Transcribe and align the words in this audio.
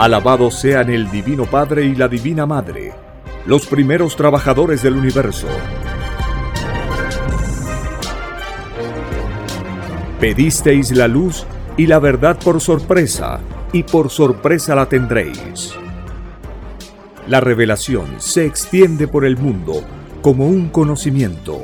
Alabados 0.00 0.54
sean 0.54 0.88
el 0.88 1.10
Divino 1.10 1.44
Padre 1.44 1.84
y 1.84 1.94
la 1.94 2.08
Divina 2.08 2.46
Madre, 2.46 2.94
los 3.44 3.66
primeros 3.66 4.16
trabajadores 4.16 4.82
del 4.82 4.94
universo. 4.94 5.46
Pedisteis 10.18 10.92
la 10.92 11.06
luz 11.06 11.44
y 11.76 11.86
la 11.86 11.98
verdad 11.98 12.38
por 12.42 12.62
sorpresa, 12.62 13.40
y 13.74 13.82
por 13.82 14.08
sorpresa 14.08 14.74
la 14.74 14.86
tendréis. 14.86 15.74
La 17.28 17.40
revelación 17.40 18.06
se 18.20 18.46
extiende 18.46 19.06
por 19.06 19.26
el 19.26 19.36
mundo 19.36 19.84
como 20.22 20.46
un 20.46 20.70
conocimiento, 20.70 21.62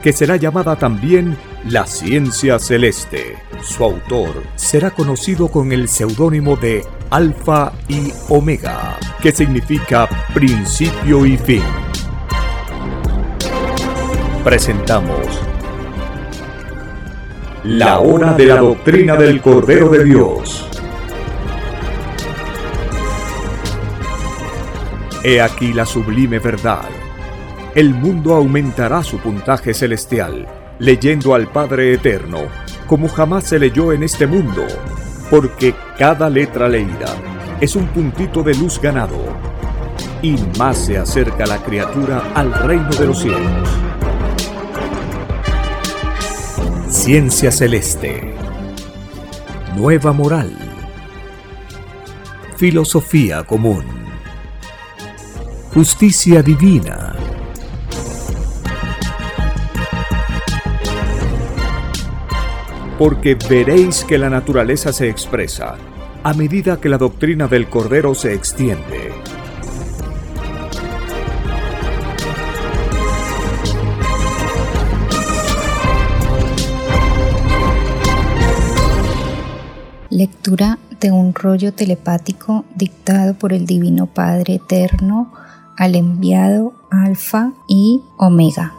que 0.00 0.12
será 0.12 0.36
llamada 0.36 0.76
también 0.76 1.36
la 1.68 1.88
ciencia 1.88 2.60
celeste. 2.60 3.34
Su 3.62 3.82
autor 3.82 4.44
será 4.54 4.92
conocido 4.92 5.48
con 5.48 5.72
el 5.72 5.88
seudónimo 5.88 6.54
de 6.54 6.84
Alfa 7.10 7.72
y 7.88 8.12
Omega, 8.28 8.98
que 9.22 9.32
significa 9.32 10.06
principio 10.34 11.24
y 11.24 11.38
fin. 11.38 11.62
Presentamos 14.44 15.26
La 17.64 18.00
hora 18.00 18.34
de 18.34 18.44
la 18.44 18.56
doctrina 18.56 19.16
del 19.16 19.40
Cordero 19.40 19.88
de 19.88 20.04
Dios. 20.04 20.68
He 25.24 25.40
aquí 25.40 25.72
la 25.72 25.86
sublime 25.86 26.38
verdad. 26.40 26.90
El 27.74 27.94
mundo 27.94 28.34
aumentará 28.34 29.02
su 29.02 29.18
puntaje 29.18 29.72
celestial, 29.72 30.46
leyendo 30.78 31.34
al 31.34 31.50
Padre 31.50 31.94
Eterno, 31.94 32.40
como 32.86 33.08
jamás 33.08 33.44
se 33.44 33.58
leyó 33.58 33.92
en 33.92 34.02
este 34.02 34.26
mundo 34.26 34.66
porque 35.30 35.74
cada 35.98 36.30
letra 36.30 36.68
leída 36.68 37.14
es 37.60 37.76
un 37.76 37.86
puntito 37.88 38.42
de 38.42 38.54
luz 38.54 38.80
ganado, 38.80 39.18
y 40.22 40.36
más 40.58 40.78
se 40.78 40.98
acerca 40.98 41.46
la 41.46 41.58
criatura 41.58 42.32
al 42.34 42.52
reino 42.52 42.90
de 42.90 43.06
los 43.06 43.18
cielos. 43.20 43.68
Ciencia 46.88 47.52
celeste. 47.52 48.34
Nueva 49.76 50.12
moral. 50.12 50.56
Filosofía 52.56 53.44
común. 53.44 53.84
Justicia 55.72 56.42
divina 56.42 57.14
porque 62.98 63.36
veréis 63.48 64.04
que 64.04 64.18
la 64.18 64.28
naturaleza 64.28 64.92
se 64.92 65.08
expresa 65.08 65.76
a 66.24 66.34
medida 66.34 66.80
que 66.80 66.88
la 66.88 66.98
doctrina 66.98 67.46
del 67.46 67.68
Cordero 67.68 68.14
se 68.14 68.34
extiende. 68.34 69.12
Lectura 80.10 80.78
de 81.00 81.12
un 81.12 81.32
rollo 81.32 81.72
telepático 81.72 82.64
dictado 82.74 83.34
por 83.34 83.52
el 83.52 83.66
Divino 83.66 84.06
Padre 84.06 84.56
Eterno 84.56 85.32
al 85.76 85.94
enviado 85.94 86.72
Alfa 86.90 87.52
y 87.68 88.02
Omega 88.16 88.77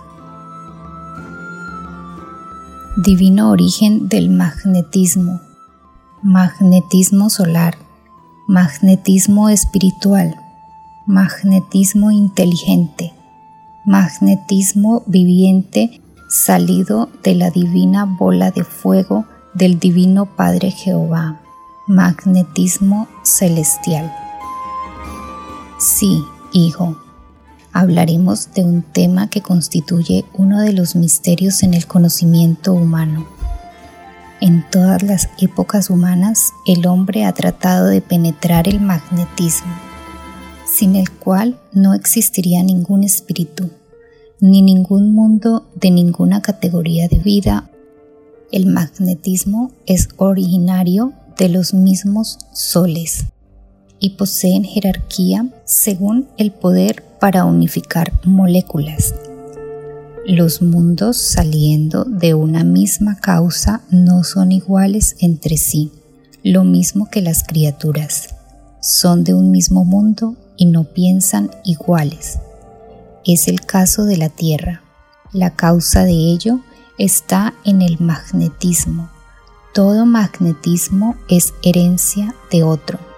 divino 3.02 3.50
origen 3.50 4.10
del 4.10 4.30
magnetismo, 4.30 5.40
magnetismo 6.22 7.30
solar, 7.30 7.78
magnetismo 8.46 9.48
espiritual, 9.48 10.36
magnetismo 11.06 12.12
inteligente, 12.12 13.14
magnetismo 13.86 15.04
viviente 15.06 16.02
salido 16.28 17.08
de 17.24 17.36
la 17.36 17.52
divina 17.52 18.04
bola 18.04 18.52
de 18.52 18.66
fuego 18.66 19.26
del 19.54 19.80
divino 19.80 20.26
Padre 20.26 20.70
Jehová, 20.72 21.40
magnetismo 21.88 23.08
celestial. 23.24 24.14
Sí, 25.80 26.22
hijo 26.52 26.98
hablaremos 27.80 28.54
de 28.54 28.66
un 28.66 28.82
tema 28.82 29.30
que 29.30 29.42
constituye 29.42 30.26
uno 30.34 30.60
de 30.60 30.74
los 30.74 30.98
misterios 30.98 31.64
en 31.64 31.74
el 31.74 31.88
conocimiento 31.88 32.74
humano. 32.74 33.26
En 34.42 34.66
todas 34.70 35.02
las 35.02 35.30
épocas 35.40 35.90
humanas 35.90 36.52
el 36.68 36.86
hombre 36.88 37.24
ha 37.24 37.34
tratado 37.34 37.88
de 37.88 38.02
penetrar 38.02 38.68
el 38.68 38.82
magnetismo, 38.82 39.72
sin 40.66 40.98
el 40.98 41.10
cual 41.10 41.58
no 41.72 41.94
existiría 41.94 42.64
ningún 42.64 43.06
espíritu, 43.06 43.70
ni 44.42 44.62
ningún 44.62 45.16
mundo 45.16 45.66
de 45.76 45.92
ninguna 45.92 46.42
categoría 46.42 47.08
de 47.08 47.20
vida. 47.20 47.70
El 48.52 48.66
magnetismo 48.66 49.72
es 49.86 50.10
originario 50.18 51.14
de 51.38 51.48
los 51.48 51.74
mismos 51.74 52.40
soles 52.52 53.26
y 54.00 54.12
poseen 54.12 54.64
jerarquía 54.64 55.48
según 55.66 56.28
el 56.38 56.52
poder 56.52 57.04
para 57.20 57.46
unificar 57.46 58.14
moléculas. 58.24 59.14
Los 60.26 60.62
mundos 60.62 61.18
saliendo 61.18 62.04
de 62.04 62.34
una 62.34 62.64
misma 62.64 63.16
causa 63.16 63.82
no 63.90 64.24
son 64.24 64.52
iguales 64.52 65.16
entre 65.20 65.58
sí, 65.58 65.92
lo 66.44 66.64
mismo 66.64 67.10
que 67.10 67.22
las 67.22 67.44
criaturas. 67.44 68.36
Son 68.80 69.24
de 69.24 69.34
un 69.34 69.52
mismo 69.52 69.86
mundo 69.86 70.36
y 70.56 70.68
no 70.68 70.84
piensan 70.84 71.50
iguales. 71.66 72.40
Es 73.26 73.48
el 73.48 73.62
caso 73.62 74.06
de 74.06 74.18
la 74.18 74.30
Tierra. 74.30 74.84
La 75.34 75.56
causa 75.56 76.04
de 76.04 76.14
ello 76.14 76.60
está 76.98 77.54
en 77.66 77.82
el 77.82 78.00
magnetismo. 78.00 79.10
Todo 79.74 80.06
magnetismo 80.06 81.16
es 81.28 81.54
herencia 81.64 82.36
de 82.52 82.64
otro. 82.64 83.09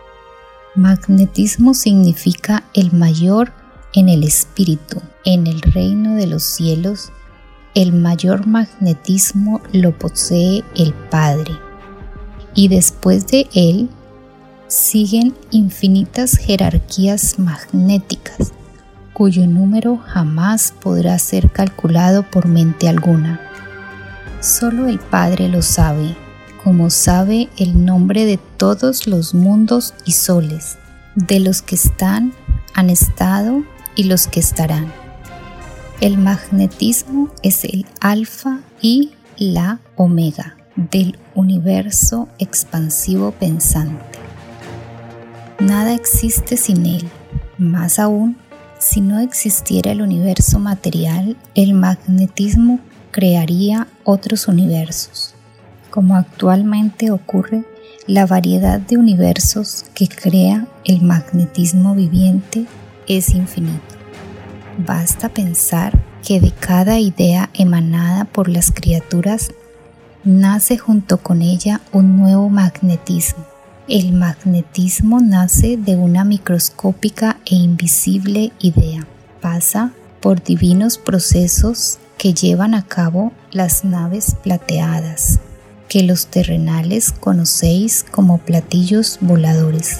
Magnetismo 0.75 1.73
significa 1.73 2.63
el 2.73 2.93
mayor 2.93 3.51
en 3.93 4.07
el 4.07 4.23
espíritu, 4.23 5.01
en 5.25 5.45
el 5.45 5.61
reino 5.61 6.15
de 6.15 6.27
los 6.27 6.43
cielos, 6.43 7.11
el 7.75 7.91
mayor 7.91 8.47
magnetismo 8.47 9.59
lo 9.73 9.91
posee 9.97 10.63
el 10.77 10.93
Padre. 10.93 11.51
Y 12.55 12.69
después 12.69 13.27
de 13.27 13.49
él 13.53 13.89
siguen 14.67 15.35
infinitas 15.51 16.37
jerarquías 16.37 17.37
magnéticas, 17.37 18.53
cuyo 19.11 19.47
número 19.47 19.97
jamás 19.97 20.73
podrá 20.81 21.19
ser 21.19 21.51
calculado 21.51 22.23
por 22.31 22.47
mente 22.47 22.87
alguna. 22.87 23.41
Solo 24.39 24.87
el 24.87 24.99
Padre 24.99 25.49
lo 25.49 25.61
sabe 25.61 26.15
como 26.63 26.89
sabe 26.89 27.49
el 27.57 27.85
nombre 27.85 28.25
de 28.25 28.37
todos 28.37 29.07
los 29.07 29.33
mundos 29.33 29.93
y 30.05 30.11
soles, 30.11 30.77
de 31.15 31.39
los 31.39 31.61
que 31.61 31.75
están, 31.75 32.33
han 32.73 32.89
estado 32.89 33.63
y 33.95 34.03
los 34.03 34.27
que 34.27 34.39
estarán. 34.39 34.91
El 35.99 36.17
magnetismo 36.17 37.29
es 37.43 37.63
el 37.63 37.85
alfa 37.99 38.59
y 38.81 39.11
la 39.37 39.79
omega 39.95 40.57
del 40.75 41.17
universo 41.35 42.27
expansivo 42.39 43.31
pensante. 43.31 44.19
Nada 45.59 45.93
existe 45.93 46.57
sin 46.57 46.85
él. 46.85 47.09
Más 47.57 47.99
aún, 47.99 48.37
si 48.79 49.01
no 49.01 49.19
existiera 49.19 49.91
el 49.91 50.01
universo 50.01 50.57
material, 50.57 51.37
el 51.53 51.73
magnetismo 51.73 52.79
crearía 53.11 53.87
otros 54.03 54.47
universos 54.47 55.30
como 55.91 56.15
actualmente 56.15 57.11
ocurre, 57.11 57.63
la 58.07 58.25
variedad 58.25 58.79
de 58.79 58.97
universos 58.97 59.85
que 59.93 60.07
crea 60.07 60.67
el 60.85 61.03
magnetismo 61.03 61.93
viviente 61.93 62.65
es 63.07 63.29
infinito. 63.29 63.95
Basta 64.79 65.29
pensar 65.29 65.93
que 66.25 66.39
de 66.39 66.51
cada 66.51 66.99
idea 66.99 67.49
emanada 67.53 68.25
por 68.25 68.49
las 68.49 68.71
criaturas 68.71 69.51
nace 70.23 70.77
junto 70.77 71.17
con 71.17 71.41
ella 71.41 71.81
un 71.91 72.17
nuevo 72.17 72.49
magnetismo. 72.49 73.45
El 73.87 74.13
magnetismo 74.13 75.19
nace 75.19 75.77
de 75.77 75.95
una 75.95 76.23
microscópica 76.23 77.37
e 77.45 77.55
invisible 77.55 78.51
idea. 78.59 79.05
Pasa 79.41 79.91
por 80.21 80.43
divinos 80.43 80.97
procesos 80.97 81.99
que 82.17 82.33
llevan 82.33 82.75
a 82.75 82.85
cabo 82.85 83.33
las 83.51 83.83
naves 83.83 84.35
plateadas, 84.43 85.39
que 85.91 86.03
los 86.03 86.27
terrenales 86.27 87.11
conocéis 87.11 88.05
como 88.11 88.37
platillos 88.37 89.17
voladores, 89.19 89.97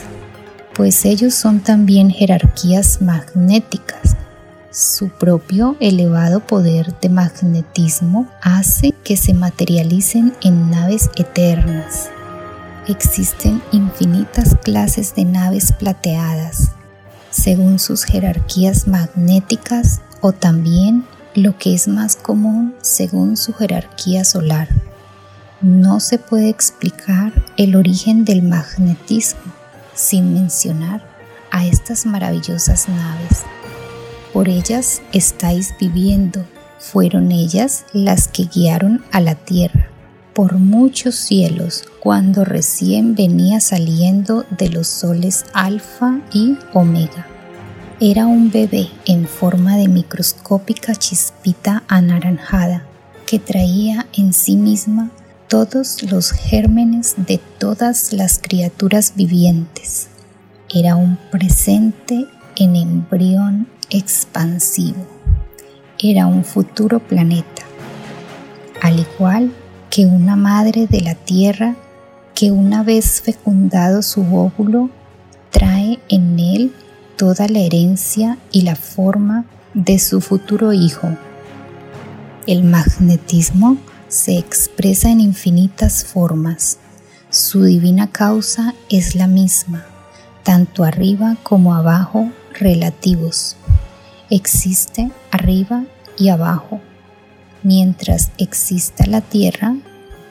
pues 0.73 1.03
ellos 1.03 1.35
son 1.35 1.59
también 1.59 2.09
jerarquías 2.09 3.01
magnéticas. 3.01 4.15
Su 4.71 5.09
propio 5.09 5.75
elevado 5.81 6.47
poder 6.47 6.97
de 7.01 7.09
magnetismo 7.09 8.29
hace 8.41 8.93
que 9.03 9.17
se 9.17 9.33
materialicen 9.33 10.33
en 10.41 10.69
naves 10.69 11.09
eternas. 11.17 12.09
existen 12.87 13.61
infinitas 13.73 14.55
clases 14.63 15.13
de 15.13 15.25
naves 15.25 15.73
plateadas, 15.73 16.71
según 17.31 17.79
sus 17.79 18.05
jerarquías 18.05 18.87
magnéticas 18.87 19.99
o 20.21 20.31
también, 20.31 21.03
lo 21.35 21.57
que 21.57 21.73
es 21.73 21.89
más 21.89 22.15
común, 22.15 22.75
según 22.81 23.35
su 23.35 23.53
jerarquía 23.53 24.23
solar. 24.23 24.69
No 25.61 25.99
se 25.99 26.17
puede 26.17 26.49
explicar 26.49 27.31
el 27.55 27.75
origen 27.75 28.25
del 28.25 28.41
magnetismo 28.41 29.53
sin 29.93 30.33
mencionar 30.33 31.03
a 31.51 31.67
estas 31.67 32.07
maravillosas 32.07 32.89
naves. 32.89 33.43
Por 34.33 34.49
ellas 34.49 35.03
estáis 35.13 35.75
viviendo, 35.79 36.43
fueron 36.79 37.31
ellas 37.31 37.85
las 37.93 38.27
que 38.27 38.45
guiaron 38.45 39.03
a 39.11 39.21
la 39.21 39.35
tierra 39.35 39.87
por 40.33 40.57
muchos 40.57 41.13
cielos 41.13 41.83
cuando 41.99 42.43
recién 42.43 43.13
venía 43.13 43.59
saliendo 43.59 44.45
de 44.49 44.69
los 44.69 44.87
soles 44.87 45.45
alfa 45.53 46.21
y 46.33 46.57
omega. 46.73 47.27
Era 47.99 48.25
un 48.25 48.49
bebé 48.49 48.89
en 49.05 49.27
forma 49.27 49.77
de 49.77 49.87
microscópica 49.87 50.95
chispita 50.95 51.83
anaranjada 51.87 52.83
que 53.27 53.37
traía 53.37 54.07
en 54.17 54.33
sí 54.33 54.55
misma 54.55 55.11
todos 55.51 56.01
los 56.09 56.31
gérmenes 56.31 57.15
de 57.17 57.37
todas 57.57 58.13
las 58.13 58.39
criaturas 58.39 59.15
vivientes. 59.17 60.07
Era 60.73 60.95
un 60.95 61.17
presente 61.29 62.25
en 62.55 62.77
embrión 62.77 63.67
expansivo. 63.89 65.05
Era 65.99 66.25
un 66.27 66.45
futuro 66.45 67.01
planeta. 67.01 67.63
Al 68.81 68.99
igual 68.99 69.51
que 69.89 70.05
una 70.05 70.37
madre 70.37 70.87
de 70.87 71.01
la 71.01 71.15
tierra 71.15 71.75
que 72.33 72.53
una 72.53 72.81
vez 72.81 73.19
fecundado 73.19 74.03
su 74.03 74.21
óvulo 74.33 74.89
trae 75.49 75.99
en 76.07 76.39
él 76.39 76.73
toda 77.17 77.49
la 77.49 77.59
herencia 77.59 78.37
y 78.53 78.61
la 78.61 78.77
forma 78.77 79.43
de 79.73 79.99
su 79.99 80.21
futuro 80.21 80.71
hijo. 80.71 81.09
El 82.47 82.63
magnetismo 82.63 83.75
se 84.11 84.37
expresa 84.37 85.09
en 85.09 85.21
infinitas 85.21 86.03
formas. 86.03 86.77
Su 87.29 87.63
divina 87.63 88.11
causa 88.11 88.75
es 88.89 89.15
la 89.15 89.25
misma, 89.25 89.85
tanto 90.43 90.83
arriba 90.83 91.37
como 91.43 91.73
abajo 91.73 92.29
relativos. 92.59 93.55
Existe 94.29 95.11
arriba 95.31 95.85
y 96.17 96.27
abajo. 96.27 96.81
Mientras 97.63 98.31
exista 98.37 99.05
la 99.07 99.21
tierra, 99.21 99.77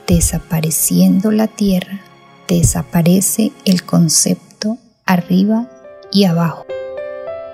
desapareciendo 0.07 1.31
la 1.31 1.47
tierra, 1.47 2.01
desaparece 2.49 3.53
el 3.65 3.85
concepto 3.85 4.77
arriba 5.07 5.71
y 6.13 6.25
abajo. 6.25 6.67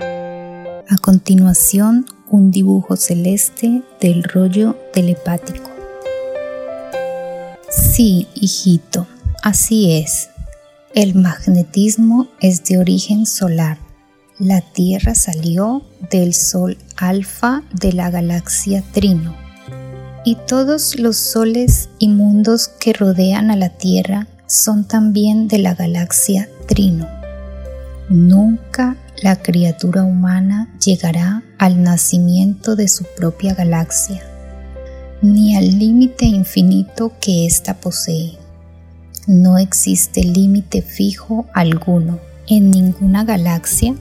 A 0.00 0.96
continuación, 1.00 2.06
un 2.28 2.50
dibujo 2.50 2.96
celeste 2.96 3.82
del 4.00 4.24
rollo 4.24 4.76
telepático. 4.92 5.75
Sí, 7.96 8.28
hijito, 8.34 9.06
así 9.42 9.96
es. 9.96 10.28
El 10.92 11.14
magnetismo 11.14 12.28
es 12.42 12.62
de 12.64 12.76
origen 12.76 13.24
solar. 13.24 13.78
La 14.38 14.60
Tierra 14.60 15.14
salió 15.14 15.82
del 16.10 16.34
Sol 16.34 16.76
alfa 16.98 17.62
de 17.72 17.94
la 17.94 18.10
galaxia 18.10 18.84
Trino. 18.92 19.34
Y 20.26 20.36
todos 20.46 20.98
los 20.98 21.16
soles 21.16 21.88
y 21.98 22.08
mundos 22.08 22.68
que 22.68 22.92
rodean 22.92 23.50
a 23.50 23.56
la 23.56 23.70
Tierra 23.70 24.28
son 24.46 24.86
también 24.86 25.48
de 25.48 25.56
la 25.56 25.74
galaxia 25.74 26.50
Trino. 26.68 27.08
Nunca 28.10 28.98
la 29.22 29.36
criatura 29.36 30.04
humana 30.04 30.70
llegará 30.84 31.44
al 31.56 31.82
nacimiento 31.82 32.76
de 32.76 32.88
su 32.88 33.04
propia 33.16 33.54
galaxia 33.54 34.35
ni 35.22 35.56
al 35.56 35.78
límite 35.78 36.26
infinito 36.26 37.12
que 37.20 37.46
ésta 37.46 37.74
posee. 37.74 38.32
No 39.26 39.58
existe 39.58 40.22
límite 40.22 40.82
fijo 40.82 41.46
alguno 41.52 42.20
en 42.46 42.70
ninguna 42.70 43.24
galaxia, 43.24 43.94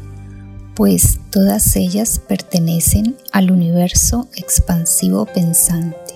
pues 0.75 1.19
todas 1.31 1.75
ellas 1.75 2.19
pertenecen 2.19 3.15
al 3.31 3.49
universo 3.49 4.27
expansivo 4.35 5.25
pensante, 5.25 6.13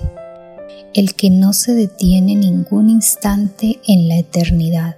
el 0.93 1.15
que 1.15 1.29
no 1.29 1.53
se 1.53 1.73
detiene 1.73 2.35
ningún 2.35 2.89
instante 2.89 3.79
en 3.87 4.07
la 4.07 4.17
eternidad, 4.17 4.97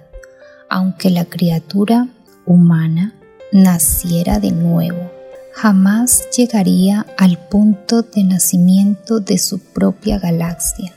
aunque 0.68 1.10
la 1.10 1.24
criatura 1.24 2.08
humana 2.44 3.14
naciera 3.52 4.40
de 4.40 4.50
nuevo 4.50 5.21
jamás 5.54 6.24
llegaría 6.36 7.06
al 7.18 7.38
punto 7.48 8.02
de 8.02 8.24
nacimiento 8.24 9.20
de 9.20 9.38
su 9.38 9.58
propia 9.58 10.18
galaxia. 10.18 10.92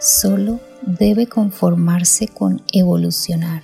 Solo 0.00 0.60
debe 0.86 1.26
conformarse 1.26 2.28
con 2.28 2.62
evolucionar 2.72 3.62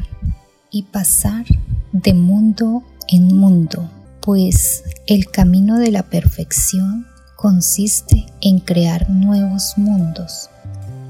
y 0.70 0.84
pasar 0.84 1.46
de 1.92 2.14
mundo 2.14 2.82
en 3.08 3.36
mundo, 3.36 3.90
pues 4.20 4.84
el 5.06 5.30
camino 5.30 5.78
de 5.78 5.90
la 5.90 6.02
perfección 6.02 7.06
consiste 7.36 8.26
en 8.40 8.58
crear 8.58 9.08
nuevos 9.08 9.74
mundos. 9.76 10.50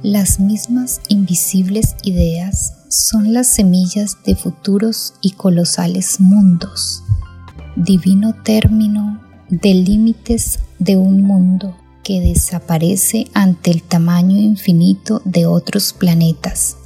Las 0.02 0.38
mismas 0.38 1.00
invisibles 1.08 1.96
ideas 2.04 2.74
son 2.88 3.32
las 3.32 3.48
semillas 3.48 4.16
de 4.24 4.36
futuros 4.36 5.14
y 5.20 5.32
colosales 5.32 6.20
mundos 6.20 7.02
divino 7.76 8.34
término 8.42 9.20
de 9.48 9.74
límites 9.74 10.60
de 10.78 10.96
un 10.96 11.22
mundo 11.22 11.76
que 12.02 12.20
desaparece 12.20 13.26
ante 13.34 13.70
el 13.70 13.82
tamaño 13.82 14.38
infinito 14.38 15.20
de 15.24 15.46
otros 15.46 15.92
planetas. 15.92 16.76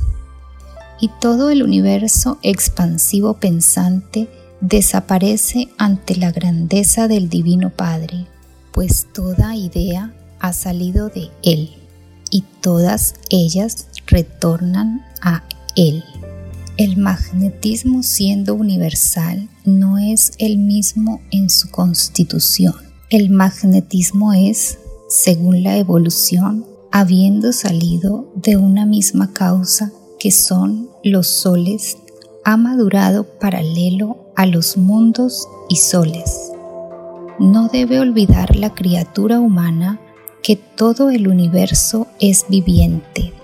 Y 1.01 1.11
todo 1.21 1.51
el 1.51 1.63
universo 1.63 2.39
expansivo 2.43 3.35
pensante 3.35 4.29
desaparece 4.61 5.69
ante 5.79 6.17
la 6.17 6.31
grandeza 6.31 7.09
del 7.09 7.29
Divino 7.29 7.71
Padre, 7.71 8.27
pues 8.73 9.07
toda 9.13 9.57
idea 9.57 10.15
ha 10.39 10.53
salido 10.53 11.09
de 11.09 11.31
Él 11.43 11.71
y 12.31 12.45
todas 12.61 13.15
ellas 13.31 13.89
retornan 14.07 15.05
a 15.21 15.45
Él. 15.77 16.05
El 16.79 16.97
magnetismo 16.97 18.03
siendo 18.03 18.55
universal 18.55 19.51
no 19.67 19.99
es 19.99 20.33
el 20.39 20.57
mismo 20.57 21.21
en 21.31 21.51
su 21.51 21.71
constitución. 21.71 22.75
El 23.11 23.29
magnetismo 23.29 24.33
es, 24.33 24.79
según 25.07 25.63
la 25.63 25.77
evolución, 25.77 26.65
habiendo 26.91 27.53
salido 27.53 28.33
de 28.37 28.57
una 28.57 28.87
misma 28.87 29.35
causa 29.35 29.93
que 30.19 30.31
son 30.31 30.89
los 31.05 31.27
soles, 31.27 31.99
ha 32.43 32.57
madurado 32.57 33.25
paralelo 33.39 34.33
a 34.35 34.47
los 34.47 34.79
mundos 34.79 35.47
y 35.69 35.77
soles. 35.77 36.53
No 37.39 37.69
debe 37.69 38.01
olvidar 38.01 38.57
la 38.57 38.75
criatura 38.75 39.41
humana 39.41 40.01
que 40.43 40.57
todo 40.57 41.11
el 41.11 41.29
universo 41.29 42.07
es 42.19 42.47
viviente, 42.49 43.35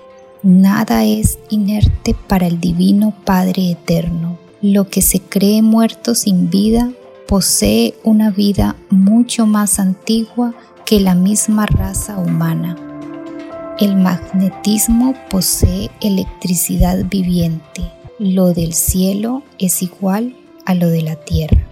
Nada 0.41 1.03
es 1.03 1.37
inerte 1.49 2.15
para 2.27 2.47
el 2.47 2.61
Divino 2.61 3.13
Padre 3.25 3.71
Eterno. 3.71 4.37
Lo 4.61 4.89
que 4.89 5.01
se 5.01 5.19
cree 5.19 5.61
muerto 5.61 6.15
sin 6.15 6.49
vida 6.49 6.93
posee 7.27 7.95
una 8.05 8.31
vida 8.31 8.77
mucho 8.89 9.45
más 9.45 9.79
antigua 9.79 10.53
que 10.85 11.01
la 11.01 11.13
misma 11.13 11.65
raza 11.65 12.17
humana. 12.17 12.77
El 13.79 13.97
magnetismo 13.97 15.13
posee 15.29 15.91
electricidad 15.99 17.03
viviente. 17.03 17.91
Lo 18.17 18.53
del 18.53 18.73
cielo 18.73 19.43
es 19.57 19.81
igual 19.81 20.37
a 20.65 20.73
lo 20.73 20.87
de 20.87 21.01
la 21.01 21.17
tierra. 21.17 21.67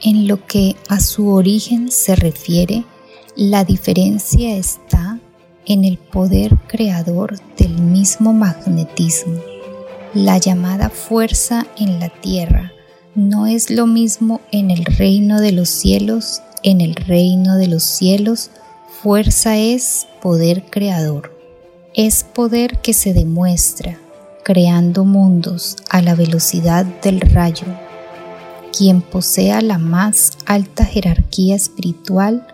En 0.00 0.28
lo 0.28 0.46
que 0.46 0.76
a 0.88 1.00
su 1.00 1.30
origen 1.30 1.90
se 1.90 2.14
refiere, 2.14 2.84
la 3.34 3.64
diferencia 3.64 4.56
está 4.56 5.05
en 5.66 5.84
el 5.84 5.98
poder 5.98 6.56
creador 6.66 7.38
del 7.56 7.78
mismo 7.80 8.32
magnetismo. 8.32 9.40
La 10.14 10.38
llamada 10.38 10.88
fuerza 10.88 11.66
en 11.76 12.00
la 12.00 12.08
tierra 12.08 12.72
no 13.14 13.46
es 13.46 13.70
lo 13.70 13.86
mismo 13.86 14.40
en 14.52 14.70
el 14.70 14.84
reino 14.84 15.40
de 15.40 15.52
los 15.52 15.68
cielos. 15.68 16.42
En 16.62 16.80
el 16.80 16.94
reino 16.94 17.56
de 17.56 17.66
los 17.66 17.82
cielos, 17.82 18.50
fuerza 19.02 19.56
es 19.56 20.06
poder 20.20 20.64
creador. 20.70 21.34
Es 21.94 22.24
poder 22.24 22.78
que 22.78 22.92
se 22.92 23.14
demuestra 23.14 23.98
creando 24.46 25.04
mundos 25.04 25.76
a 25.90 26.02
la 26.02 26.14
velocidad 26.14 26.84
del 27.02 27.20
rayo. 27.20 27.66
Quien 28.76 29.00
posea 29.00 29.60
la 29.60 29.78
más 29.78 30.32
alta 30.46 30.84
jerarquía 30.84 31.56
espiritual 31.56 32.46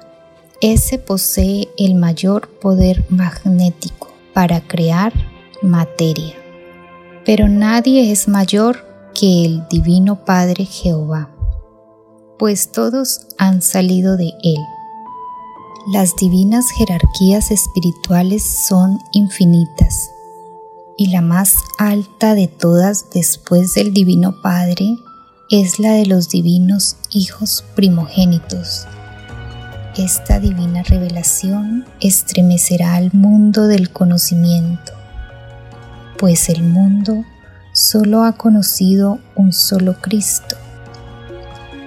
ese 0.63 0.97
posee 0.97 1.69
el 1.77 1.97
mayor 1.97 2.49
poder 2.49 3.05
magnético 3.11 4.13
para 4.33 4.61
crear 4.61 5.13
materia. 5.61 6.37
pero 7.25 7.49
nadie 7.49 8.11
es 8.11 8.27
mayor 8.27 8.85
que 9.15 9.45
el 9.45 9.69
Divino 9.69 10.25
Padre 10.25 10.65
Jehová, 10.65 11.31
pues 12.39 12.73
todos 12.73 13.27
han 13.39 13.63
salido 13.63 14.17
de 14.17 14.33
Él. 14.43 14.59
Las 15.93 16.17
divinas 16.17 16.71
jerarquías 16.71 17.51
espirituales 17.51 18.43
son 18.69 18.99
infinitas, 19.13 20.11
y 20.97 21.11
la 21.11 21.23
más 21.23 21.55
alta 21.79 22.35
de 22.35 22.49
todas 22.49 23.07
después 23.13 23.75
del 23.75 23.93
Divino 23.93 24.41
Padre 24.43 24.97
es 25.51 25.79
la 25.79 25.93
de 25.93 26.07
los 26.07 26.29
divinos 26.29 26.97
hijos 27.13 27.65
primogénitos. 27.77 28.87
Esta 29.97 30.41
divina 30.41 30.83
revelación 30.83 31.85
estremecerá 32.01 32.95
al 32.95 33.13
mundo 33.13 33.67
del 33.67 33.91
conocimiento, 33.91 34.93
pues 36.19 36.49
el 36.49 36.63
mundo 36.63 37.27
solo 37.75 38.25
ha 38.25 38.33
conocido 38.33 39.19
un 39.37 39.53
solo 39.53 40.01
Cristo. 40.01 40.57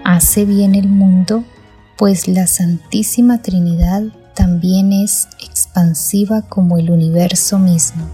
Hace 0.03 0.45
bien 0.45 0.75
el 0.75 0.87
mundo, 0.87 1.45
pues 1.97 2.27
la 2.27 2.45
Santísima 2.45 3.41
Trinidad 3.41 4.03
también 4.35 4.93
es 4.93 5.27
expansiva 5.43 6.43
como 6.43 6.77
el 6.77 6.91
universo 6.91 7.57
mismo. 7.57 8.07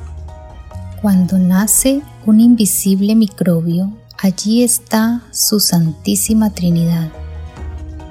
Cuando 1.01 1.37
nace 1.37 2.01
un 2.25 2.39
invisible 2.39 3.13
microbio, 3.15 3.91
allí 4.17 4.63
está 4.63 5.23
su 5.31 5.59
Santísima 5.59 6.51
Trinidad, 6.51 7.11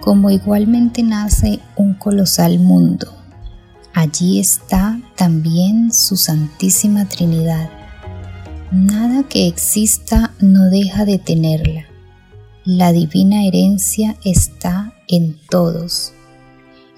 como 0.00 0.30
igualmente 0.30 1.02
nace 1.02 1.60
un 1.76 1.94
colosal 1.94 2.58
mundo. 2.58 3.06
Allí 3.92 4.38
está 4.38 5.00
también 5.16 5.92
su 5.92 6.16
Santísima 6.16 7.06
Trinidad. 7.06 7.70
Nada 8.70 9.24
que 9.24 9.46
exista 9.46 10.32
no 10.40 10.70
deja 10.70 11.04
de 11.04 11.18
tenerla. 11.18 11.86
La 12.64 12.92
divina 12.92 13.44
herencia 13.44 14.16
está 14.24 14.94
en 15.08 15.36
todos. 15.48 16.12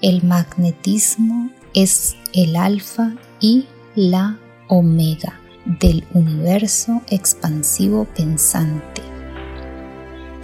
El 0.01 0.23
magnetismo 0.23 1.49
es 1.73 2.15
el 2.33 2.55
alfa 2.55 3.15
y 3.39 3.65
la 3.95 4.37
omega 4.67 5.39
del 5.65 6.03
universo 6.13 7.01
expansivo 7.09 8.05
pensante. 8.05 9.12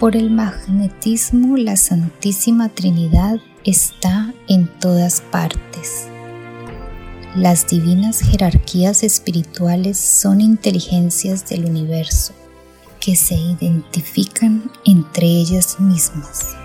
Por 0.00 0.16
el 0.16 0.30
magnetismo 0.30 1.58
la 1.58 1.76
Santísima 1.76 2.70
Trinidad 2.70 3.38
está 3.64 4.32
en 4.48 4.66
todas 4.80 5.20
partes. 5.20 6.08
Las 7.36 7.68
divinas 7.68 8.20
jerarquías 8.20 9.02
espirituales 9.02 9.98
son 9.98 10.40
inteligencias 10.40 11.46
del 11.50 11.66
universo 11.66 12.32
que 12.98 13.14
se 13.14 13.34
identifican 13.34 14.72
entre 14.86 15.26
ellas 15.26 15.78
mismas. 15.78 16.56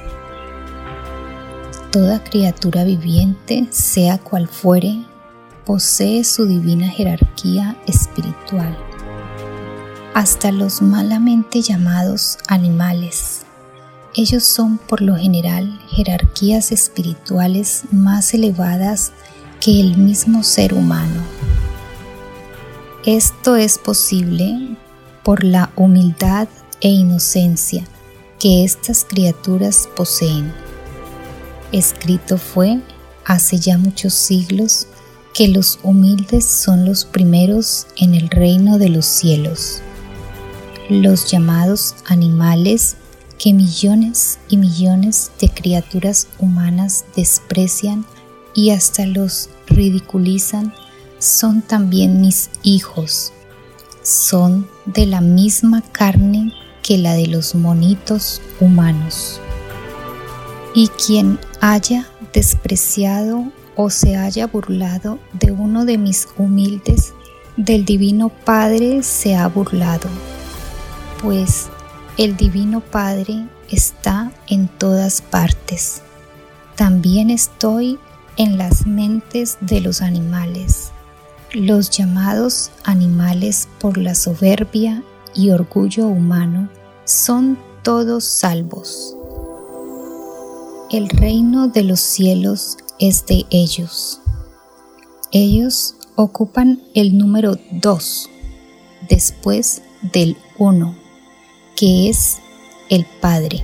Toda 1.91 2.23
criatura 2.23 2.85
viviente, 2.85 3.67
sea 3.69 4.17
cual 4.17 4.47
fuere, 4.47 5.03
posee 5.65 6.23
su 6.23 6.45
divina 6.45 6.87
jerarquía 6.87 7.75
espiritual. 7.85 8.77
Hasta 10.15 10.53
los 10.53 10.81
malamente 10.81 11.61
llamados 11.61 12.37
animales. 12.47 13.41
Ellos 14.15 14.45
son 14.45 14.77
por 14.77 15.01
lo 15.01 15.17
general 15.17 15.77
jerarquías 15.89 16.71
espirituales 16.71 17.81
más 17.91 18.33
elevadas 18.33 19.11
que 19.59 19.81
el 19.81 19.97
mismo 19.97 20.41
ser 20.43 20.73
humano. 20.73 21.21
Esto 23.05 23.57
es 23.57 23.77
posible 23.77 24.77
por 25.21 25.43
la 25.43 25.73
humildad 25.75 26.47
e 26.79 26.87
inocencia 26.87 27.83
que 28.39 28.63
estas 28.63 29.03
criaturas 29.03 29.89
poseen. 29.97 30.53
Escrito 31.73 32.37
fue 32.37 32.79
hace 33.25 33.57
ya 33.59 33.77
muchos 33.77 34.13
siglos 34.13 34.87
que 35.33 35.49
los 35.49 35.77
humildes 35.83 36.45
son 36.45 36.85
los 36.85 37.03
primeros 37.03 37.85
en 37.97 38.13
el 38.13 38.29
reino 38.29 38.77
de 38.77 38.87
los 38.87 39.05
cielos. 39.05 39.81
Los 40.89 41.31
llamados 41.31 41.95
animales 42.05 42.95
que 43.39 43.53
millones 43.53 44.37
y 44.49 44.57
millones 44.57 45.31
de 45.41 45.49
criaturas 45.49 46.27
humanas 46.37 47.05
desprecian 47.15 48.05
y 48.53 48.69
hasta 48.69 49.07
los 49.07 49.49
ridiculizan 49.65 50.73
son 51.17 51.63
también 51.63 52.21
mis 52.21 52.51
hijos. 52.61 53.33
Son 54.03 54.67
de 54.85 55.07
la 55.07 55.21
misma 55.21 55.81
carne 55.81 56.53
que 56.83 56.99
la 56.99 57.15
de 57.15 57.27
los 57.27 57.55
monitos 57.55 58.39
humanos. 58.59 59.41
Y 60.75 60.89
quien 60.89 61.39
haya 61.61 62.07
despreciado 62.31 63.51
o 63.75 63.89
se 63.89 64.17
haya 64.17 64.45
burlado 64.45 65.17
de 65.33 65.51
uno 65.51 65.83
de 65.85 65.97
mis 65.97 66.27
humildes, 66.37 67.13
del 67.57 67.85
Divino 67.85 68.29
Padre 68.29 69.01
se 69.01 69.35
ha 69.35 69.47
burlado, 69.47 70.09
pues 71.25 71.69
el 72.19 72.37
Divino 72.37 72.81
Padre 72.81 73.47
está 73.71 74.31
en 74.47 74.67
todas 74.67 75.23
partes. 75.23 76.03
También 76.75 77.31
estoy 77.31 77.97
en 78.37 78.59
las 78.59 78.85
mentes 78.85 79.57
de 79.59 79.81
los 79.81 80.03
animales, 80.03 80.91
los 81.51 81.89
llamados 81.89 82.69
animales 82.83 83.67
por 83.79 83.97
la 83.97 84.13
soberbia 84.13 85.01
y 85.33 85.49
orgullo 85.49 86.05
humano 86.05 86.69
son 87.05 87.57
todos 87.81 88.23
salvos. 88.23 89.17
El 90.91 91.09
reino 91.09 91.69
de 91.69 91.81
los 91.81 92.01
cielos 92.01 92.77
es 92.99 93.25
de 93.25 93.45
ellos. 93.49 94.21
Ellos 95.31 95.95
ocupan 96.13 96.83
el 96.93 97.17
número 97.17 97.57
2 97.71 98.29
después 99.09 99.81
del 100.13 100.37
1, 100.59 101.04
que 101.75 102.09
es 102.09 102.39
el 102.89 103.05
Padre. 103.21 103.63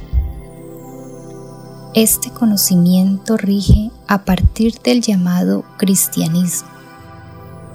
Este 1.94 2.30
conocimiento 2.32 3.38
rige 3.38 3.91
a 4.08 4.24
partir 4.24 4.80
del 4.84 5.01
llamado 5.01 5.65
cristianismo, 5.77 6.70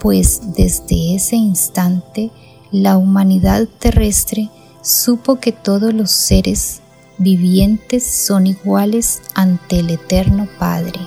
pues 0.00 0.54
desde 0.56 1.14
ese 1.14 1.36
instante 1.36 2.30
la 2.70 2.96
humanidad 2.96 3.68
terrestre 3.78 4.50
supo 4.82 5.36
que 5.36 5.52
todos 5.52 5.92
los 5.92 6.10
seres 6.10 6.80
vivientes 7.18 8.04
son 8.04 8.46
iguales 8.46 9.22
ante 9.34 9.80
el 9.80 9.90
Eterno 9.90 10.48
Padre. 10.58 11.00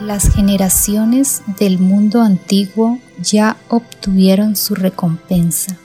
Las 0.00 0.32
generaciones 0.32 1.42
del 1.58 1.80
mundo 1.80 2.22
antiguo 2.22 2.98
ya 3.20 3.56
obtuvieron 3.68 4.54
su 4.54 4.76
recompensa. 4.76 5.76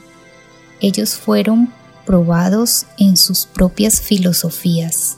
Ellos 0.84 1.14
fueron 1.14 1.72
probados 2.04 2.84
en 2.98 3.16
sus 3.16 3.46
propias 3.46 4.02
filosofías. 4.02 5.16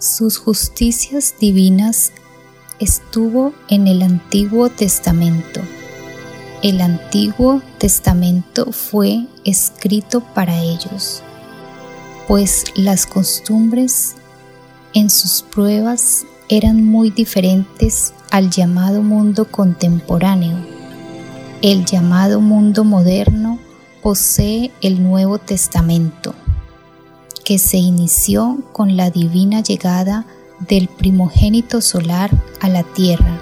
Sus 0.00 0.36
justicias 0.36 1.36
divinas 1.38 2.10
estuvo 2.80 3.54
en 3.68 3.86
el 3.86 4.02
Antiguo 4.02 4.70
Testamento. 4.70 5.60
El 6.60 6.80
Antiguo 6.80 7.62
Testamento 7.78 8.72
fue 8.72 9.28
escrito 9.44 10.22
para 10.34 10.60
ellos, 10.60 11.22
pues 12.26 12.64
las 12.74 13.06
costumbres 13.06 14.16
en 14.92 15.08
sus 15.08 15.42
pruebas 15.42 16.26
eran 16.48 16.84
muy 16.84 17.10
diferentes 17.10 18.12
al 18.32 18.50
llamado 18.50 19.02
mundo 19.02 19.44
contemporáneo. 19.44 20.56
El 21.62 21.84
llamado 21.84 22.40
mundo 22.40 22.82
moderno 22.82 23.60
posee 24.04 24.70
el 24.82 25.02
Nuevo 25.02 25.38
Testamento 25.38 26.34
que 27.42 27.58
se 27.58 27.78
inició 27.78 28.58
con 28.72 28.98
la 28.98 29.10
divina 29.10 29.62
llegada 29.62 30.26
del 30.68 30.88
primogénito 30.88 31.80
solar 31.80 32.30
a 32.60 32.68
la 32.68 32.82
tierra. 32.82 33.40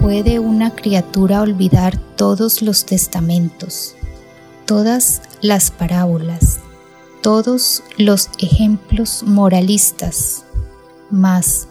¿Puede 0.00 0.40
una 0.40 0.74
criatura 0.74 1.40
olvidar 1.40 1.98
todos 2.16 2.62
los 2.62 2.84
testamentos, 2.84 3.94
todas 4.66 5.22
las 5.40 5.70
parábolas, 5.70 6.58
todos 7.22 7.84
los 7.96 8.28
ejemplos 8.38 9.22
moralistas? 9.24 10.42
Mas 11.10 11.68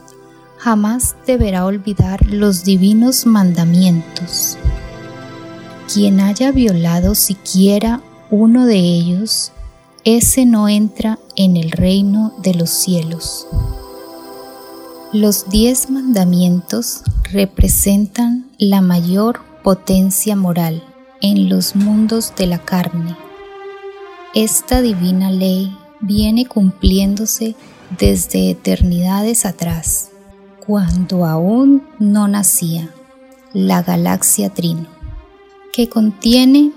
jamás 0.56 1.16
deberá 1.26 1.66
olvidar 1.66 2.24
los 2.24 2.64
divinos 2.64 3.26
mandamientos. 3.26 4.56
Quien 5.92 6.20
haya 6.20 6.52
violado 6.52 7.16
siquiera 7.16 8.00
uno 8.30 8.66
de 8.66 8.78
ellos 8.78 9.50
ese 10.04 10.46
no 10.46 10.68
entra 10.68 11.18
en 11.34 11.56
el 11.56 11.72
reino 11.72 12.32
de 12.42 12.54
los 12.54 12.70
cielos. 12.70 13.46
Los 15.12 15.50
diez 15.50 15.90
mandamientos 15.90 17.02
representan 17.32 18.48
la 18.56 18.80
mayor 18.80 19.40
potencia 19.64 20.36
moral 20.36 20.84
en 21.20 21.48
los 21.48 21.74
mundos 21.74 22.32
de 22.36 22.46
la 22.46 22.58
carne. 22.58 23.16
Esta 24.32 24.80
divina 24.82 25.32
ley 25.32 25.76
viene 26.00 26.46
cumpliéndose 26.46 27.56
desde 27.98 28.50
eternidades 28.50 29.44
atrás, 29.44 30.10
cuando 30.64 31.26
aún 31.26 31.82
no 31.98 32.28
nacía 32.28 32.94
la 33.52 33.82
galaxia 33.82 34.50
Trino, 34.50 34.99
que 35.72 35.88
contiene 35.88 36.72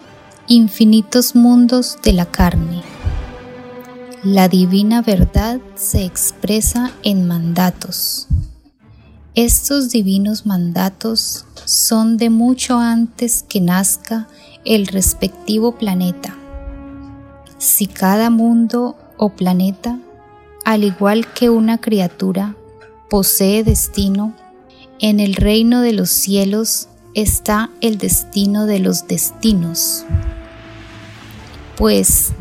infinitos 0.47 1.35
mundos 1.35 1.97
de 2.03 2.13
la 2.13 2.25
carne. 2.25 2.81
La 4.23 4.47
divina 4.47 5.01
verdad 5.01 5.59
se 5.75 6.05
expresa 6.05 6.91
en 7.03 7.27
mandatos. 7.27 8.27
Estos 9.35 9.89
divinos 9.89 10.45
mandatos 10.45 11.45
son 11.65 12.17
de 12.17 12.29
mucho 12.29 12.77
antes 12.77 13.43
que 13.49 13.61
nazca 13.61 14.27
el 14.63 14.87
respectivo 14.87 15.75
planeta. 15.75 16.35
Si 17.57 17.87
cada 17.87 18.29
mundo 18.29 18.95
o 19.17 19.29
planeta, 19.29 19.99
al 20.65 20.83
igual 20.83 21.25
que 21.33 21.49
una 21.49 21.79
criatura, 21.79 22.55
posee 23.09 23.63
destino, 23.63 24.33
en 24.99 25.19
el 25.19 25.35
reino 25.35 25.81
de 25.81 25.93
los 25.93 26.09
cielos 26.09 26.87
está 27.13 27.69
el 27.81 27.97
destino 27.97 28.65
de 28.65 28.79
los 28.79 29.07
destinos. 29.07 30.05
Pues 31.77 32.33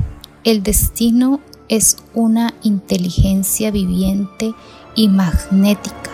el 0.44 0.62
destino 0.62 1.40
es 1.68 1.96
una 2.14 2.54
inteligencia 2.62 3.70
viviente 3.70 4.54
y 4.94 5.08
magnética. 5.08 6.10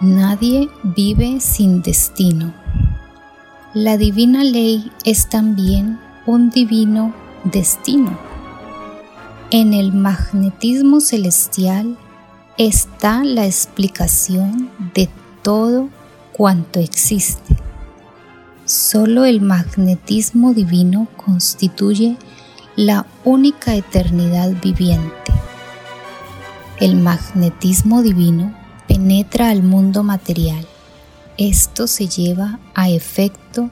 Nadie 0.00 0.68
vive 0.82 1.40
sin 1.40 1.82
destino. 1.82 2.54
La 3.74 3.96
divina 3.96 4.44
ley 4.44 4.92
es 5.04 5.28
también 5.28 5.98
un 6.26 6.50
divino 6.50 7.12
destino. 7.44 8.16
En 9.50 9.74
el 9.74 9.92
magnetismo 9.92 11.00
celestial 11.00 11.98
está 12.58 13.24
la 13.24 13.46
explicación 13.46 14.70
de 14.94 15.08
todo 15.42 15.88
cuanto 16.38 16.78
existe. 16.78 17.56
Solo 18.64 19.24
el 19.24 19.40
magnetismo 19.40 20.54
divino 20.54 21.08
constituye 21.16 22.16
la 22.76 23.06
única 23.24 23.74
eternidad 23.74 24.52
viviente. 24.62 25.32
El 26.78 26.94
magnetismo 26.94 28.02
divino 28.02 28.54
penetra 28.86 29.48
al 29.50 29.64
mundo 29.64 30.04
material. 30.04 30.64
Esto 31.38 31.88
se 31.88 32.06
lleva 32.06 32.60
a 32.72 32.88
efecto 32.88 33.70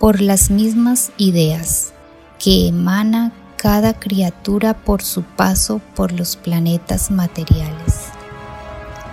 por 0.00 0.20
las 0.20 0.50
mismas 0.50 1.12
ideas 1.18 1.92
que 2.40 2.66
emana 2.66 3.32
cada 3.56 3.92
criatura 3.94 4.74
por 4.74 5.02
su 5.02 5.22
paso 5.22 5.80
por 5.94 6.10
los 6.10 6.34
planetas 6.34 7.12
materiales. 7.12 7.97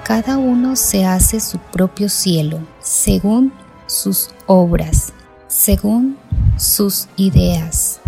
Cada 0.05 0.37
uno 0.37 0.75
se 0.75 1.03
hace 1.03 1.39
su 1.39 1.57
propio 1.57 2.09
cielo 2.09 2.59
según 2.79 3.51
sus 3.87 4.29
obras, 4.45 5.13
según 5.47 6.15
sus 6.57 7.07
ideas. 7.17 8.01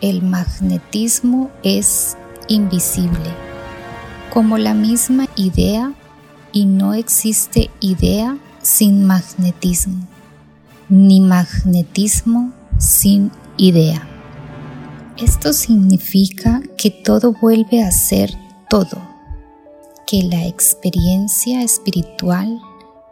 El 0.00 0.22
magnetismo 0.22 1.50
es 1.62 2.16
invisible, 2.48 3.30
como 4.32 4.56
la 4.56 4.72
misma 4.72 5.28
idea, 5.36 5.92
y 6.50 6.64
no 6.64 6.94
existe 6.94 7.70
idea 7.80 8.38
sin 8.62 9.04
magnetismo, 9.04 10.08
ni 10.88 11.20
magnetismo 11.20 12.54
sin 12.78 13.30
idea. 13.58 14.08
Esto 15.18 15.52
significa 15.52 16.62
que 16.78 16.90
todo 16.90 17.34
vuelve 17.38 17.82
a 17.82 17.90
ser 17.90 18.32
todo, 18.70 19.07
que 20.08 20.22
la 20.22 20.46
experiencia 20.46 21.62
espiritual 21.62 22.62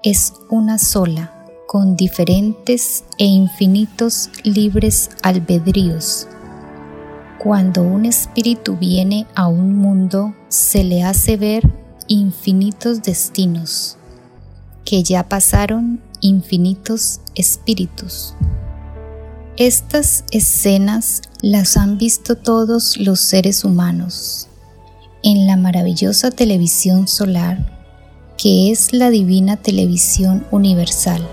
es 0.03 0.33
una 0.49 0.79
sola, 0.79 1.45
con 1.69 1.95
diferentes 1.95 3.05
e 3.19 3.27
infinitos 3.27 4.31
libres 4.45 5.11
albedríos. 5.23 6.27
Cuando 7.39 7.83
un 7.83 8.07
espíritu 8.07 8.79
viene 8.79 9.27
a 9.35 9.47
un 9.47 9.77
mundo, 9.77 10.35
se 10.49 10.85
le 10.85 11.03
hace 11.03 11.37
ver 11.37 11.71
infinitos 12.09 13.03
destinos, 13.03 13.99
que 14.87 15.03
ya 15.03 15.29
pasaron 15.29 16.01
infinitos 16.23 17.21
espíritus. 17.35 18.35
Estas 19.59 20.25
escenas 20.31 21.21
las 21.43 21.77
han 21.77 21.99
visto 21.99 22.37
todos 22.37 22.97
los 22.97 23.21
seres 23.21 23.65
humanos 23.65 24.49
en 25.27 25.49
la 25.49 25.57
maravillosa 25.57 26.31
televisión 26.31 27.09
solar 27.09 27.59
que 28.39 28.71
es 28.71 28.93
la 28.93 29.11
divina 29.11 29.57
televisión 29.57 30.47
universal. 30.53 31.27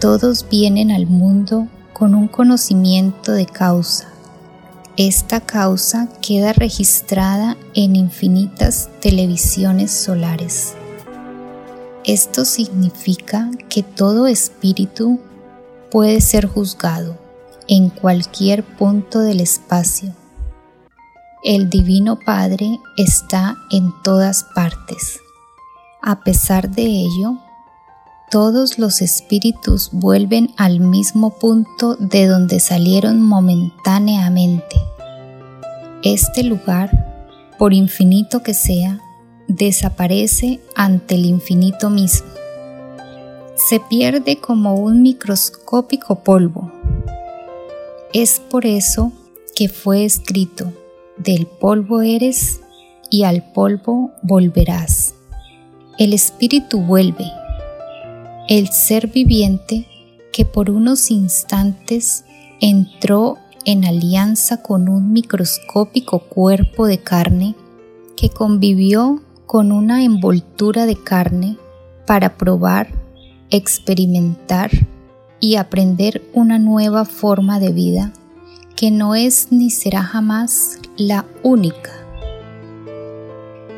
Todos 0.00 0.48
vienen 0.50 0.90
al 0.90 1.06
mundo 1.06 1.68
con 1.92 2.16
un 2.16 2.26
conocimiento 2.26 3.30
de 3.30 3.46
causa. 3.46 4.08
Esta 4.96 5.40
causa 5.40 6.08
queda 6.20 6.52
registrada 6.52 7.56
en 7.74 7.94
infinitas 7.94 8.90
televisiones 9.00 9.92
solares. 9.92 10.74
Esto 12.04 12.44
significa 12.44 13.52
que 13.68 13.84
todo 13.84 14.26
espíritu 14.26 15.20
puede 15.92 16.20
ser 16.20 16.46
juzgado 16.48 17.16
en 17.68 17.88
cualquier 17.88 18.64
punto 18.64 19.20
del 19.20 19.38
espacio. 19.38 20.12
El 21.44 21.68
Divino 21.68 22.20
Padre 22.20 22.78
está 22.96 23.56
en 23.72 23.92
todas 24.04 24.44
partes. 24.54 25.18
A 26.00 26.20
pesar 26.20 26.70
de 26.70 26.84
ello, 26.84 27.36
todos 28.30 28.78
los 28.78 29.02
espíritus 29.02 29.90
vuelven 29.90 30.54
al 30.56 30.78
mismo 30.78 31.30
punto 31.40 31.96
de 31.96 32.28
donde 32.28 32.60
salieron 32.60 33.20
momentáneamente. 33.20 34.76
Este 36.04 36.44
lugar, 36.44 37.48
por 37.58 37.74
infinito 37.74 38.44
que 38.44 38.54
sea, 38.54 39.00
desaparece 39.48 40.60
ante 40.76 41.16
el 41.16 41.26
infinito 41.26 41.90
mismo. 41.90 42.30
Se 43.56 43.80
pierde 43.80 44.36
como 44.36 44.76
un 44.76 45.02
microscópico 45.02 46.22
polvo. 46.22 46.70
Es 48.12 48.38
por 48.38 48.64
eso 48.64 49.10
que 49.56 49.68
fue 49.68 50.04
escrito, 50.04 50.72
del 51.16 51.46
polvo 51.46 52.02
eres 52.02 52.60
y 53.10 53.24
al 53.24 53.44
polvo 53.52 54.10
volverás. 54.22 55.14
El 55.98 56.12
espíritu 56.12 56.80
vuelve, 56.80 57.30
el 58.48 58.68
ser 58.68 59.08
viviente 59.08 59.86
que 60.32 60.44
por 60.44 60.70
unos 60.70 61.10
instantes 61.10 62.24
entró 62.60 63.36
en 63.64 63.84
alianza 63.84 64.62
con 64.62 64.88
un 64.88 65.12
microscópico 65.12 66.20
cuerpo 66.20 66.86
de 66.86 66.98
carne 66.98 67.54
que 68.16 68.30
convivió 68.30 69.22
con 69.46 69.70
una 69.72 70.04
envoltura 70.04 70.86
de 70.86 70.96
carne 70.96 71.58
para 72.06 72.36
probar, 72.36 72.88
experimentar 73.50 74.70
y 75.38 75.56
aprender 75.56 76.22
una 76.32 76.58
nueva 76.58 77.04
forma 77.04 77.60
de 77.60 77.72
vida 77.72 78.12
que 78.82 78.90
no 78.90 79.14
es 79.14 79.52
ni 79.52 79.70
será 79.70 80.02
jamás 80.02 80.78
la 80.98 81.24
única 81.44 82.02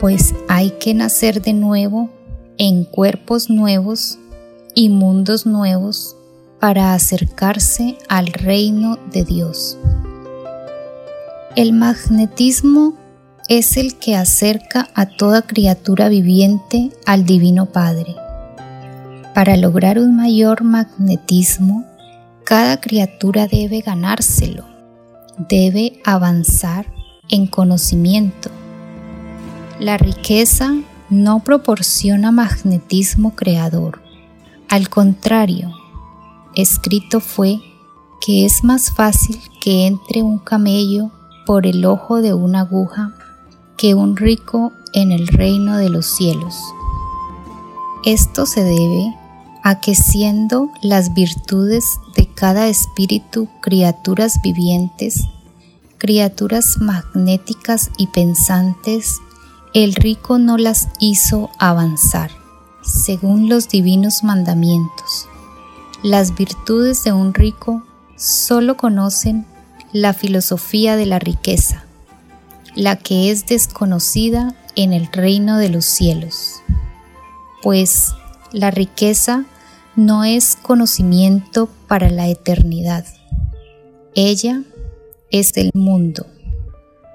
pues 0.05 0.35
hay 0.49 0.71
que 0.73 0.93
nacer 0.93 1.41
de 1.41 1.55
nuevo 1.55 2.11
en 2.59 2.85
cuerpos 2.85 3.49
nuevos 3.49 4.19
y 4.75 4.91
mundos 4.91 5.47
nuevos 5.47 6.15
para 6.61 6.93
acercarse 6.93 7.97
al 8.09 8.27
reino 8.27 8.99
de 9.13 9.25
Dios. 9.25 9.79
El 11.57 11.73
magnetismo 11.73 12.93
es 13.49 13.79
el 13.79 13.99
que 13.99 14.15
acerca 14.15 14.89
a 14.95 15.07
toda 15.07 15.41
criatura 15.41 16.11
viviente 16.11 16.91
al 17.07 17.25
Divino 17.25 17.73
Padre. 17.73 18.15
Para 19.35 19.57
lograr 19.57 19.99
un 19.99 20.17
mayor 20.17 20.65
magnetismo, 20.65 21.83
cada 22.45 22.79
criatura 22.79 23.47
debe 23.47 23.81
ganárselo, 23.81 24.74
debe 25.39 26.01
avanzar 26.05 26.87
en 27.29 27.47
conocimiento, 27.47 28.51
la 29.79 29.99
riqueza 29.99 30.75
no 31.11 31.41
proporciona 31.41 32.31
magnetismo 32.31 33.35
creador. 33.35 34.01
Al 34.69 34.89
contrario, 34.89 35.73
escrito 36.55 37.21
fue 37.21 37.61
que 38.25 38.45
es 38.45 38.65
más 38.65 38.95
fácil 38.95 39.39
que 39.61 39.87
entre 39.87 40.23
un 40.23 40.39
camello 40.39 41.11
por 41.47 41.67
el 41.67 41.85
ojo 41.85 42.23
de 42.23 42.35
una 42.35 42.61
aguja 42.61 43.15
que 43.77 43.95
un 43.95 44.17
rico 44.17 44.73
en 44.93 45.13
el 45.13 45.27
reino 45.27 45.77
de 45.77 45.91
los 45.91 46.07
cielos. 46.07 46.57
Esto 48.05 48.47
se 48.47 48.63
debe 48.63 49.15
a 49.65 49.81
que 49.81 49.95
siendo 49.95 50.71
las 50.83 51.15
virtudes 51.15 51.99
de 52.15 52.29
cada 52.29 52.69
espíritu 52.69 53.49
criaturas 53.63 54.43
vivientes, 54.43 55.25
criaturas 55.97 56.77
magnéticas 56.81 57.91
y 57.97 58.09
pensantes, 58.09 59.21
el 59.73 59.95
rico 59.95 60.39
no 60.39 60.59
las 60.59 60.89
hizo 61.01 61.51
avanzar, 61.59 62.31
según 62.83 63.49
los 63.49 63.71
divinos 63.71 64.23
mandamientos. 64.23 65.29
Las 66.03 66.35
virtudes 66.35 67.03
de 67.03 67.13
un 67.13 67.33
rico 67.33 67.83
solo 68.17 68.77
conocen 68.77 69.47
la 69.95 70.13
filosofía 70.13 70.95
de 70.97 71.07
la 71.07 71.19
riqueza, 71.19 71.87
la 72.75 72.97
que 72.97 73.31
es 73.31 73.47
desconocida 73.47 74.55
en 74.77 74.93
el 74.93 75.11
reino 75.11 75.57
de 75.57 75.71
los 75.71 75.87
cielos, 75.87 76.61
pues 77.63 78.13
la 78.53 78.71
riqueza 78.71 79.47
no 79.97 80.25
es 80.25 80.57
conocimiento 80.57 81.69
para 81.89 82.11
la 82.11 82.29
eternidad. 82.29 83.05
Ella 84.15 84.63
es 85.31 85.57
el 85.57 85.71
mundo 85.75 86.27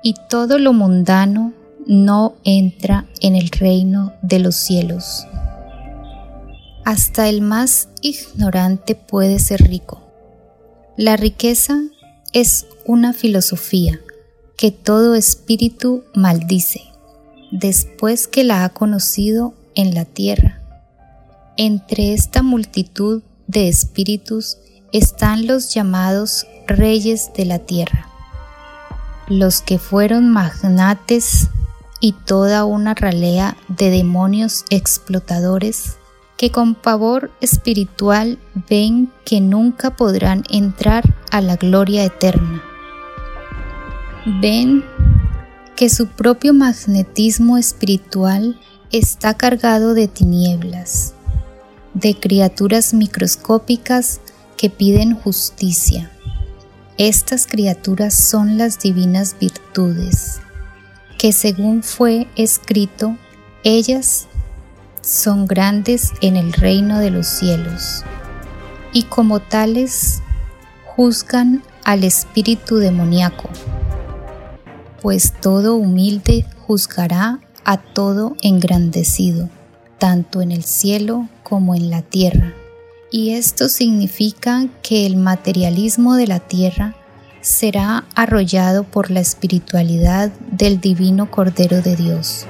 y 0.01 0.15
todo 0.29 0.59
lo 0.59 0.73
mundano 0.73 1.53
no 1.85 2.35
entra 2.43 3.05
en 3.19 3.35
el 3.35 3.49
reino 3.49 4.13
de 4.21 4.39
los 4.39 4.55
cielos. 4.55 5.25
Hasta 6.85 7.27
el 7.27 7.41
más 7.41 7.89
ignorante 8.01 8.95
puede 8.95 9.39
ser 9.39 9.61
rico. 9.63 10.01
La 10.97 11.17
riqueza 11.17 11.81
es 12.33 12.65
una 12.85 13.13
filosofía 13.13 13.99
que 14.55 14.71
todo 14.71 15.15
espíritu 15.15 16.03
maldice 16.13 16.81
después 17.51 18.27
que 18.27 18.43
la 18.43 18.63
ha 18.63 18.69
conocido 18.69 19.53
en 19.75 19.93
la 19.93 20.05
tierra 20.05 20.59
entre 21.60 22.13
esta 22.13 22.41
multitud 22.41 23.22
de 23.48 23.67
espíritus 23.67 24.58
están 24.93 25.45
los 25.45 25.74
llamados 25.74 26.48
reyes 26.67 27.32
de 27.36 27.43
la 27.43 27.60
tierra, 27.60 28.08
los 29.28 29.62
que 29.62 29.78
fueron 29.78 30.30
magnates 30.30 31.50
y 32.00 32.13
toda 32.13 32.63
una 32.63 32.93
ralea 32.93 33.58
de 33.67 33.89
demonios 33.89 34.63
explotadores 34.69 35.98
que 36.38 36.50
con 36.50 36.76
pavor 36.76 37.30
espiritual 37.41 38.39
ven 38.69 39.12
que 39.26 39.41
nunca 39.41 39.98
podrán 39.98 40.45
entrar 40.50 41.13
a 41.30 41.41
la 41.41 41.58
gloria 41.58 42.06
eterna. 42.06 42.63
Ven 44.39 44.86
que 45.76 45.89
su 45.89 46.08
propio 46.08 46.54
magnetismo 46.54 47.58
espiritual 47.58 48.58
está 48.91 49.34
cargado 49.34 49.93
de 49.93 50.08
tinieblas 50.08 51.15
de 51.99 52.19
criaturas 52.19 52.93
microscópicas 52.93 54.19
que 54.57 54.69
piden 54.69 55.15
justicia. 55.15 56.12
Estas 56.97 57.47
criaturas 57.47 58.13
son 58.13 58.57
las 58.57 58.79
divinas 58.79 59.35
virtudes, 59.39 60.41
que 61.17 61.31
según 61.31 61.83
fue 61.83 62.27
escrito, 62.35 63.15
ellas 63.63 64.27
son 65.01 65.45
grandes 65.45 66.12
en 66.21 66.35
el 66.35 66.53
reino 66.53 66.99
de 66.99 67.12
los 67.12 67.27
cielos, 67.27 68.03
y 68.91 69.03
como 69.03 69.39
tales 69.39 70.21
juzgan 70.85 71.63
al 71.85 72.03
espíritu 72.03 72.77
demoníaco, 72.77 73.49
pues 75.01 75.33
todo 75.39 75.75
humilde 75.75 76.45
juzgará 76.67 77.39
a 77.63 77.77
todo 77.77 78.35
engrandecido 78.41 79.49
tanto 79.99 80.41
en 80.41 80.51
el 80.51 80.63
cielo 80.63 81.27
como 81.49 81.75
en 81.75 81.89
la 81.89 82.01
tierra. 82.01 82.53
Y 83.12 83.31
esto 83.31 83.69
significa 83.69 84.67
que 84.83 85.05
el 85.05 85.15
materialismo 85.17 86.15
de 86.15 86.27
la 86.27 86.39
tierra 86.39 86.95
será 87.41 88.05
arrollado 88.15 88.83
por 88.83 89.09
la 89.09 89.19
espiritualidad 89.19 90.31
del 90.51 90.79
divino 90.79 91.31
Cordero 91.31 91.81
de 91.81 91.95
Dios. 91.95 92.45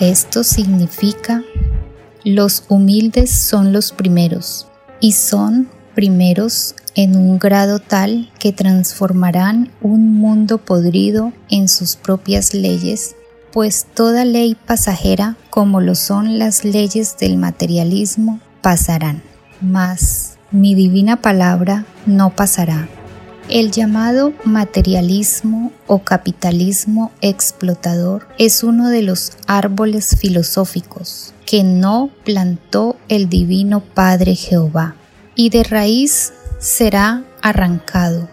Esto 0.00 0.42
significa 0.42 1.42
los 2.24 2.64
humildes 2.68 3.30
son 3.30 3.72
los 3.72 3.92
primeros 3.92 4.66
y 4.98 5.12
son 5.12 5.68
primeros 5.94 6.74
en 6.94 7.16
un 7.16 7.38
grado 7.38 7.78
tal 7.78 8.32
que 8.38 8.52
transformarán 8.52 9.70
un 9.82 10.14
mundo 10.14 10.58
podrido 10.58 11.32
en 11.50 11.68
sus 11.68 11.96
propias 11.96 12.54
leyes 12.54 13.14
pues 13.54 13.86
toda 13.94 14.24
ley 14.24 14.56
pasajera, 14.56 15.36
como 15.48 15.80
lo 15.80 15.94
son 15.94 16.40
las 16.40 16.64
leyes 16.64 17.16
del 17.18 17.36
materialismo, 17.36 18.40
pasarán. 18.62 19.22
Mas 19.60 20.38
mi 20.50 20.74
divina 20.74 21.22
palabra 21.22 21.86
no 22.04 22.34
pasará. 22.34 22.88
El 23.48 23.70
llamado 23.70 24.32
materialismo 24.44 25.70
o 25.86 26.00
capitalismo 26.00 27.12
explotador 27.20 28.26
es 28.38 28.64
uno 28.64 28.88
de 28.88 29.02
los 29.02 29.30
árboles 29.46 30.16
filosóficos 30.18 31.32
que 31.46 31.62
no 31.62 32.10
plantó 32.24 32.96
el 33.08 33.28
divino 33.28 33.84
Padre 33.84 34.34
Jehová, 34.34 34.96
y 35.36 35.50
de 35.50 35.62
raíz 35.62 36.32
será 36.58 37.22
arrancado. 37.40 38.28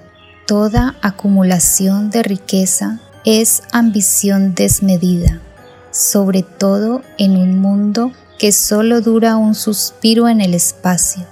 Toda 0.47 0.95
acumulación 1.03 2.09
de 2.09 2.23
riqueza 2.23 3.01
es 3.25 3.63
ambición 3.71 4.55
desmedida, 4.55 5.39
sobre 5.91 6.41
todo 6.41 7.03
en 7.17 7.37
un 7.37 7.59
mundo 7.59 8.11
que 8.39 8.51
solo 8.51 9.01
dura 9.01 9.37
un 9.37 9.53
suspiro 9.53 10.27
en 10.27 10.41
el 10.41 10.55
espacio. 10.55 11.23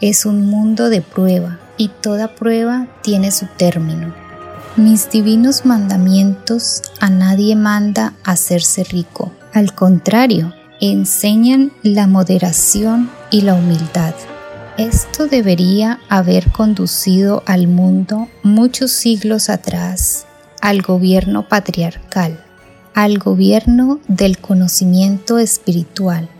Es 0.00 0.24
un 0.24 0.46
mundo 0.48 0.88
de 0.88 1.02
prueba 1.02 1.58
y 1.76 1.88
toda 1.88 2.34
prueba 2.34 2.88
tiene 3.02 3.30
su 3.30 3.46
término. 3.46 4.14
Mis 4.76 5.10
divinos 5.10 5.66
mandamientos 5.66 6.82
a 6.98 7.10
nadie 7.10 7.56
manda 7.56 8.14
hacerse 8.24 8.82
rico. 8.84 9.30
Al 9.52 9.74
contrario, 9.74 10.52
enseñan 10.80 11.72
la 11.82 12.06
moderación 12.06 13.10
y 13.30 13.42
la 13.42 13.54
humildad. 13.54 14.14
Esto 14.78 15.26
debería 15.26 16.00
haber 16.08 16.50
conducido 16.50 17.42
al 17.46 17.68
mundo 17.68 18.28
muchos 18.42 18.90
siglos 18.90 19.48
atrás 19.48 20.26
al 20.64 20.80
gobierno 20.80 21.46
patriarcal, 21.46 22.42
al 22.94 23.18
gobierno 23.18 24.00
del 24.08 24.38
conocimiento 24.38 25.38
espiritual, 25.38 26.30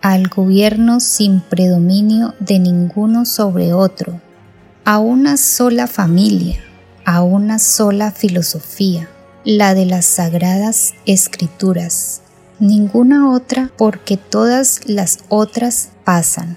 al 0.00 0.28
gobierno 0.28 1.00
sin 1.00 1.42
predominio 1.42 2.34
de 2.40 2.60
ninguno 2.60 3.26
sobre 3.26 3.74
otro, 3.74 4.22
a 4.86 5.00
una 5.00 5.36
sola 5.36 5.86
familia, 5.86 6.60
a 7.04 7.22
una 7.22 7.58
sola 7.58 8.10
filosofía, 8.10 9.10
la 9.44 9.74
de 9.74 9.84
las 9.84 10.06
sagradas 10.06 10.94
escrituras, 11.04 12.22
ninguna 12.58 13.32
otra 13.32 13.70
porque 13.76 14.16
todas 14.16 14.80
las 14.86 15.18
otras 15.28 15.90
pasan. 16.04 16.56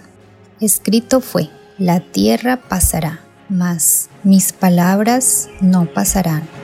Escrito 0.61 1.19
fue, 1.19 1.49
la 1.77 1.99
tierra 1.99 2.55
pasará, 2.69 3.19
mas 3.49 4.07
mis 4.23 4.53
palabras 4.53 5.49
no 5.59 5.93
pasarán 5.93 6.56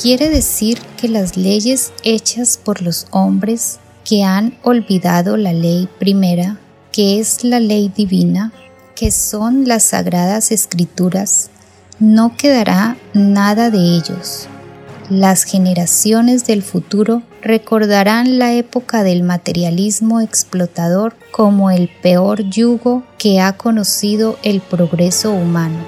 quiere 0.00 0.30
decir 0.30 0.78
que 0.96 1.08
las 1.08 1.36
leyes 1.36 1.92
hechas 2.04 2.58
por 2.62 2.80
los 2.80 3.06
hombres 3.10 3.78
que 4.02 4.24
han 4.24 4.56
olvidado 4.62 5.36
la 5.36 5.52
ley 5.52 5.88
primera, 5.98 6.58
que 6.90 7.20
es 7.20 7.44
la 7.44 7.60
ley 7.60 7.92
divina, 7.94 8.50
que 8.96 9.10
son 9.10 9.68
las 9.68 9.84
sagradas 9.84 10.52
escrituras, 10.52 11.50
no 11.98 12.34
quedará 12.34 12.96
nada 13.12 13.70
de 13.70 13.78
ellos. 13.78 14.48
Las 15.10 15.44
generaciones 15.44 16.46
del 16.46 16.62
futuro 16.62 17.22
recordarán 17.42 18.38
la 18.38 18.54
época 18.54 19.02
del 19.02 19.22
materialismo 19.22 20.22
explotador 20.22 21.14
como 21.30 21.70
el 21.70 21.90
peor 22.00 22.42
yugo 22.48 23.02
que 23.18 23.40
ha 23.40 23.56
conocido 23.58 24.38
el 24.42 24.62
progreso 24.62 25.32
humano, 25.32 25.84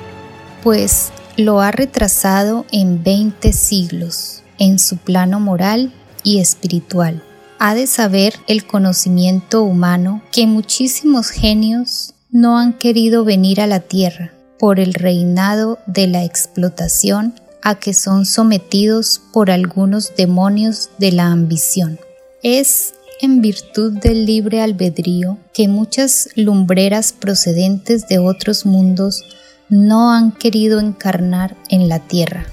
pues 0.63 1.13
lo 1.37 1.61
ha 1.61 1.71
retrasado 1.71 2.67
en 2.73 3.03
20 3.03 3.53
siglos 3.53 4.43
en 4.59 4.79
su 4.79 4.97
plano 4.97 5.41
moral 5.41 5.93
y 6.23 6.39
espiritual. 6.39 7.23
Ha 7.59 7.75
de 7.75 7.87
saber 7.87 8.35
el 8.47 8.67
conocimiento 8.67 9.63
humano 9.63 10.23
que 10.31 10.47
muchísimos 10.47 11.31
genios 11.31 12.15
no 12.31 12.59
han 12.59 12.73
querido 12.73 13.25
venir 13.25 13.61
a 13.61 13.67
la 13.67 13.81
tierra 13.81 14.33
por 14.59 14.79
el 14.79 14.95
reinado 14.95 15.79
de 15.87 16.07
la 16.07 16.25
explotación 16.25 17.35
a 17.63 17.77
que 17.77 17.95
son 17.95 18.27
sometidos 18.27 19.21
por 19.33 19.51
algunos 19.51 20.15
demonios 20.17 20.91
de 20.99 21.13
la 21.13 21.27
ambición. 21.27 21.99
Es 22.43 22.95
en 23.21 23.41
virtud 23.41 23.93
del 23.99 24.27
libre 24.27 24.61
albedrío 24.61 25.39
que 25.55 25.69
muchas 25.69 26.29
lumbreras 26.35 27.13
procedentes 27.13 28.09
de 28.09 28.19
otros 28.19 28.67
mundos 28.67 29.23
no 29.73 30.13
han 30.13 30.33
querido 30.33 30.81
encarnar 30.81 31.57
en 31.71 31.89
la 31.89 31.99
tierra. 31.99 32.45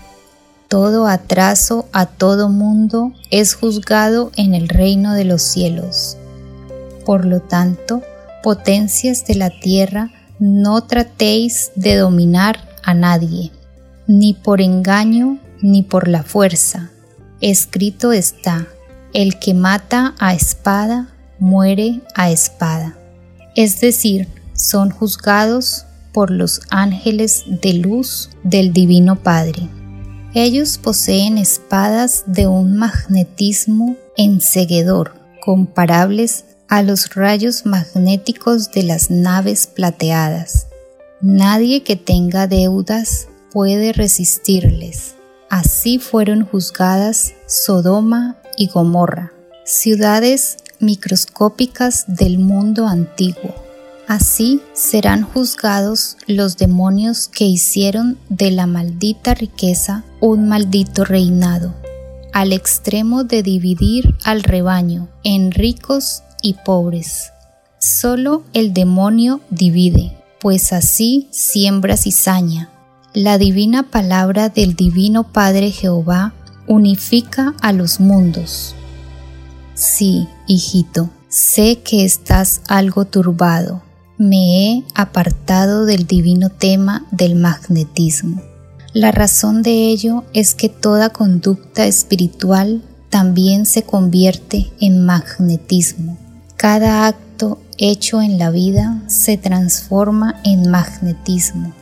Todo 0.70 1.06
atraso 1.06 1.86
a 1.92 2.06
todo 2.06 2.48
mundo 2.48 3.12
es 3.30 3.56
juzgado 3.56 4.32
en 4.38 4.54
el 4.54 4.70
reino 4.70 5.14
de 5.14 5.26
los 5.26 5.42
cielos. 5.42 6.16
Por 7.06 7.26
lo 7.26 7.42
tanto, 7.42 8.02
Potencias 8.42 9.26
de 9.26 9.36
la 9.36 9.50
tierra, 9.50 10.12
no 10.40 10.86
tratéis 10.86 11.72
de 11.76 11.98
dominar 11.98 12.58
a 12.84 12.94
nadie, 12.94 13.52
ni 14.08 14.34
por 14.34 14.62
engaño 14.62 15.40
ni 15.62 15.84
por 15.84 16.08
la 16.08 16.24
fuerza. 16.24 16.90
Escrito 17.42 18.14
está, 18.14 18.66
el 19.12 19.40
que 19.40 19.54
mata 19.54 20.16
a 20.20 20.34
espada, 20.34 21.10
muere 21.38 22.00
a 22.16 22.32
espada. 22.32 22.98
Es 23.58 23.82
decir, 23.82 24.30
son 24.54 24.90
juzgados 24.90 25.86
por 26.20 26.32
los 26.32 26.60
ángeles 26.70 27.46
de 27.48 27.76
luz 27.76 28.30
del 28.44 28.74
Divino 28.74 29.24
Padre. 29.24 29.70
Ellos 30.34 30.78
poseen 30.78 31.38
espadas 31.38 32.26
de 32.28 32.46
un 32.46 32.76
magnetismo 32.76 33.96
enseguedor, 34.18 35.14
comparables 35.40 36.44
a 36.68 36.84
los 36.84 37.16
rayos 37.16 37.66
magnéticos 37.66 38.70
de 38.72 38.84
las 38.84 39.10
naves 39.10 39.68
plateadas. 39.68 40.68
Nadie 41.22 41.84
que 41.84 41.96
tenga 41.96 42.48
deudas 42.48 43.30
puede 43.54 43.94
resistirles. 43.94 45.16
Así 45.50 46.00
fueron 46.00 46.44
juzgadas 46.44 47.32
Sodoma 47.48 48.36
y 48.58 48.68
Gomorra, 48.68 49.32
ciudades 49.64 50.58
microscópicas 50.82 52.04
del 52.08 52.40
mundo 52.40 52.88
antiguo. 52.88 53.56
Así 54.10 54.60
serán 54.74 55.22
juzgados 55.22 56.18
los 56.26 56.58
demonios 56.58 57.28
que 57.28 57.46
hicieron 57.46 58.18
de 58.28 58.50
la 58.50 58.66
maldita 58.66 59.36
riqueza 59.36 60.04
un 60.20 60.50
maldito 60.50 61.06
reinado, 61.06 61.76
al 62.34 62.52
extremo 62.52 63.24
de 63.24 63.44
dividir 63.44 64.16
al 64.24 64.42
rebaño 64.42 65.10
en 65.24 65.52
ricos 65.52 66.24
y 66.42 66.56
pobres. 66.66 67.34
Solo 67.78 68.44
el 68.54 68.74
demonio 68.74 69.42
divide, 69.52 70.18
pues 70.42 70.74
así 70.74 71.28
siembra 71.30 71.96
cizaña. 71.96 72.72
La 73.14 73.38
divina 73.38 73.92
palabra 73.92 74.50
del 74.50 74.76
Divino 74.76 75.32
Padre 75.32 75.70
Jehová 75.70 76.34
unifica 76.66 77.54
a 77.62 77.74
los 77.74 78.00
mundos. 78.00 78.74
Sí, 79.76 80.28
hijito, 80.48 81.12
sé 81.28 81.84
que 81.84 82.06
estás 82.06 82.62
algo 82.68 83.06
turbado. 83.06 83.84
Me 84.22 84.66
he 84.66 84.84
apartado 84.96 85.86
del 85.86 86.06
divino 86.06 86.50
tema 86.50 87.08
del 87.10 87.36
magnetismo. 87.36 88.42
La 88.92 89.14
razón 89.14 89.64
de 89.64 89.88
ello 89.88 90.26
es 90.34 90.56
que 90.56 90.68
toda 90.68 91.12
conducta 91.12 91.86
espiritual 91.86 92.84
también 93.10 93.66
se 93.66 93.84
convierte 93.84 94.74
en 94.82 95.06
magnetismo. 95.06 96.18
Cada 96.58 97.08
acto 97.08 97.62
hecho 97.78 98.22
en 98.22 98.38
la 98.38 98.52
vida 98.52 99.02
se 99.08 99.38
transforma 99.38 100.42
en 100.44 100.70
magnetismo, 100.70 101.74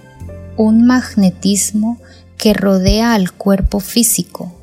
un 0.57 0.85
magnetismo 0.85 1.97
que 2.37 2.53
rodea 2.53 3.15
al 3.15 3.31
cuerpo 3.31 3.79
físico. 3.79 4.53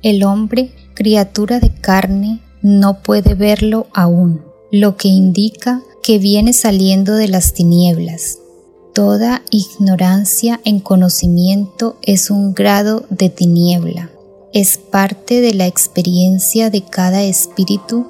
El 0.00 0.22
hombre, 0.22 0.70
criatura 0.94 1.58
de 1.58 1.74
carne, 1.74 2.40
no 2.62 3.02
puede 3.02 3.34
verlo 3.34 3.88
aún, 3.92 4.42
lo 4.70 4.96
que 4.96 5.08
indica 5.08 5.82
que 6.06 6.20
viene 6.20 6.52
saliendo 6.52 7.16
de 7.16 7.26
las 7.26 7.52
tinieblas. 7.52 8.38
Toda 8.94 9.42
ignorancia 9.50 10.60
en 10.64 10.78
conocimiento 10.78 11.98
es 12.00 12.30
un 12.30 12.54
grado 12.54 13.04
de 13.10 13.28
tiniebla. 13.28 14.08
Es 14.52 14.78
parte 14.78 15.40
de 15.40 15.52
la 15.52 15.66
experiencia 15.66 16.70
de 16.70 16.82
cada 16.82 17.24
espíritu 17.24 18.06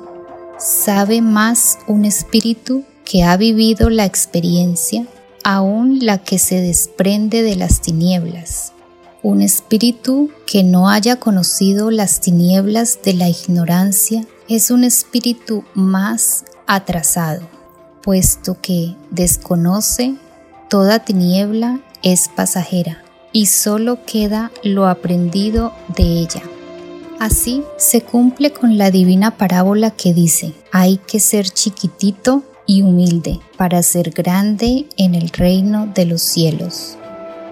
sabe 0.59 1.23
más 1.23 1.79
un 1.87 2.05
espíritu 2.05 2.85
que 3.07 3.23
ha 3.25 3.35
vivido 3.39 3.89
la 3.89 4.05
experiencia, 4.05 5.07
aún 5.43 6.01
la 6.05 6.19
que 6.19 6.39
se 6.39 6.61
desprende 6.61 7.43
de 7.43 7.57
las 7.57 7.81
tinieblas. 7.81 8.75
Un 9.23 9.41
espíritu 9.41 10.29
que 10.47 10.65
no 10.65 10.91
haya 10.91 11.17
conocido 11.17 11.91
las 11.91 12.21
tinieblas 12.21 12.99
de 13.03 13.15
la 13.15 13.31
ignorancia 13.31 14.27
es 14.49 14.71
un 14.71 14.85
espíritu 14.85 15.65
más 15.73 16.45
atrasado, 16.67 17.56
puesto 18.07 18.57
que 18.63 18.95
desconoce 19.11 20.15
toda 20.71 21.01
tiniebla 21.01 21.81
es 22.05 22.31
pasajera 22.35 23.03
y 23.33 23.47
solo 23.47 23.99
queda 24.07 24.53
lo 24.63 24.87
aprendido 24.87 25.73
de 25.97 26.05
ella. 26.05 26.43
Así 27.19 27.65
se 27.79 28.03
cumple 28.03 28.53
con 28.53 28.79
la 28.79 28.93
divina 28.93 29.37
parábola 29.37 29.91
que 29.91 30.15
dice, 30.15 30.53
hay 30.71 30.99
que 30.99 31.19
ser 31.19 31.51
chiquitito 31.51 32.45
y 32.65 32.83
humilde 32.83 33.41
para 33.57 33.83
ser 33.83 34.11
grande 34.11 34.87
en 34.97 35.17
el 35.17 35.31
reino 35.31 35.89
de 35.93 36.05
los 36.05 36.23
cielos. 36.23 36.97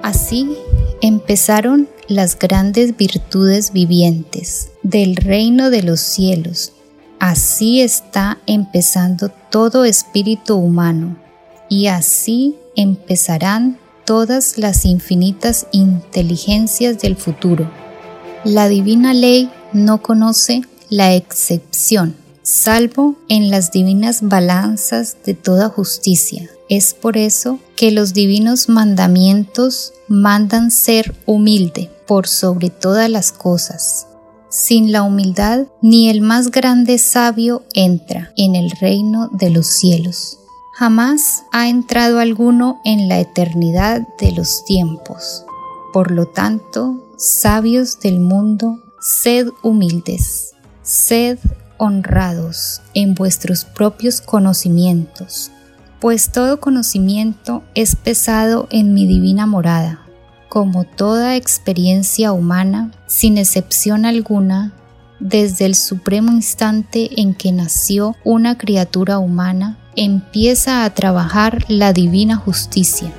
Así 0.03 0.57
empezaron 1.03 1.88
las 2.07 2.38
grandes 2.38 2.97
virtudes 2.97 3.73
vivientes 3.73 4.71
del 4.85 5.17
reino 5.17 5.71
de 5.71 5.83
los 5.83 5.99
cielos. 5.99 6.75
Así 7.18 7.81
está 7.81 8.38
empezando 8.46 9.31
todo 9.50 9.85
espíritu 9.85 10.57
humano 10.57 11.16
y 11.68 11.87
así 11.87 12.57
empezarán 12.77 13.79
todas 14.05 14.59
las 14.59 14.85
infinitas 14.85 15.66
inteligencias 15.72 16.98
del 16.98 17.16
futuro 17.16 17.70
la 18.44 18.68
divina 18.68 19.14
ley 19.14 19.50
no 19.72 20.03
conoce 20.03 20.62
la 20.90 21.14
excepción, 21.14 22.14
salvo 22.42 23.16
en 23.29 23.50
las 23.50 23.72
divinas 23.72 24.20
balanzas 24.20 25.16
de 25.24 25.33
toda 25.33 25.70
justicia. 25.70 26.50
Es 26.68 26.92
por 26.92 27.16
eso 27.16 27.59
que 27.74 27.90
los 27.90 28.12
divinos 28.12 28.68
mandamientos 28.68 29.94
mandan 30.09 30.70
ser 30.70 31.14
humilde 31.24 31.90
por 32.07 32.29
sobre 32.29 32.68
todas 32.68 33.09
las 33.09 33.33
cosas. 33.33 34.07
Sin 34.57 34.93
la 34.93 35.03
humildad, 35.03 35.67
ni 35.83 36.09
el 36.09 36.21
más 36.21 36.53
grande 36.53 36.99
sabio 36.99 37.64
entra 37.75 38.33
en 38.37 38.55
el 38.55 38.71
reino 38.71 39.29
de 39.33 39.51
los 39.51 39.67
cielos. 39.67 40.38
Jamás 40.79 41.43
ha 41.51 41.69
entrado 41.69 42.21
alguno 42.21 42.81
en 42.85 43.09
la 43.09 43.19
eternidad 43.19 44.07
de 44.21 44.31
los 44.31 44.64
tiempos. 44.64 45.45
Por 45.93 46.12
lo 46.12 46.27
tanto, 46.27 47.05
sabios 47.17 47.99
del 47.99 48.21
mundo, 48.21 48.79
sed 49.01 49.49
humildes, 49.64 50.53
sed 50.85 51.37
honrados 51.77 52.81
en 52.95 53.17
vuestros 53.17 53.64
propios 53.64 54.21
conocimientos, 54.21 55.51
pues 55.99 56.31
todo 56.31 56.61
conocimiento 56.61 57.64
es 57.75 57.97
pesado 57.97 58.69
en 58.71 58.95
mi 58.95 59.09
divina 59.09 59.47
morada. 59.47 60.04
Como 60.55 60.85
toda 60.85 61.35
experiencia 61.35 62.31
humana, 62.31 62.93
sin 63.09 63.38
excepción 63.38 64.07
alguna, 64.07 64.73
desde 65.19 65.67
el 65.67 65.75
supremo 65.75 66.31
instante 66.31 67.21
en 67.21 67.35
que 67.35 67.51
nació 67.51 68.14
una 68.23 68.57
criatura 68.57 69.19
humana, 69.19 69.79
empieza 69.97 70.85
a 70.85 70.95
trabajar 70.95 71.64
la 71.67 71.93
divina 71.93 72.37
justicia. 72.37 73.12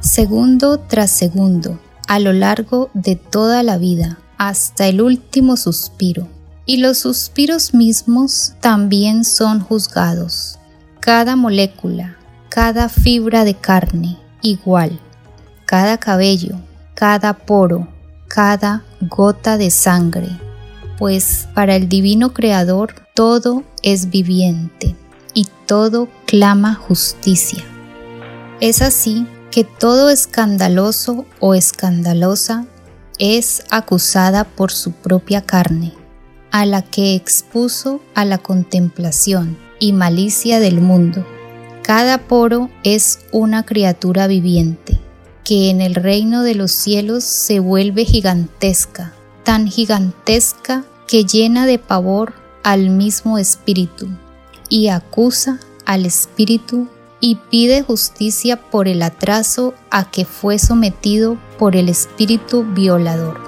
Segundo 0.00 0.80
tras 0.80 1.12
segundo, 1.12 1.78
a 2.08 2.18
lo 2.18 2.32
largo 2.32 2.90
de 2.92 3.14
toda 3.14 3.62
la 3.62 3.78
vida, 3.78 4.18
hasta 4.36 4.88
el 4.88 5.00
último 5.00 5.56
suspiro. 5.56 6.26
Y 6.66 6.78
los 6.78 6.98
suspiros 6.98 7.72
mismos 7.72 8.54
también 8.60 9.22
son 9.24 9.60
juzgados. 9.60 10.58
Cada 10.98 11.36
molécula, 11.36 12.16
cada 12.48 12.88
fibra 12.88 13.44
de 13.44 13.54
carne, 13.54 14.18
igual. 14.42 14.98
Cada 15.68 15.98
cabello, 15.98 16.54
cada 16.94 17.34
poro, 17.34 17.88
cada 18.26 18.84
gota 19.02 19.58
de 19.58 19.70
sangre. 19.70 20.30
Pues 20.96 21.46
para 21.52 21.76
el 21.76 21.90
divino 21.90 22.32
Creador 22.32 22.94
todo 23.14 23.64
es 23.82 24.08
viviente 24.08 24.96
y 25.34 25.46
todo 25.66 26.08
clama 26.24 26.74
justicia. 26.74 27.62
Es 28.60 28.80
así 28.80 29.26
que 29.50 29.64
todo 29.64 30.08
escandaloso 30.08 31.26
o 31.38 31.54
escandalosa 31.54 32.64
es 33.18 33.62
acusada 33.68 34.44
por 34.44 34.72
su 34.72 34.92
propia 34.92 35.42
carne, 35.42 35.92
a 36.50 36.64
la 36.64 36.80
que 36.80 37.14
expuso 37.14 38.00
a 38.14 38.24
la 38.24 38.38
contemplación 38.38 39.58
y 39.78 39.92
malicia 39.92 40.60
del 40.60 40.80
mundo. 40.80 41.26
Cada 41.82 42.16
poro 42.16 42.70
es 42.84 43.18
una 43.32 43.66
criatura 43.66 44.28
viviente, 44.28 44.98
que 45.48 45.70
en 45.70 45.80
el 45.80 45.94
reino 45.94 46.42
de 46.42 46.54
los 46.54 46.72
cielos 46.72 47.24
se 47.24 47.58
vuelve 47.58 48.04
gigantesca, 48.04 49.14
tan 49.44 49.66
gigantesca 49.66 50.84
que 51.06 51.24
llena 51.24 51.64
de 51.64 51.78
pavor 51.78 52.34
al 52.62 52.90
mismo 52.90 53.38
espíritu 53.38 54.08
y 54.68 54.88
acusa 54.88 55.58
al 55.86 56.04
espíritu 56.04 56.86
y 57.20 57.36
pide 57.36 57.82
justicia 57.82 58.60
por 58.60 58.88
el 58.88 59.00
atraso 59.00 59.72
a 59.90 60.10
que 60.10 60.26
fue 60.26 60.58
sometido 60.58 61.38
por 61.58 61.76
el 61.76 61.88
espíritu 61.88 62.66
violador. 62.74 63.40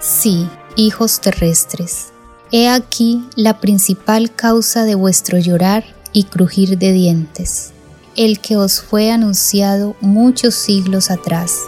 Sí, 0.00 0.46
hijos 0.76 1.22
terrestres, 1.22 2.08
he 2.52 2.68
aquí 2.68 3.24
la 3.36 3.58
principal 3.58 4.34
causa 4.34 4.84
de 4.84 4.96
vuestro 4.96 5.38
llorar 5.38 5.82
y 6.12 6.24
crujir 6.24 6.76
de 6.76 6.92
dientes, 6.92 7.72
el 8.20 8.38
que 8.38 8.58
os 8.58 8.82
fue 8.82 9.10
anunciado 9.10 9.96
muchos 10.02 10.54
siglos 10.54 11.10
atrás. 11.10 11.60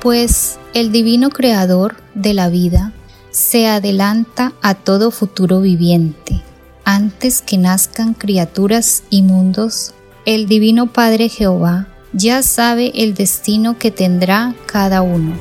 Pues 0.00 0.56
el 0.72 0.92
divino 0.92 1.30
creador 1.30 1.96
de 2.14 2.32
la 2.32 2.48
vida 2.48 2.92
se 3.32 3.66
adelanta 3.66 4.52
a 4.62 4.76
todo 4.76 5.10
futuro 5.10 5.60
viviente. 5.60 6.42
Antes 6.84 7.42
que 7.42 7.58
nazcan 7.58 8.14
criaturas 8.14 9.02
y 9.10 9.22
mundos, 9.22 9.94
el 10.26 10.46
Divino 10.46 10.92
Padre 10.92 11.28
Jehová 11.28 11.88
ya 12.12 12.44
sabe 12.44 12.92
el 12.94 13.14
destino 13.14 13.76
que 13.76 13.90
tendrá 13.90 14.54
cada 14.66 15.02
uno. 15.02 15.34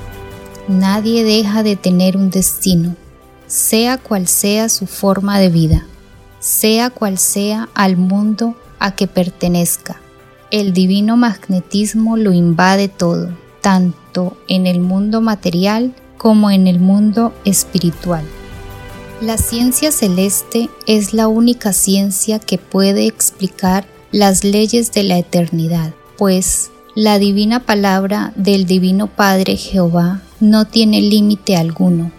Nadie 0.68 1.24
deja 1.24 1.62
de 1.62 1.76
tener 1.76 2.18
un 2.18 2.32
destino, 2.32 2.96
sea 3.46 4.00
cual 4.00 4.28
sea 4.28 4.70
su 4.70 4.88
forma 4.88 5.38
de 5.38 5.50
vida, 5.50 5.86
sea 6.40 6.90
cual 6.90 7.20
sea 7.20 7.70
al 7.76 7.98
mundo 7.98 8.58
a 8.80 8.96
que 8.96 9.06
pertenezca. 9.06 10.03
El 10.54 10.72
divino 10.72 11.18
magnetismo 11.18 12.16
lo 12.16 12.32
invade 12.32 12.88
todo, 12.88 13.36
tanto 13.60 14.38
en 14.48 14.68
el 14.68 14.82
mundo 14.82 15.20
material 15.20 15.96
como 16.20 16.52
en 16.52 16.68
el 16.68 16.80
mundo 16.80 17.34
espiritual. 17.44 18.24
La 19.20 19.40
ciencia 19.40 19.92
celeste 19.92 20.70
es 20.86 21.16
la 21.16 21.28
única 21.28 21.74
ciencia 21.74 22.38
que 22.38 22.60
puede 22.60 23.08
explicar 23.08 23.88
las 24.12 24.44
leyes 24.44 24.92
de 24.92 25.02
la 25.02 25.18
eternidad, 25.18 25.92
pues 26.20 26.70
la 26.94 27.18
divina 27.18 27.62
palabra 27.62 28.32
del 28.36 28.68
Divino 28.68 29.08
Padre 29.08 29.58
Jehová 29.58 30.22
no 30.40 30.66
tiene 30.66 31.02
límite 31.02 31.56
alguno, 31.56 32.12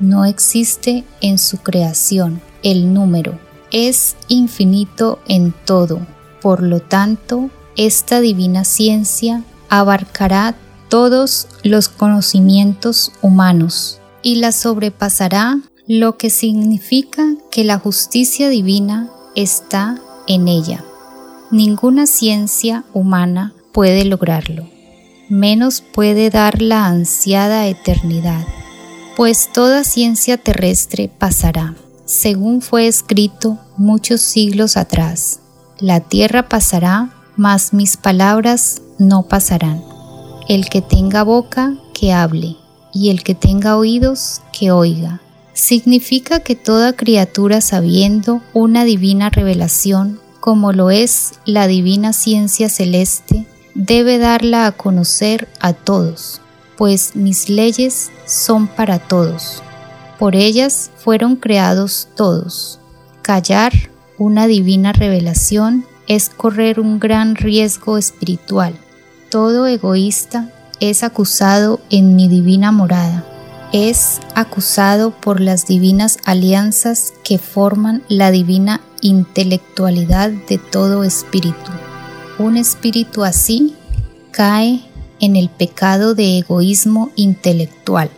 no 0.00 0.24
existe 0.24 1.04
en 1.20 1.36
su 1.36 1.58
creación 1.58 2.40
el 2.62 2.94
número, 2.94 3.38
es 3.70 4.16
infinito 4.28 5.18
en 5.28 5.52
todo, 5.66 6.00
por 6.40 6.62
lo 6.62 6.80
tanto, 6.80 7.50
esta 7.76 8.20
divina 8.20 8.64
ciencia 8.64 9.42
abarcará 9.68 10.54
todos 10.88 11.48
los 11.62 11.88
conocimientos 11.88 13.12
humanos 13.22 14.00
y 14.22 14.36
la 14.36 14.52
sobrepasará, 14.52 15.58
lo 15.88 16.16
que 16.16 16.30
significa 16.30 17.24
que 17.50 17.64
la 17.64 17.78
justicia 17.78 18.48
divina 18.48 19.10
está 19.34 20.00
en 20.26 20.48
ella. 20.48 20.84
Ninguna 21.50 22.06
ciencia 22.06 22.84
humana 22.92 23.54
puede 23.72 24.04
lograrlo, 24.04 24.68
menos 25.28 25.80
puede 25.80 26.30
dar 26.30 26.62
la 26.62 26.86
ansiada 26.86 27.66
eternidad, 27.66 28.46
pues 29.16 29.50
toda 29.52 29.84
ciencia 29.84 30.36
terrestre 30.36 31.10
pasará, 31.18 31.74
según 32.04 32.60
fue 32.62 32.86
escrito 32.86 33.58
muchos 33.76 34.20
siglos 34.20 34.76
atrás. 34.76 35.40
La 35.78 36.00
tierra 36.00 36.48
pasará, 36.48 37.21
mas 37.42 37.72
mis 37.72 37.96
palabras 37.96 38.82
no 39.00 39.24
pasarán. 39.24 39.82
El 40.48 40.68
que 40.68 40.80
tenga 40.80 41.24
boca, 41.24 41.74
que 41.92 42.12
hable, 42.12 42.56
y 42.94 43.10
el 43.10 43.24
que 43.24 43.34
tenga 43.34 43.76
oídos, 43.76 44.42
que 44.52 44.70
oiga. 44.70 45.20
Significa 45.52 46.38
que 46.38 46.54
toda 46.54 46.92
criatura 46.92 47.60
sabiendo 47.60 48.42
una 48.54 48.84
divina 48.84 49.28
revelación, 49.28 50.20
como 50.38 50.72
lo 50.72 50.92
es 50.92 51.32
la 51.44 51.66
divina 51.66 52.12
ciencia 52.12 52.68
celeste, 52.68 53.44
debe 53.74 54.18
darla 54.18 54.66
a 54.66 54.72
conocer 54.72 55.48
a 55.58 55.72
todos, 55.72 56.40
pues 56.76 57.16
mis 57.16 57.48
leyes 57.48 58.12
son 58.24 58.68
para 58.68 59.00
todos. 59.00 59.64
Por 60.16 60.36
ellas 60.36 60.92
fueron 60.96 61.34
creados 61.34 62.06
todos. 62.14 62.78
Callar 63.20 63.72
una 64.16 64.46
divina 64.46 64.92
revelación 64.92 65.86
es 66.14 66.28
correr 66.28 66.80
un 66.80 66.98
gran 66.98 67.34
riesgo 67.36 67.98
espiritual 67.98 68.74
todo 69.32 69.66
egoísta 69.66 70.50
es 70.78 71.02
acusado 71.02 71.80
en 71.88 72.16
mi 72.16 72.28
divina 72.28 72.70
morada. 72.70 73.24
Es 73.72 74.20
acusado 74.34 75.10
por 75.10 75.40
las 75.40 75.64
divinas 75.64 76.18
alianzas 76.26 77.14
que 77.24 77.38
forman 77.38 78.02
la 78.08 78.30
divina 78.30 78.82
intelectualidad 79.00 80.28
de 80.28 80.58
todo 80.58 81.02
espíritu. 81.02 81.70
Un 82.38 82.58
espíritu 82.58 83.24
así 83.24 83.74
cae 84.32 84.82
en 85.18 85.36
el 85.36 85.48
pecado 85.48 86.14
de 86.14 86.36
egoísmo 86.36 87.10
intelectual. 87.16 88.10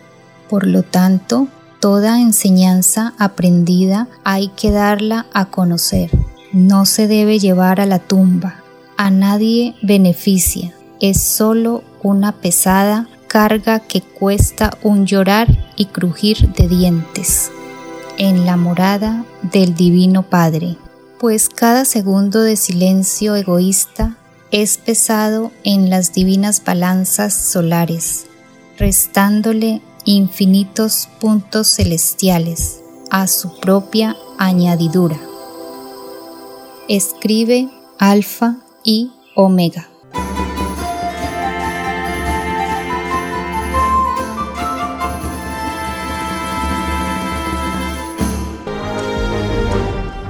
Por 0.50 0.66
lo 0.66 0.82
tanto, 0.82 1.46
toda 1.78 2.20
enseñanza 2.20 3.14
aprendida 3.20 4.08
hay 4.24 4.48
que 4.48 4.72
darla 4.72 5.26
a 5.32 5.44
conocer. 5.44 6.10
No 6.54 6.86
se 6.86 7.08
debe 7.08 7.40
llevar 7.40 7.80
a 7.80 7.86
la 7.86 7.98
tumba. 7.98 8.62
A 8.96 9.10
nadie 9.10 9.74
beneficia 9.82 10.72
es 11.00 11.20
solo 11.20 11.82
una 12.00 12.30
pesada 12.30 13.08
carga 13.26 13.80
que 13.80 14.02
cuesta 14.02 14.78
un 14.84 15.04
llorar 15.04 15.48
y 15.74 15.86
crujir 15.86 16.50
de 16.50 16.68
dientes 16.68 17.50
en 18.18 18.46
la 18.46 18.56
morada 18.56 19.24
del 19.42 19.74
Divino 19.74 20.22
Padre, 20.22 20.76
pues 21.18 21.48
cada 21.48 21.84
segundo 21.84 22.42
de 22.42 22.54
silencio 22.54 23.34
egoísta 23.34 24.16
es 24.52 24.78
pesado 24.78 25.50
en 25.64 25.90
las 25.90 26.12
divinas 26.12 26.62
balanzas 26.64 27.34
solares, 27.34 28.26
restándole 28.78 29.82
infinitos 30.04 31.08
puntos 31.20 31.66
celestiales 31.66 32.78
a 33.10 33.26
su 33.26 33.58
propia 33.58 34.14
añadidura. 34.38 35.18
Escribe 36.88 37.70
Alfa 37.98 38.56
y 38.84 39.10
Omega. 39.34 39.88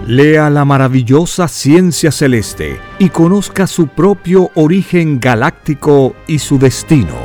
Lea 0.06 0.48
la 0.50 0.64
maravillosa 0.64 1.48
ciencia 1.48 2.12
celeste 2.12 2.78
y 3.00 3.08
conozca 3.08 3.66
su 3.66 3.88
propio 3.88 4.52
origen 4.54 5.18
galáctico 5.18 6.14
y 6.28 6.38
su 6.38 6.58
destino. 6.58 7.16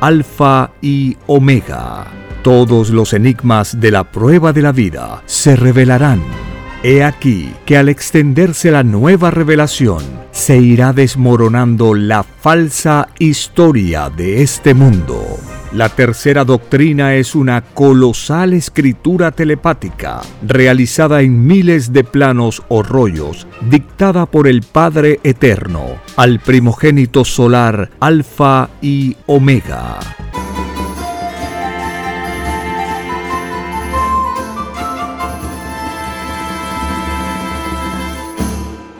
Alfa 0.00 0.72
y 0.80 1.16
Omega. 1.28 2.06
Todos 2.42 2.90
los 2.90 3.12
enigmas 3.12 3.78
de 3.78 3.92
la 3.92 4.10
prueba 4.10 4.52
de 4.52 4.62
la 4.62 4.72
vida 4.72 5.22
se 5.26 5.54
revelarán. 5.54 6.51
He 6.84 7.04
aquí 7.04 7.54
que 7.64 7.76
al 7.76 7.88
extenderse 7.88 8.72
la 8.72 8.82
nueva 8.82 9.30
revelación, 9.30 10.02
se 10.32 10.56
irá 10.56 10.92
desmoronando 10.92 11.94
la 11.94 12.24
falsa 12.24 13.06
historia 13.20 14.10
de 14.10 14.42
este 14.42 14.74
mundo. 14.74 15.24
La 15.70 15.88
tercera 15.88 16.44
doctrina 16.44 17.14
es 17.14 17.36
una 17.36 17.62
colosal 17.62 18.52
escritura 18.52 19.30
telepática, 19.30 20.22
realizada 20.44 21.22
en 21.22 21.46
miles 21.46 21.92
de 21.92 22.02
planos 22.02 22.64
o 22.68 22.82
rollos, 22.82 23.46
dictada 23.70 24.26
por 24.26 24.48
el 24.48 24.62
Padre 24.62 25.20
Eterno, 25.22 25.86
al 26.16 26.40
primogénito 26.40 27.24
solar 27.24 27.90
Alfa 28.00 28.70
y 28.82 29.16
Omega. 29.26 30.00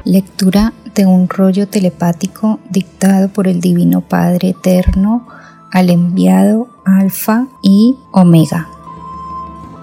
Lectura 0.04 0.72
de 0.96 1.06
un 1.06 1.28
rollo 1.28 1.68
telepático 1.68 2.58
dictado 2.70 3.28
por 3.28 3.46
el 3.46 3.60
Divino 3.60 4.00
Padre 4.00 4.48
Eterno 4.48 5.28
al 5.70 5.90
enviado 5.90 6.66
Alfa 6.84 7.46
y 7.62 7.96
Omega. 8.10 8.68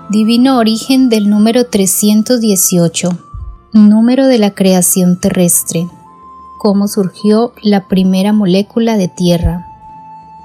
Divino 0.10 0.58
origen 0.58 1.08
del 1.08 1.30
número 1.30 1.68
318, 1.68 3.18
número 3.72 4.28
de 4.28 4.40
la 4.40 4.52
creación 4.52 5.22
terrestre, 5.22 5.88
cómo 6.58 6.90
surgió 6.90 7.54
la 7.64 7.88
primera 7.88 8.34
molécula 8.34 8.98
de 8.98 9.08
tierra, 9.08 9.68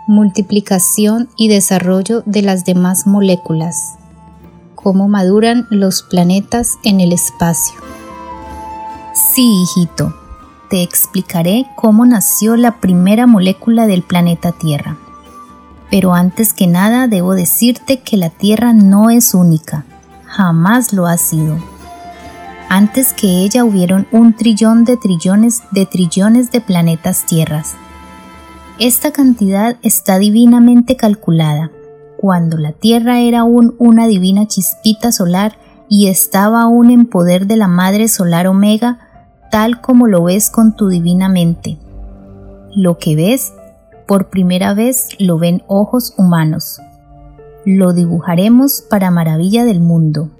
multiplicación 0.07 1.29
y 1.37 1.49
desarrollo 1.49 2.23
de 2.27 2.43
las 2.43 2.65
demás 2.65 3.09
moléculas, 3.09 3.95
cómo 4.77 5.09
maduran 5.09 5.67
los 5.71 6.03
planetas 6.03 6.79
en 6.85 7.01
el 7.01 7.13
espacio. 7.13 7.75
Sí, 9.15 9.63
hijito, 9.63 10.13
te 10.69 10.83
explicaré 10.83 11.67
cómo 11.77 12.05
nació 12.05 12.57
la 12.57 12.81
primera 12.81 13.29
molécula 13.29 13.87
del 13.87 14.03
planeta 14.03 14.51
Tierra. 14.51 14.97
Pero 15.89 16.15
antes 16.15 16.53
que 16.53 16.67
nada 16.67 17.07
debo 17.07 17.35
decirte 17.35 18.01
que 18.01 18.17
la 18.17 18.31
Tierra 18.31 18.73
no 18.73 19.11
es 19.11 19.33
única, 19.33 19.85
jamás 20.27 20.93
lo 20.93 21.07
ha 21.07 21.17
sido. 21.17 21.59
Antes 22.69 23.13
que 23.13 23.45
ella 23.45 23.65
hubieron 23.65 24.09
un 24.11 24.33
trillón 24.33 24.85
de 24.85 24.97
trillones 24.97 25.63
de 25.71 25.87
trillones 25.87 26.51
de 26.51 26.61
planetas 26.61 27.25
tierras. 27.25 27.75
Esta 28.81 29.13
cantidad 29.13 29.77
está 29.83 30.19
divinamente 30.19 30.97
calculada. 30.97 31.71
Cuando 32.17 32.57
la 32.57 32.73
Tierra 32.73 33.21
era 33.21 33.41
aún 33.41 33.77
una 33.79 34.09
divina 34.09 34.49
chispita 34.49 35.13
solar 35.13 35.57
y 35.89 36.09
estaba 36.09 36.63
aún 36.63 36.91
en 36.91 37.07
poder 37.07 37.47
de 37.47 37.57
la 37.57 37.69
Madre 37.69 38.09
Solar 38.09 38.47
Omega, 38.47 38.99
tal 39.51 39.81
como 39.81 40.07
lo 40.07 40.25
ves 40.25 40.51
con 40.51 40.75
tu 40.75 40.89
divina 40.89 41.29
mente. 41.29 41.79
Lo 42.75 42.99
que 42.99 43.15
ves, 43.15 43.53
por 44.07 44.29
primera 44.29 44.75
vez 44.75 45.09
lo 45.19 45.39
ven 45.39 45.63
ojos 45.67 46.15
humanos. 46.17 46.81
Lo 47.65 47.93
dibujaremos 47.93 48.85
para 48.91 49.11
maravilla 49.11 49.65
del 49.65 49.81
mundo. 49.81 50.31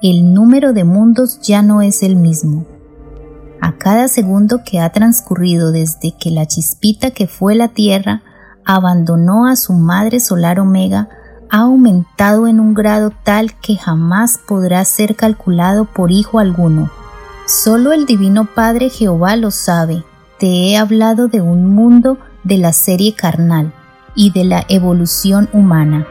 El 0.00 0.32
número 0.32 0.72
de 0.72 0.84
mundos 0.84 1.40
ya 1.42 1.62
no 1.62 1.82
es 1.82 2.02
el 2.02 2.16
mismo. 2.16 2.64
A 3.60 3.76
cada 3.78 4.08
segundo 4.08 4.62
que 4.64 4.80
ha 4.80 4.90
transcurrido 4.90 5.70
desde 5.70 6.16
que 6.18 6.30
la 6.30 6.46
chispita 6.46 7.10
que 7.10 7.26
fue 7.26 7.54
la 7.54 7.68
Tierra 7.68 8.22
abandonó 8.64 9.46
a 9.46 9.56
su 9.56 9.72
madre 9.72 10.20
solar 10.20 10.60
Omega, 10.60 11.08
ha 11.52 11.58
aumentado 11.58 12.46
en 12.46 12.60
un 12.60 12.72
grado 12.72 13.12
tal 13.24 13.52
que 13.52 13.76
jamás 13.76 14.38
podrá 14.38 14.82
ser 14.86 15.16
calculado 15.16 15.84
por 15.84 16.10
hijo 16.10 16.38
alguno. 16.38 16.90
Solo 17.46 17.92
el 17.92 18.06
Divino 18.06 18.46
Padre 18.46 18.88
Jehová 18.88 19.36
lo 19.36 19.50
sabe. 19.50 20.02
Te 20.38 20.46
he 20.46 20.78
hablado 20.78 21.28
de 21.28 21.42
un 21.42 21.66
mundo 21.66 22.16
de 22.42 22.56
la 22.56 22.72
serie 22.72 23.14
carnal 23.14 23.74
y 24.14 24.32
de 24.32 24.44
la 24.44 24.64
evolución 24.70 25.50
humana. 25.52 26.06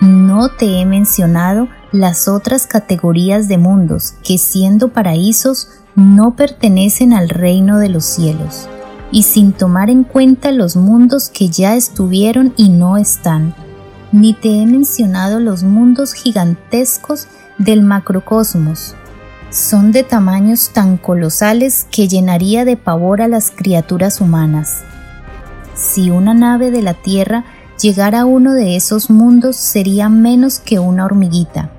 No 0.00 0.48
te 0.48 0.80
he 0.80 0.86
mencionado 0.86 1.68
las 1.92 2.26
otras 2.26 2.66
categorías 2.66 3.46
de 3.46 3.58
mundos 3.58 4.14
que 4.24 4.38
siendo 4.38 4.88
paraísos 4.88 5.68
no 5.94 6.34
pertenecen 6.34 7.12
al 7.12 7.28
reino 7.28 7.78
de 7.78 7.90
los 7.90 8.04
cielos, 8.04 8.68
y 9.12 9.22
sin 9.22 9.52
tomar 9.52 9.88
en 9.88 10.02
cuenta 10.02 10.50
los 10.50 10.74
mundos 10.74 11.28
que 11.28 11.48
ya 11.48 11.76
estuvieron 11.76 12.52
y 12.56 12.70
no 12.70 12.96
están. 12.96 13.54
Ni 14.12 14.34
te 14.34 14.60
he 14.60 14.66
mencionado 14.66 15.40
los 15.40 15.62
mundos 15.62 16.12
gigantescos 16.12 17.28
del 17.58 17.82
macrocosmos. 17.82 18.94
Son 19.50 19.92
de 19.92 20.02
tamaños 20.02 20.70
tan 20.72 20.96
colosales 20.96 21.86
que 21.90 22.08
llenaría 22.08 22.64
de 22.64 22.76
pavor 22.76 23.22
a 23.22 23.28
las 23.28 23.50
criaturas 23.50 24.20
humanas. 24.20 24.82
Si 25.74 26.10
una 26.10 26.34
nave 26.34 26.70
de 26.70 26.82
la 26.82 26.94
Tierra 26.94 27.44
Llegar 27.80 28.14
a 28.14 28.26
uno 28.26 28.52
de 28.52 28.76
esos 28.76 29.08
mundos 29.08 29.56
sería 29.56 30.10
menos 30.10 30.58
que 30.58 30.78
una 30.78 31.06
hormiguita. 31.06 31.70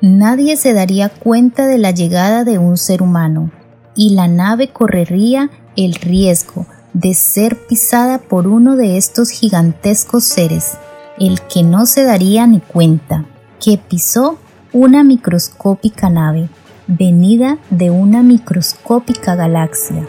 Nadie 0.00 0.56
se 0.56 0.72
daría 0.72 1.10
cuenta 1.10 1.68
de 1.68 1.78
la 1.78 1.92
llegada 1.92 2.42
de 2.42 2.58
un 2.58 2.76
ser 2.76 3.02
humano 3.02 3.52
y 3.94 4.14
la 4.14 4.26
nave 4.26 4.72
correría 4.72 5.50
el 5.76 5.94
riesgo 5.94 6.66
de 6.92 7.14
ser 7.14 7.56
pisada 7.68 8.18
por 8.18 8.48
uno 8.48 8.74
de 8.74 8.96
estos 8.96 9.30
gigantescos 9.30 10.24
seres, 10.24 10.72
el 11.18 11.40
que 11.42 11.62
no 11.62 11.86
se 11.86 12.04
daría 12.04 12.46
ni 12.46 12.60
cuenta, 12.60 13.24
que 13.62 13.78
pisó 13.78 14.38
una 14.72 15.04
microscópica 15.04 16.10
nave, 16.10 16.48
venida 16.86 17.58
de 17.70 17.90
una 17.90 18.22
microscópica 18.22 19.34
galaxia. 19.34 20.06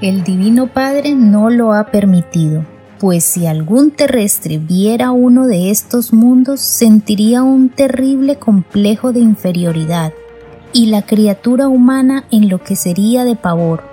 El 0.00 0.24
Divino 0.24 0.66
Padre 0.66 1.14
no 1.14 1.50
lo 1.50 1.72
ha 1.72 1.86
permitido 1.86 2.64
pues 3.02 3.24
si 3.24 3.48
algún 3.48 3.90
terrestre 3.90 4.58
viera 4.58 5.10
uno 5.10 5.48
de 5.48 5.72
estos 5.72 6.12
mundos 6.12 6.60
sentiría 6.60 7.42
un 7.42 7.68
terrible 7.68 8.36
complejo 8.36 9.12
de 9.12 9.18
inferioridad 9.18 10.12
y 10.72 10.86
la 10.86 11.02
criatura 11.02 11.66
humana 11.66 12.26
enloquecería 12.30 13.24
de 13.24 13.34
pavor. 13.34 13.91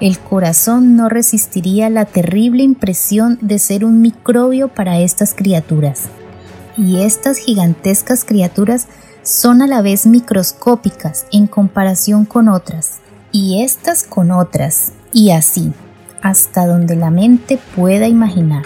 El 0.00 0.18
corazón 0.18 0.96
no 0.96 1.08
resistiría 1.08 1.90
la 1.90 2.04
terrible 2.04 2.62
impresión 2.62 3.38
de 3.40 3.58
ser 3.58 3.84
un 3.84 4.00
microbio 4.00 4.68
para 4.68 4.98
estas 5.00 5.34
criaturas. 5.34 6.04
Y 6.76 7.00
estas 7.02 7.38
gigantescas 7.38 8.24
criaturas 8.24 8.86
son 9.22 9.62
a 9.62 9.66
la 9.66 9.82
vez 9.82 10.06
microscópicas 10.06 11.26
en 11.32 11.46
comparación 11.48 12.24
con 12.24 12.48
otras, 12.48 12.98
y 13.32 13.62
estas 13.62 14.04
con 14.04 14.30
otras, 14.30 14.92
y 15.12 15.30
así 15.30 15.72
hasta 16.22 16.66
donde 16.66 16.96
la 16.96 17.10
mente 17.10 17.58
pueda 17.76 18.08
imaginar. 18.08 18.64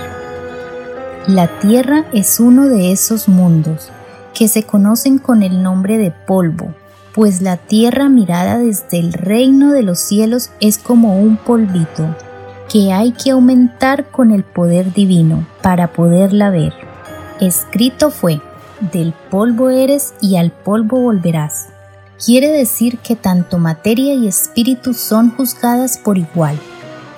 La 1.26 1.58
Tierra 1.60 2.06
es 2.12 2.40
uno 2.40 2.68
de 2.68 2.92
esos 2.92 3.28
mundos 3.28 3.90
que 4.34 4.48
se 4.48 4.64
conocen 4.64 5.18
con 5.18 5.42
el 5.42 5.62
nombre 5.62 5.98
de 5.98 6.10
polvo, 6.10 6.74
pues 7.14 7.42
la 7.42 7.56
Tierra 7.56 8.08
mirada 8.08 8.58
desde 8.58 8.98
el 8.98 9.12
reino 9.12 9.72
de 9.72 9.82
los 9.82 9.98
cielos 9.98 10.50
es 10.60 10.78
como 10.78 11.18
un 11.20 11.36
polvito 11.36 12.16
que 12.70 12.92
hay 12.92 13.12
que 13.12 13.32
aumentar 13.32 14.10
con 14.10 14.30
el 14.30 14.44
poder 14.44 14.92
divino 14.92 15.46
para 15.60 15.92
poderla 15.92 16.50
ver. 16.50 16.72
Escrito 17.40 18.10
fue, 18.10 18.40
del 18.92 19.12
polvo 19.30 19.68
eres 19.68 20.14
y 20.20 20.36
al 20.36 20.52
polvo 20.52 21.00
volverás. 21.00 21.68
Quiere 22.24 22.48
decir 22.48 22.98
que 22.98 23.16
tanto 23.16 23.58
materia 23.58 24.14
y 24.14 24.26
espíritu 24.26 24.94
son 24.94 25.30
juzgadas 25.30 25.98
por 25.98 26.18
igual 26.18 26.58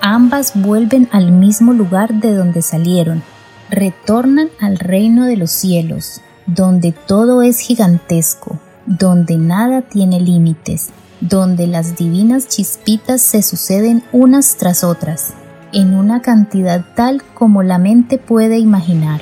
ambas 0.05 0.51
vuelven 0.53 1.09
al 1.11 1.31
mismo 1.31 1.73
lugar 1.73 2.13
de 2.13 2.35
donde 2.35 2.61
salieron, 2.61 3.23
retornan 3.71 4.49
al 4.61 4.77
reino 4.77 5.25
de 5.25 5.35
los 5.35 5.49
cielos, 5.49 6.21
donde 6.45 6.91
todo 6.91 7.41
es 7.41 7.57
gigantesco, 7.57 8.59
donde 8.85 9.37
nada 9.37 9.81
tiene 9.81 10.19
límites, 10.19 10.89
donde 11.21 11.67
las 11.67 11.95
divinas 11.95 12.47
chispitas 12.47 13.21
se 13.21 13.41
suceden 13.41 14.03
unas 14.11 14.57
tras 14.57 14.83
otras, 14.83 15.33
en 15.71 15.93
una 15.95 16.21
cantidad 16.21 16.85
tal 16.95 17.23
como 17.33 17.63
la 17.63 17.77
mente 17.77 18.17
puede 18.17 18.59
imaginar. 18.59 19.21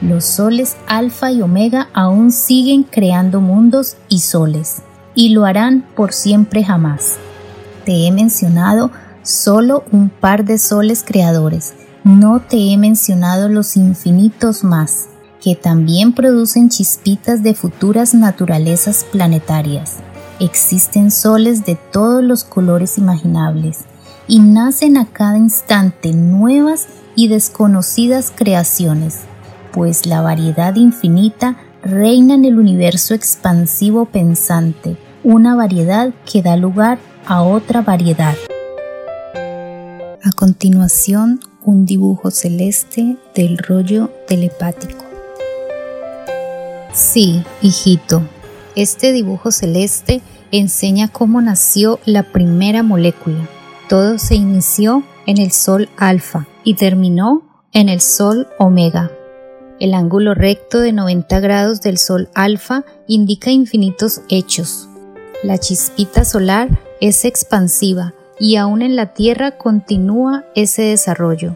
Los 0.00 0.24
soles 0.24 0.76
alfa 0.86 1.32
y 1.32 1.42
omega 1.42 1.88
aún 1.92 2.30
siguen 2.30 2.84
creando 2.84 3.40
mundos 3.40 3.96
y 4.08 4.20
soles, 4.20 4.82
y 5.14 5.30
lo 5.30 5.44
harán 5.44 5.84
por 5.96 6.12
siempre 6.12 6.62
jamás. 6.62 7.16
Te 7.84 8.06
he 8.06 8.12
mencionado 8.12 8.92
solo 9.22 9.84
un 9.90 10.08
par 10.08 10.44
de 10.44 10.58
soles 10.58 11.02
creadores. 11.04 11.74
No 12.04 12.40
te 12.40 12.56
he 12.56 12.76
mencionado 12.76 13.48
los 13.48 13.76
infinitos 13.76 14.62
más, 14.62 15.08
que 15.48 15.56
también 15.56 16.12
producen 16.12 16.68
chispitas 16.68 17.42
de 17.42 17.54
futuras 17.54 18.12
naturalezas 18.12 19.06
planetarias. 19.10 19.96
Existen 20.40 21.10
soles 21.10 21.64
de 21.64 21.74
todos 21.74 22.22
los 22.22 22.44
colores 22.44 22.98
imaginables 22.98 23.86
y 24.26 24.40
nacen 24.40 24.98
a 24.98 25.06
cada 25.06 25.38
instante 25.38 26.12
nuevas 26.12 26.86
y 27.16 27.28
desconocidas 27.28 28.30
creaciones, 28.36 29.20
pues 29.72 30.04
la 30.04 30.20
variedad 30.20 30.76
infinita 30.76 31.56
reina 31.82 32.34
en 32.34 32.44
el 32.44 32.58
universo 32.58 33.14
expansivo 33.14 34.04
pensante, 34.04 34.98
una 35.24 35.56
variedad 35.56 36.12
que 36.30 36.42
da 36.42 36.58
lugar 36.58 36.98
a 37.26 37.40
otra 37.40 37.80
variedad. 37.80 38.34
A 40.22 40.30
continuación, 40.36 41.40
un 41.64 41.86
dibujo 41.86 42.30
celeste 42.30 43.16
del 43.34 43.56
rollo 43.56 44.10
telepático. 44.26 45.07
Sí, 46.92 47.42
hijito, 47.62 48.22
este 48.74 49.12
dibujo 49.12 49.50
celeste 49.50 50.22
enseña 50.50 51.08
cómo 51.08 51.40
nació 51.40 52.00
la 52.04 52.22
primera 52.22 52.82
molécula. 52.82 53.48
Todo 53.88 54.18
se 54.18 54.36
inició 54.36 55.02
en 55.26 55.38
el 55.38 55.52
Sol 55.52 55.88
alfa 55.96 56.46
y 56.64 56.74
terminó 56.74 57.42
en 57.72 57.88
el 57.88 58.00
Sol 58.00 58.48
omega. 58.58 59.10
El 59.80 59.94
ángulo 59.94 60.34
recto 60.34 60.80
de 60.80 60.92
90 60.92 61.40
grados 61.40 61.82
del 61.82 61.98
Sol 61.98 62.30
alfa 62.34 62.84
indica 63.06 63.50
infinitos 63.50 64.22
hechos. 64.28 64.88
La 65.44 65.58
chispita 65.58 66.24
solar 66.24 66.80
es 67.00 67.24
expansiva 67.24 68.14
y 68.40 68.56
aún 68.56 68.82
en 68.82 68.96
la 68.96 69.12
Tierra 69.12 69.52
continúa 69.52 70.44
ese 70.54 70.82
desarrollo. 70.82 71.54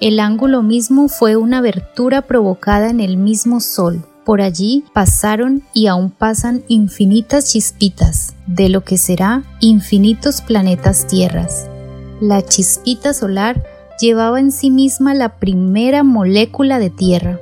El 0.00 0.20
ángulo 0.20 0.62
mismo 0.62 1.08
fue 1.08 1.36
una 1.36 1.58
abertura 1.58 2.22
provocada 2.22 2.90
en 2.90 3.00
el 3.00 3.16
mismo 3.16 3.60
Sol. 3.60 4.04
Por 4.28 4.42
allí 4.42 4.84
pasaron 4.92 5.62
y 5.72 5.86
aún 5.86 6.10
pasan 6.10 6.62
infinitas 6.68 7.50
chispitas 7.50 8.34
de 8.46 8.68
lo 8.68 8.84
que 8.84 8.98
será 8.98 9.42
infinitos 9.58 10.42
planetas 10.42 11.06
tierras. 11.06 11.66
La 12.20 12.44
chispita 12.44 13.14
solar 13.14 13.64
llevaba 13.98 14.38
en 14.38 14.52
sí 14.52 14.70
misma 14.70 15.14
la 15.14 15.36
primera 15.36 16.02
molécula 16.02 16.78
de 16.78 16.90
tierra. 16.90 17.40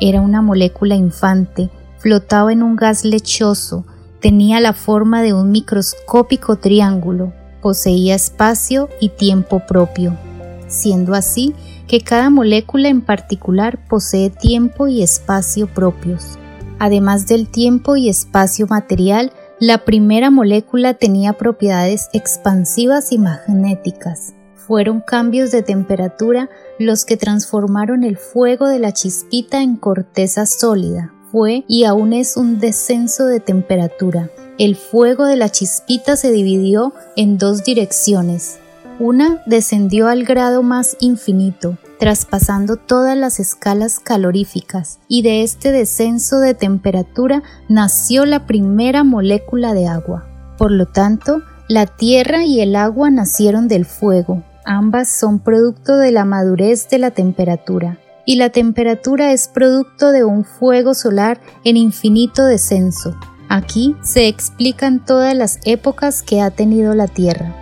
Era 0.00 0.20
una 0.20 0.42
molécula 0.42 0.96
infante, 0.96 1.70
flotaba 1.98 2.52
en 2.52 2.64
un 2.64 2.74
gas 2.74 3.04
lechoso, 3.04 3.84
tenía 4.18 4.58
la 4.58 4.72
forma 4.72 5.22
de 5.22 5.32
un 5.32 5.52
microscópico 5.52 6.56
triángulo, 6.56 7.32
poseía 7.62 8.16
espacio 8.16 8.88
y 9.00 9.10
tiempo 9.10 9.62
propio, 9.64 10.18
siendo 10.66 11.14
así 11.14 11.54
que 11.90 12.02
cada 12.02 12.30
molécula 12.30 12.88
en 12.88 13.00
particular 13.00 13.84
posee 13.88 14.30
tiempo 14.30 14.86
y 14.86 15.02
espacio 15.02 15.66
propios. 15.66 16.38
Además 16.78 17.26
del 17.26 17.48
tiempo 17.48 17.96
y 17.96 18.08
espacio 18.08 18.68
material, 18.68 19.32
la 19.58 19.78
primera 19.78 20.30
molécula 20.30 20.94
tenía 20.94 21.32
propiedades 21.32 22.08
expansivas 22.12 23.10
y 23.10 23.18
magnéticas. 23.18 24.34
Fueron 24.54 25.00
cambios 25.00 25.50
de 25.50 25.64
temperatura 25.64 26.48
los 26.78 27.04
que 27.04 27.16
transformaron 27.16 28.04
el 28.04 28.16
fuego 28.16 28.68
de 28.68 28.78
la 28.78 28.92
chispita 28.92 29.60
en 29.60 29.74
corteza 29.74 30.46
sólida, 30.46 31.12
fue 31.32 31.64
y 31.66 31.86
aún 31.86 32.12
es 32.12 32.36
un 32.36 32.60
descenso 32.60 33.26
de 33.26 33.40
temperatura. 33.40 34.30
El 34.58 34.76
fuego 34.76 35.26
de 35.26 35.34
la 35.34 35.48
chispita 35.48 36.14
se 36.14 36.30
dividió 36.30 36.94
en 37.16 37.36
dos 37.36 37.64
direcciones. 37.64 38.60
Una 39.00 39.42
descendió 39.46 40.08
al 40.08 40.24
grado 40.24 40.62
más 40.62 40.98
infinito, 41.00 41.78
traspasando 41.98 42.76
todas 42.76 43.16
las 43.16 43.40
escalas 43.40 43.98
caloríficas, 43.98 44.98
y 45.08 45.22
de 45.22 45.42
este 45.42 45.72
descenso 45.72 46.38
de 46.38 46.52
temperatura 46.52 47.42
nació 47.66 48.26
la 48.26 48.44
primera 48.44 49.02
molécula 49.02 49.72
de 49.72 49.86
agua. 49.86 50.26
Por 50.58 50.70
lo 50.70 50.84
tanto, 50.84 51.40
la 51.66 51.86
tierra 51.86 52.44
y 52.44 52.60
el 52.60 52.76
agua 52.76 53.10
nacieron 53.10 53.68
del 53.68 53.86
fuego. 53.86 54.44
Ambas 54.66 55.08
son 55.08 55.38
producto 55.38 55.96
de 55.96 56.12
la 56.12 56.26
madurez 56.26 56.90
de 56.90 56.98
la 56.98 57.10
temperatura 57.10 57.98
y 58.26 58.36
la 58.36 58.50
temperatura 58.50 59.32
es 59.32 59.48
producto 59.48 60.12
de 60.12 60.24
un 60.24 60.44
fuego 60.44 60.92
solar 60.92 61.40
en 61.64 61.78
infinito 61.78 62.44
descenso. 62.44 63.16
Aquí 63.48 63.96
se 64.02 64.28
explican 64.28 65.02
todas 65.06 65.34
las 65.34 65.58
épocas 65.64 66.22
que 66.22 66.42
ha 66.42 66.50
tenido 66.50 66.94
la 66.94 67.08
Tierra. 67.08 67.59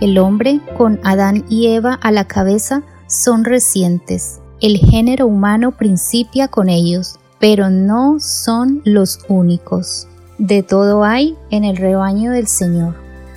El 0.00 0.16
hombre, 0.18 0.60
con 0.78 0.98
Adán 1.04 1.44
y 1.50 1.66
Eva 1.66 1.98
a 2.00 2.10
la 2.10 2.24
cabeza, 2.24 2.82
son 3.06 3.44
recientes. 3.44 4.40
El 4.60 4.78
género 4.78 5.26
humano 5.26 5.72
principia 5.72 6.48
con 6.48 6.70
ellos, 6.70 7.18
pero 7.38 7.68
no 7.68 8.18
son 8.18 8.80
los 8.84 9.18
únicos. 9.28 10.06
De 10.38 10.62
todo 10.62 11.04
hay 11.04 11.36
en 11.50 11.64
el 11.64 11.76
rebaño 11.76 12.32
del 12.32 12.46
Señor. 12.46 12.94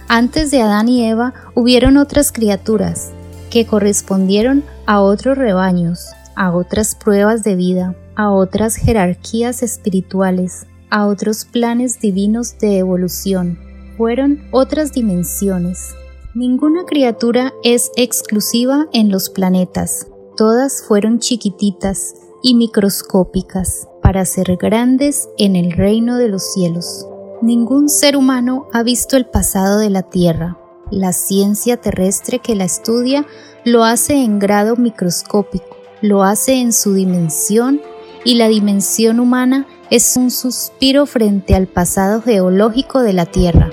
Antes 0.08 0.52
de 0.52 0.62
Adán 0.62 0.88
y 0.88 1.06
Eva 1.06 1.34
hubieron 1.54 1.98
otras 1.98 2.32
criaturas 2.32 3.12
que 3.50 3.66
correspondieron 3.66 4.64
a 4.86 5.02
otros 5.02 5.38
rebaños, 5.38 6.08
a 6.36 6.52
otras 6.52 6.96
pruebas 6.96 7.44
de 7.44 7.56
vida, 7.56 7.96
a 8.16 8.32
otras 8.32 8.76
jerarquías 8.76 9.64
espirituales, 9.64 10.66
a 10.90 11.08
otros 11.08 11.44
planes 11.44 12.00
divinos 12.00 12.58
de 12.58 12.78
evolución. 12.78 13.60
Fueron 13.98 14.42
otras 14.52 14.94
dimensiones. 14.94 15.94
Ninguna 16.36 16.86
criatura 16.86 17.54
es 17.64 17.92
exclusiva 17.96 18.88
en 18.92 19.12
los 19.12 19.30
planetas. 19.30 20.08
Todas 20.36 20.84
fueron 20.88 21.20
chiquititas 21.20 22.16
y 22.42 22.56
microscópicas 22.56 23.88
para 24.02 24.26
ser 24.26 24.58
grandes 24.58 25.30
en 25.38 25.56
el 25.56 25.72
reino 25.72 26.18
de 26.18 26.30
los 26.30 26.54
cielos. 26.54 27.08
Ningún 27.42 27.90
ser 27.90 28.18
humano 28.18 28.68
ha 28.74 28.84
visto 28.84 29.16
el 29.16 29.26
pasado 29.26 29.78
de 29.78 29.90
la 29.90 30.04
Tierra. 30.04 30.58
La 30.92 31.14
ciencia 31.14 31.78
terrestre 31.78 32.40
que 32.40 32.56
la 32.56 32.66
estudia 32.66 33.26
lo 33.64 33.84
hace 33.84 34.24
en 34.24 34.40
grado 34.40 34.76
microscópico 34.76 35.74
lo 36.04 36.22
hace 36.22 36.60
en 36.60 36.74
su 36.74 36.94
dimensión 36.94 37.82
y 38.26 38.36
la 38.36 38.50
dimensión 38.50 39.22
humana 39.22 39.66
es 39.90 40.18
un 40.18 40.32
suspiro 40.32 41.06
frente 41.06 41.56
al 41.56 41.68
pasado 41.68 42.22
geológico 42.22 43.00
de 43.00 43.14
la 43.14 43.26
Tierra. 43.26 43.72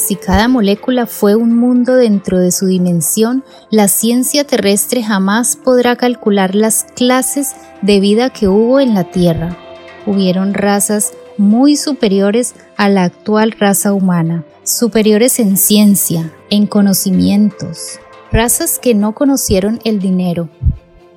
Si 0.00 0.16
cada 0.16 0.48
molécula 0.48 1.04
fue 1.04 1.34
un 1.34 1.54
mundo 1.54 1.94
dentro 1.94 2.38
de 2.38 2.52
su 2.52 2.64
dimensión, 2.66 3.44
la 3.68 3.86
ciencia 3.86 4.44
terrestre 4.44 5.02
jamás 5.02 5.56
podrá 5.56 5.94
calcular 5.94 6.54
las 6.54 6.84
clases 6.96 7.54
de 7.82 8.00
vida 8.00 8.30
que 8.30 8.48
hubo 8.48 8.80
en 8.80 8.94
la 8.94 9.04
Tierra. 9.04 9.58
Hubieron 10.06 10.54
razas 10.54 11.12
muy 11.36 11.76
superiores 11.76 12.54
a 12.78 12.88
la 12.88 13.04
actual 13.04 13.52
raza 13.52 13.92
humana, 13.92 14.42
superiores 14.64 15.38
en 15.38 15.58
ciencia, 15.58 16.32
en 16.48 16.66
conocimientos, 16.66 18.00
razas 18.32 18.78
que 18.78 18.94
no 18.94 19.14
conocieron 19.14 19.80
el 19.84 20.00
dinero, 20.00 20.48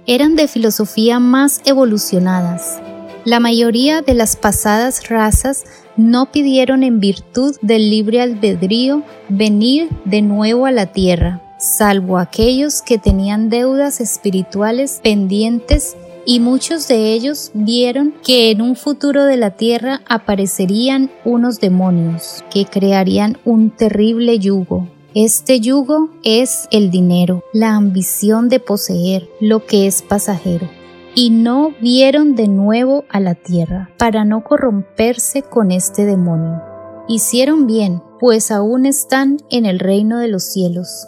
eran 0.07 0.35
de 0.35 0.49
filosofía 0.49 1.21
más 1.21 1.61
evolucionadas. 1.63 2.81
La 3.23 3.39
mayoría 3.39 4.01
de 4.01 4.13
las 4.13 4.35
pasadas 4.35 5.07
razas 5.07 5.63
no 5.97 6.31
pidieron 6.31 6.83
en 6.83 6.99
virtud 6.99 7.55
del 7.61 7.89
libre 7.89 8.21
albedrío 8.21 9.03
venir 9.29 9.89
de 10.05 10.21
nuevo 10.21 10.65
a 10.65 10.71
la 10.71 10.87
tierra, 10.87 11.41
salvo 11.59 12.17
aquellos 12.17 12.81
que 12.81 12.97
tenían 12.97 13.49
deudas 13.49 14.01
espirituales 14.01 14.99
pendientes 15.03 15.95
y 16.25 16.39
muchos 16.39 16.87
de 16.87 17.13
ellos 17.13 17.51
vieron 17.53 18.13
que 18.25 18.51
en 18.51 18.61
un 18.61 18.75
futuro 18.75 19.25
de 19.25 19.37
la 19.37 19.51
tierra 19.51 20.01
aparecerían 20.07 21.11
unos 21.25 21.59
demonios 21.59 22.43
que 22.51 22.65
crearían 22.65 23.37
un 23.43 23.69
terrible 23.69 24.39
yugo 24.39 24.87
este 25.15 25.59
yugo 25.59 26.09
es 26.23 26.67
el 26.71 26.89
dinero, 26.89 27.43
la 27.53 27.75
ambición 27.75 28.49
de 28.49 28.59
poseer 28.59 29.29
lo 29.39 29.63
que 29.63 29.85
es 29.85 30.01
pasajero. 30.01 30.67
Y 31.15 31.29
no 31.29 31.73
vieron 31.79 32.35
de 32.35 32.47
nuevo 32.47 33.05
a 33.09 33.19
la 33.19 33.35
tierra 33.35 33.91
para 33.99 34.25
no 34.25 34.43
corromperse 34.43 35.43
con 35.43 35.69
este 35.69 36.05
demonio. 36.05 36.61
Hicieron 37.07 37.67
bien, 37.67 38.01
pues 38.19 38.49
aún 38.49 38.87
están 38.87 39.37
en 39.51 39.65
el 39.65 39.77
reino 39.77 40.17
de 40.17 40.27
los 40.27 40.43
cielos. 40.43 41.07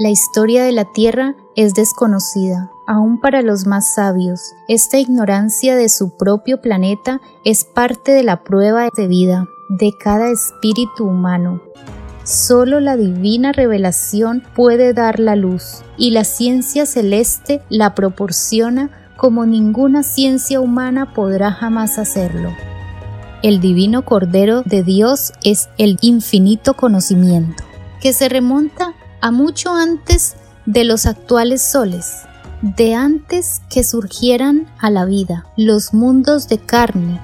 La 0.00 0.10
historia 0.10 0.64
de 0.64 0.72
la 0.72 0.86
tierra 0.92 1.36
es 1.54 1.74
desconocida, 1.74 2.68
aún 2.88 3.20
para 3.20 3.42
los 3.42 3.64
más 3.64 3.94
sabios. 3.94 4.40
Esta 4.66 4.98
ignorancia 4.98 5.76
de 5.76 5.88
su 5.88 6.16
propio 6.16 6.60
planeta 6.60 7.20
es 7.44 7.64
parte 7.64 8.10
de 8.10 8.24
la 8.24 8.42
prueba 8.42 8.88
de 8.96 9.06
vida 9.06 9.46
de 9.68 9.92
cada 10.02 10.30
espíritu 10.30 11.04
humano. 11.04 11.62
Solo 12.24 12.80
la 12.80 12.96
divina 12.96 13.52
revelación 13.52 14.42
puede 14.56 14.94
dar 14.94 15.20
la 15.20 15.36
luz 15.36 15.82
y 15.96 16.10
la 16.10 16.24
ciencia 16.24 16.86
celeste 16.86 17.62
la 17.68 17.94
proporciona 17.94 19.03
como 19.24 19.46
ninguna 19.46 20.02
ciencia 20.02 20.60
humana 20.60 21.14
podrá 21.14 21.50
jamás 21.50 21.98
hacerlo. 21.98 22.54
El 23.42 23.58
divino 23.58 24.04
Cordero 24.04 24.60
de 24.60 24.82
Dios 24.82 25.32
es 25.42 25.70
el 25.78 25.96
infinito 26.02 26.74
conocimiento, 26.74 27.64
que 28.02 28.12
se 28.12 28.28
remonta 28.28 28.92
a 29.22 29.30
mucho 29.30 29.72
antes 29.72 30.36
de 30.66 30.84
los 30.84 31.06
actuales 31.06 31.62
soles, 31.62 32.24
de 32.60 32.94
antes 32.94 33.62
que 33.70 33.82
surgieran 33.82 34.66
a 34.78 34.90
la 34.90 35.06
vida 35.06 35.46
los 35.56 35.94
mundos 35.94 36.46
de 36.48 36.58
carne, 36.58 37.18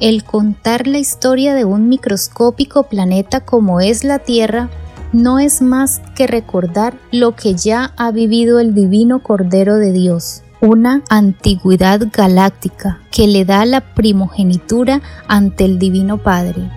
el 0.00 0.24
contar 0.24 0.86
la 0.86 0.98
historia 0.98 1.54
de 1.54 1.64
un 1.64 1.88
microscópico 1.88 2.90
planeta 2.90 3.46
como 3.46 3.80
es 3.80 4.04
la 4.04 4.18
Tierra 4.18 4.68
no 5.14 5.38
es 5.38 5.62
más 5.62 6.02
que 6.14 6.26
recordar 6.26 6.98
lo 7.10 7.34
que 7.34 7.54
ya 7.54 7.94
ha 7.96 8.10
vivido 8.10 8.60
el 8.60 8.74
divino 8.74 9.22
Cordero 9.22 9.76
de 9.76 9.92
Dios, 9.92 10.42
una 10.60 11.02
antigüedad 11.08 12.00
galáctica 12.12 13.00
que 13.10 13.26
le 13.26 13.44
da 13.44 13.64
la 13.64 13.94
primogenitura 13.94 15.02
ante 15.28 15.64
el 15.64 15.78
Divino 15.78 16.18
Padre. 16.18 16.70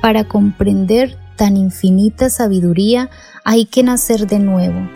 Para 0.00 0.24
comprender 0.24 1.18
tan 1.36 1.56
infinita 1.56 2.30
sabiduría 2.30 3.10
hay 3.44 3.66
que 3.66 3.82
nacer 3.82 4.26
de 4.26 4.38
nuevo 4.38 4.88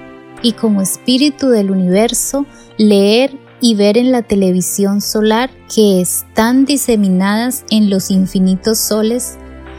y 0.43 0.53
como 0.53 0.81
espíritu 0.81 1.49
del 1.49 1.71
universo 1.71 2.47
leer 2.79 3.39
y 3.61 3.75
ver 3.75 3.99
en 3.99 4.11
la 4.11 4.23
televisión 4.23 5.03
solar 5.03 5.51
que 5.75 6.01
están 6.01 6.65
diseminadas 6.65 7.65
en 7.71 7.91
los 7.91 8.11
infinitos 8.11 8.79
soles, 8.79 9.37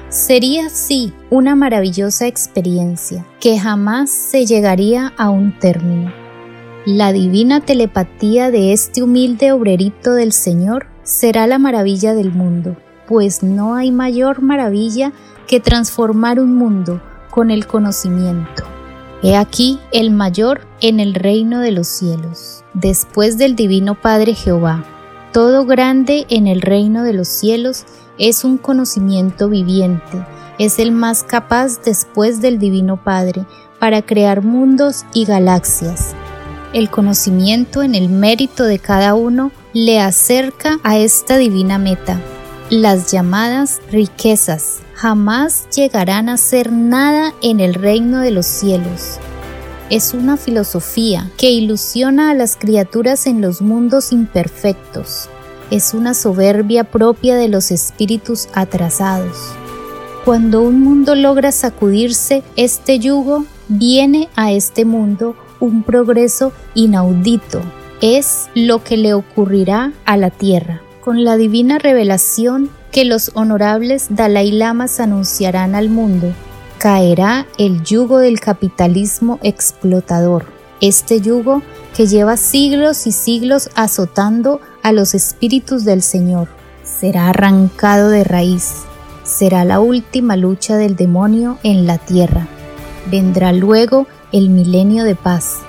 sería 0.09 0.69
sí 0.69 1.13
una 1.31 1.55
maravillosa 1.55 2.27
experiencia 2.27 3.25
que 3.39 3.57
jamás 3.57 4.11
se 4.11 4.45
llegaría 4.45 5.13
a 5.17 5.29
un 5.31 5.57
término. 5.57 6.20
La 6.85 7.13
divina 7.13 7.61
telepatía 7.61 8.49
de 8.49 8.73
este 8.73 9.03
humilde 9.03 9.51
obrerito 9.51 10.13
del 10.13 10.31
Señor 10.31 10.87
será 11.03 11.45
la 11.45 11.59
maravilla 11.59 12.15
del 12.15 12.31
mundo, 12.31 12.75
pues 13.07 13.43
no 13.43 13.75
hay 13.75 13.91
mayor 13.91 14.41
maravilla 14.41 15.13
que 15.45 15.59
transformar 15.59 16.39
un 16.39 16.55
mundo 16.55 16.99
con 17.29 17.51
el 17.51 17.67
conocimiento. 17.67 18.63
He 19.21 19.35
aquí 19.35 19.77
el 19.91 20.09
mayor 20.09 20.61
en 20.81 20.99
el 20.99 21.13
reino 21.13 21.59
de 21.59 21.69
los 21.69 21.85
cielos, 21.85 22.63
después 22.73 23.37
del 23.37 23.55
Divino 23.55 23.93
Padre 23.93 24.33
Jehová. 24.33 24.83
Todo 25.33 25.67
grande 25.67 26.25
en 26.29 26.47
el 26.47 26.61
reino 26.61 27.03
de 27.03 27.13
los 27.13 27.27
cielos 27.27 27.85
es 28.17 28.43
un 28.43 28.57
conocimiento 28.57 29.49
viviente, 29.49 30.25
es 30.57 30.79
el 30.79 30.91
más 30.91 31.21
capaz 31.21 31.79
después 31.85 32.41
del 32.41 32.57
Divino 32.57 33.03
Padre 33.03 33.45
para 33.79 34.01
crear 34.01 34.43
mundos 34.43 35.05
y 35.13 35.25
galaxias. 35.25 36.15
El 36.73 36.89
conocimiento 36.89 37.83
en 37.83 37.95
el 37.95 38.07
mérito 38.07 38.63
de 38.63 38.79
cada 38.79 39.13
uno 39.13 39.51
le 39.73 39.99
acerca 39.99 40.79
a 40.83 40.97
esta 40.97 41.37
divina 41.37 41.77
meta, 41.77 42.21
las 42.69 43.11
llamadas 43.11 43.81
riquezas 43.91 44.79
jamás 44.95 45.67
llegarán 45.75 46.29
a 46.29 46.37
ser 46.37 46.71
nada 46.71 47.33
en 47.41 47.59
el 47.59 47.73
reino 47.73 48.21
de 48.21 48.31
los 48.31 48.45
cielos. 48.45 49.17
Es 49.89 50.13
una 50.13 50.37
filosofía 50.37 51.29
que 51.37 51.51
ilusiona 51.51 52.31
a 52.31 52.33
las 52.35 52.55
criaturas 52.55 53.27
en 53.27 53.41
los 53.41 53.61
mundos 53.61 54.13
imperfectos. 54.13 55.27
Es 55.71 55.93
una 55.93 56.13
soberbia 56.13 56.85
propia 56.85 57.35
de 57.35 57.49
los 57.49 57.71
espíritus 57.71 58.47
atrasados. 58.53 59.35
Cuando 60.23 60.61
un 60.61 60.79
mundo 60.79 61.15
logra 61.15 61.51
sacudirse 61.51 62.43
este 62.55 62.99
yugo, 62.99 63.43
viene 63.67 64.29
a 64.37 64.53
este 64.53 64.85
mundo 64.85 65.35
un 65.61 65.83
progreso 65.83 66.51
inaudito. 66.75 67.61
Es 68.01 68.49
lo 68.55 68.83
que 68.83 68.97
le 68.97 69.13
ocurrirá 69.13 69.93
a 70.03 70.17
la 70.17 70.29
tierra 70.31 70.81
con 71.01 71.23
la 71.23 71.35
divina 71.35 71.79
revelación 71.79 72.69
que 72.91 73.03
los 73.05 73.31
honorables 73.33 74.07
Dalai 74.09 74.51
Lamas 74.51 74.99
anunciarán 74.99 75.75
al 75.75 75.89
mundo, 75.89 76.31
caerá 76.77 77.47
el 77.57 77.83
yugo 77.83 78.19
del 78.19 78.39
capitalismo 78.39 79.39
explotador. 79.41 80.45
Este 80.79 81.19
yugo 81.19 81.61
que 81.95 82.07
lleva 82.07 82.37
siglos 82.37 83.07
y 83.07 83.11
siglos 83.11 83.69
azotando 83.75 84.61
a 84.83 84.91
los 84.91 85.13
espíritus 85.13 85.83
del 85.85 86.01
Señor, 86.01 86.47
será 86.83 87.29
arrancado 87.29 88.09
de 88.09 88.23
raíz. 88.23 88.73
Será 89.23 89.65
la 89.65 89.79
última 89.79 90.35
lucha 90.35 90.77
del 90.77 90.95
demonio 90.95 91.57
en 91.63 91.85
la 91.85 91.97
tierra. 91.97 92.47
Vendrá 93.09 93.53
luego 93.53 94.07
el 94.31 94.49
milenio 94.49 95.03
de 95.03 95.15
paz, 95.15 95.59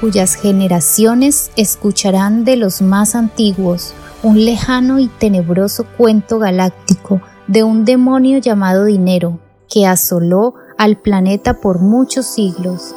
cuyas 0.00 0.34
generaciones 0.34 1.50
escucharán 1.56 2.44
de 2.44 2.56
los 2.56 2.82
más 2.82 3.14
antiguos 3.14 3.94
un 4.22 4.44
lejano 4.44 4.98
y 4.98 5.08
tenebroso 5.08 5.86
cuento 5.96 6.38
galáctico 6.38 7.20
de 7.46 7.64
un 7.64 7.84
demonio 7.84 8.38
llamado 8.38 8.84
dinero 8.84 9.40
que 9.68 9.86
asoló 9.86 10.54
al 10.78 10.96
planeta 10.96 11.60
por 11.60 11.80
muchos 11.80 12.26
siglos. 12.26 12.94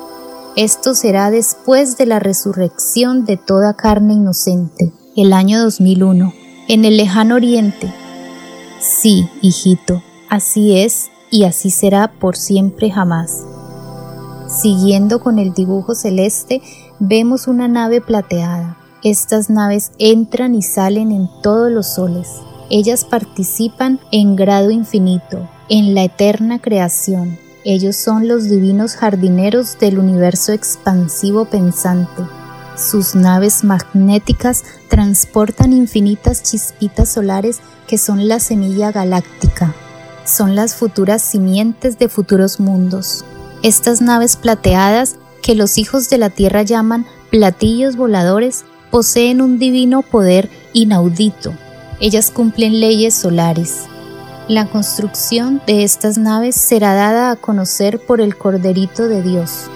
Esto 0.56 0.94
será 0.94 1.32
después 1.32 1.98
de 1.98 2.06
la 2.06 2.20
resurrección 2.20 3.26
de 3.26 3.38
toda 3.38 3.74
carne 3.76 4.14
inocente, 4.14 4.94
el 5.16 5.34
año 5.34 5.62
2001, 5.62 6.34
en 6.68 6.86
el 6.86 6.98
lejano 6.98 7.36
oriente. 7.36 7.94
Sí, 8.80 9.28
hijito, 9.42 10.04
así 10.30 10.78
es 10.80 11.10
y 11.32 11.46
así 11.46 11.72
será 11.72 12.12
por 12.20 12.36
siempre 12.36 12.92
jamás. 12.92 13.44
Siguiendo 14.62 15.20
con 15.20 15.40
el 15.40 15.54
dibujo 15.54 15.96
celeste, 15.96 16.62
vemos 17.00 17.48
una 17.48 17.68
nave 17.68 18.02
plateada 18.02 18.78
estas 19.04 19.50
naves 19.50 19.92
entran 20.00 20.56
y 20.56 20.62
salen 20.62 21.12
en 21.12 21.30
todos 21.42 21.70
los 21.70 21.96
soles. 21.96 22.30
Ellas 22.70 23.04
participan 23.04 24.00
en 24.14 24.38
grado 24.38 24.72
infinito, 24.72 25.50
en 25.68 25.94
la 25.94 26.06
eterna 26.06 26.60
creación. 26.60 27.38
Ellos 27.66 27.98
son 27.98 28.30
los 28.30 28.46
divinos 28.46 28.96
jardineros 28.96 29.78
del 29.78 30.00
universo 30.00 30.54
expansivo 30.54 31.44
pensante. 31.44 32.24
Sus 32.78 33.14
naves 33.14 33.66
magnéticas 33.66 34.64
transportan 34.90 35.74
infinitas 35.74 36.42
chispitas 36.42 37.10
solares 37.10 37.60
que 37.88 37.98
son 37.98 38.30
la 38.30 38.40
semilla 38.40 38.94
galáctica. 38.94 39.76
Son 40.24 40.56
las 40.56 40.76
futuras 40.76 41.22
simientes 41.22 42.00
de 42.00 42.08
futuros 42.08 42.62
mundos. 42.62 43.26
Estas 43.64 44.02
naves 44.02 44.36
plateadas, 44.36 45.16
que 45.42 45.56
los 45.56 45.78
hijos 45.78 46.10
de 46.10 46.18
la 46.18 46.30
Tierra 46.30 46.64
llaman 46.64 47.06
platillos 47.30 47.96
voladores, 47.96 48.66
poseen 48.92 49.42
un 49.42 49.58
divino 49.58 50.02
poder 50.02 50.50
inaudito. 50.74 51.54
Ellas 52.02 52.30
cumplen 52.30 52.82
leyes 52.82 53.14
solares. 53.14 53.86
La 54.50 54.68
construcción 54.68 55.62
de 55.66 55.86
estas 55.86 56.18
naves 56.18 56.56
será 56.58 56.94
dada 56.94 57.32
a 57.32 57.38
conocer 57.38 58.00
por 58.00 58.20
el 58.20 58.38
Corderito 58.38 59.08
de 59.08 59.22
Dios. 59.22 59.70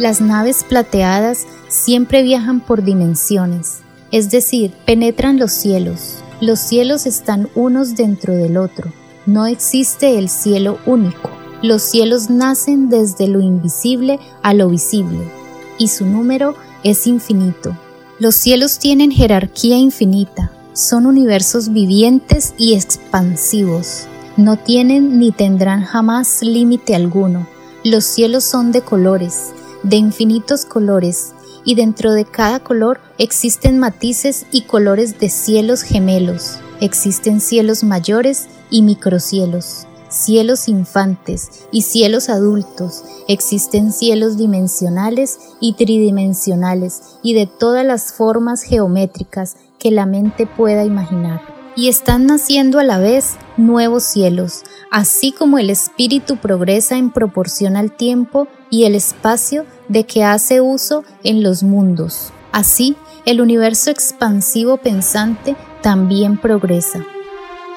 Las 0.00 0.20
naves 0.20 0.64
plateadas 0.68 1.46
siempre 1.68 2.24
viajan 2.24 2.58
por 2.58 2.82
dimensiones, 2.82 3.82
es 4.10 4.32
decir, 4.32 4.72
penetran 4.84 5.38
los 5.38 5.52
cielos. 5.52 6.24
Los 6.40 6.58
cielos 6.58 7.06
están 7.06 7.48
unos 7.54 7.94
dentro 7.94 8.34
del 8.34 8.56
otro. 8.56 8.92
No 9.26 9.46
existe 9.46 10.18
el 10.18 10.28
cielo 10.28 10.78
único. 10.86 11.37
Los 11.60 11.82
cielos 11.82 12.30
nacen 12.30 12.88
desde 12.88 13.26
lo 13.26 13.40
invisible 13.40 14.20
a 14.42 14.54
lo 14.54 14.68
visible, 14.68 15.28
y 15.76 15.88
su 15.88 16.06
número 16.06 16.54
es 16.84 17.08
infinito. 17.08 17.76
Los 18.20 18.36
cielos 18.36 18.78
tienen 18.78 19.10
jerarquía 19.10 19.76
infinita, 19.76 20.52
son 20.72 21.04
universos 21.04 21.72
vivientes 21.72 22.54
y 22.58 22.74
expansivos. 22.74 24.06
No 24.36 24.56
tienen 24.56 25.18
ni 25.18 25.32
tendrán 25.32 25.82
jamás 25.82 26.42
límite 26.42 26.94
alguno. 26.94 27.48
Los 27.82 28.04
cielos 28.04 28.44
son 28.44 28.70
de 28.70 28.82
colores, 28.82 29.52
de 29.82 29.96
infinitos 29.96 30.64
colores, 30.64 31.32
y 31.64 31.74
dentro 31.74 32.12
de 32.12 32.24
cada 32.24 32.60
color 32.60 33.00
existen 33.18 33.80
matices 33.80 34.46
y 34.52 34.62
colores 34.62 35.18
de 35.18 35.28
cielos 35.28 35.82
gemelos. 35.82 36.58
Existen 36.80 37.40
cielos 37.40 37.82
mayores 37.82 38.46
y 38.70 38.82
microcielos 38.82 39.87
cielos 40.08 40.68
infantes 40.68 41.66
y 41.70 41.82
cielos 41.82 42.28
adultos, 42.28 43.04
existen 43.28 43.92
cielos 43.92 44.36
dimensionales 44.36 45.38
y 45.60 45.74
tridimensionales 45.74 47.02
y 47.22 47.34
de 47.34 47.46
todas 47.46 47.84
las 47.84 48.12
formas 48.12 48.62
geométricas 48.62 49.56
que 49.78 49.90
la 49.90 50.06
mente 50.06 50.46
pueda 50.46 50.84
imaginar. 50.84 51.42
Y 51.76 51.88
están 51.88 52.26
naciendo 52.26 52.80
a 52.80 52.84
la 52.84 52.98
vez 52.98 53.36
nuevos 53.56 54.02
cielos, 54.02 54.64
así 54.90 55.30
como 55.30 55.58
el 55.58 55.70
espíritu 55.70 56.36
progresa 56.36 56.98
en 56.98 57.10
proporción 57.10 57.76
al 57.76 57.96
tiempo 57.96 58.48
y 58.68 58.84
el 58.84 58.96
espacio 58.96 59.64
de 59.88 60.04
que 60.04 60.24
hace 60.24 60.60
uso 60.60 61.04
en 61.22 61.42
los 61.42 61.62
mundos. 61.62 62.32
Así, 62.50 62.96
el 63.26 63.40
universo 63.40 63.90
expansivo 63.90 64.78
pensante 64.78 65.54
también 65.80 66.38
progresa. 66.38 67.06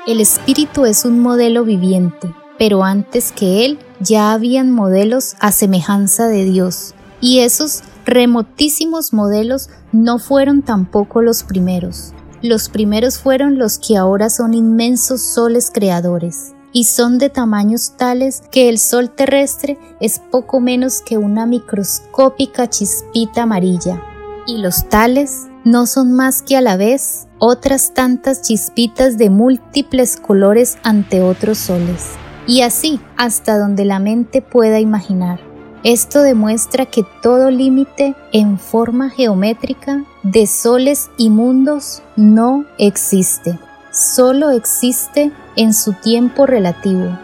El 0.07 0.19
espíritu 0.19 0.85
es 0.85 1.05
un 1.05 1.19
modelo 1.19 1.63
viviente, 1.63 2.33
pero 2.57 2.83
antes 2.83 3.31
que 3.31 3.65
él 3.65 3.77
ya 3.99 4.31
habían 4.31 4.71
modelos 4.71 5.35
a 5.39 5.51
semejanza 5.51 6.27
de 6.27 6.43
Dios, 6.43 6.95
y 7.19 7.39
esos 7.39 7.83
remotísimos 8.03 9.13
modelos 9.13 9.69
no 9.91 10.17
fueron 10.17 10.63
tampoco 10.63 11.21
los 11.21 11.43
primeros. 11.43 12.13
Los 12.41 12.67
primeros 12.67 13.19
fueron 13.19 13.59
los 13.59 13.77
que 13.77 13.95
ahora 13.95 14.31
son 14.31 14.55
inmensos 14.55 15.21
soles 15.21 15.69
creadores, 15.71 16.55
y 16.73 16.85
son 16.85 17.19
de 17.19 17.29
tamaños 17.29 17.95
tales 17.95 18.41
que 18.51 18.69
el 18.69 18.79
sol 18.79 19.11
terrestre 19.11 19.77
es 19.99 20.17
poco 20.17 20.59
menos 20.59 21.01
que 21.01 21.19
una 21.19 21.45
microscópica 21.45 22.67
chispita 22.67 23.43
amarilla, 23.43 24.01
y 24.47 24.57
los 24.57 24.89
tales 24.89 25.50
no 25.63 25.85
son 25.85 26.13
más 26.13 26.41
que 26.41 26.57
a 26.57 26.61
la 26.61 26.77
vez 26.77 27.27
otras 27.39 27.93
tantas 27.93 28.41
chispitas 28.41 29.17
de 29.17 29.29
múltiples 29.29 30.17
colores 30.17 30.77
ante 30.83 31.21
otros 31.21 31.57
soles, 31.57 32.11
y 32.47 32.61
así 32.61 32.99
hasta 33.17 33.57
donde 33.57 33.85
la 33.85 33.99
mente 33.99 34.41
pueda 34.41 34.79
imaginar. 34.79 35.39
Esto 35.83 36.21
demuestra 36.21 36.85
que 36.85 37.03
todo 37.23 37.49
límite 37.49 38.15
en 38.31 38.59
forma 38.59 39.09
geométrica 39.09 40.03
de 40.21 40.45
soles 40.45 41.09
y 41.17 41.31
mundos 41.31 42.03
no 42.15 42.65
existe, 42.77 43.57
solo 43.91 44.51
existe 44.51 45.31
en 45.55 45.73
su 45.73 45.93
tiempo 45.93 46.45
relativo. 46.45 47.17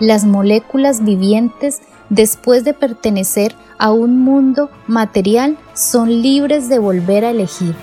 Las 0.00 0.24
moléculas 0.24 1.04
vivientes, 1.04 1.80
después 2.10 2.64
de 2.64 2.74
pertenecer 2.74 3.54
a 3.78 3.92
un 3.92 4.20
mundo 4.20 4.70
material, 4.86 5.56
son 5.72 6.20
libres 6.20 6.68
de 6.68 6.78
volver 6.78 7.24
a 7.24 7.30
elegir 7.30 7.74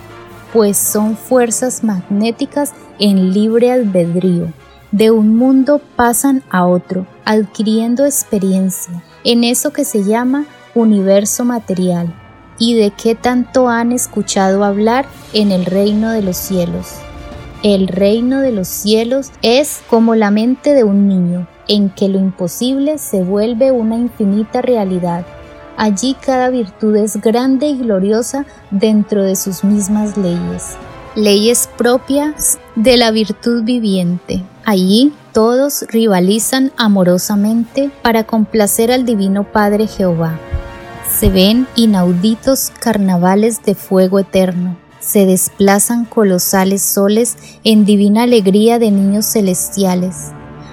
pues 0.52 0.76
son 0.76 1.16
fuerzas 1.16 1.84
magnéticas 1.84 2.72
en 2.98 3.32
libre 3.32 3.70
albedrío. 3.70 4.52
De 4.90 5.10
un 5.10 5.36
mundo 5.36 5.80
pasan 5.96 6.42
a 6.50 6.66
otro, 6.66 7.06
adquiriendo 7.24 8.06
experiencia 8.06 9.02
en 9.24 9.44
eso 9.44 9.72
que 9.72 9.84
se 9.84 10.04
llama 10.04 10.46
universo 10.74 11.44
material. 11.44 12.14
¿Y 12.58 12.74
de 12.74 12.90
qué 12.90 13.14
tanto 13.14 13.68
han 13.68 13.92
escuchado 13.92 14.64
hablar 14.64 15.06
en 15.32 15.52
el 15.52 15.64
reino 15.64 16.10
de 16.10 16.22
los 16.22 16.36
cielos? 16.36 16.94
El 17.62 17.88
reino 17.88 18.40
de 18.40 18.52
los 18.52 18.68
cielos 18.68 19.32
es 19.42 19.80
como 19.88 20.14
la 20.14 20.30
mente 20.30 20.74
de 20.74 20.84
un 20.84 21.08
niño, 21.08 21.48
en 21.66 21.90
que 21.90 22.08
lo 22.08 22.18
imposible 22.18 22.98
se 22.98 23.22
vuelve 23.22 23.72
una 23.72 23.96
infinita 23.96 24.62
realidad 24.62 25.26
Allí 25.78 26.16
cada 26.20 26.50
virtud 26.50 26.96
es 26.96 27.20
grande 27.20 27.68
y 27.68 27.78
gloriosa 27.78 28.46
dentro 28.72 29.22
de 29.22 29.36
sus 29.36 29.62
mismas 29.62 30.16
leyes, 30.16 30.76
leyes 31.14 31.70
propias 31.78 32.58
de 32.74 32.96
la 32.96 33.12
virtud 33.12 33.62
viviente. 33.62 34.42
Allí 34.64 35.12
todos 35.32 35.84
rivalizan 35.88 36.72
amorosamente 36.76 37.92
para 38.02 38.24
complacer 38.24 38.90
al 38.90 39.06
Divino 39.06 39.44
Padre 39.44 39.86
Jehová. 39.86 40.40
Se 41.08 41.30
ven 41.30 41.68
inauditos 41.76 42.72
carnavales 42.80 43.62
de 43.62 43.76
fuego 43.76 44.18
eterno. 44.18 44.76
Se 45.08 45.24
desplazan 45.24 46.04
colosales 46.04 46.82
soles 46.82 47.36
en 47.64 47.84
divina 47.84 48.24
alegría 48.24 48.78
de 48.78 48.90
niños 48.90 49.24
celestiales. 49.26 50.32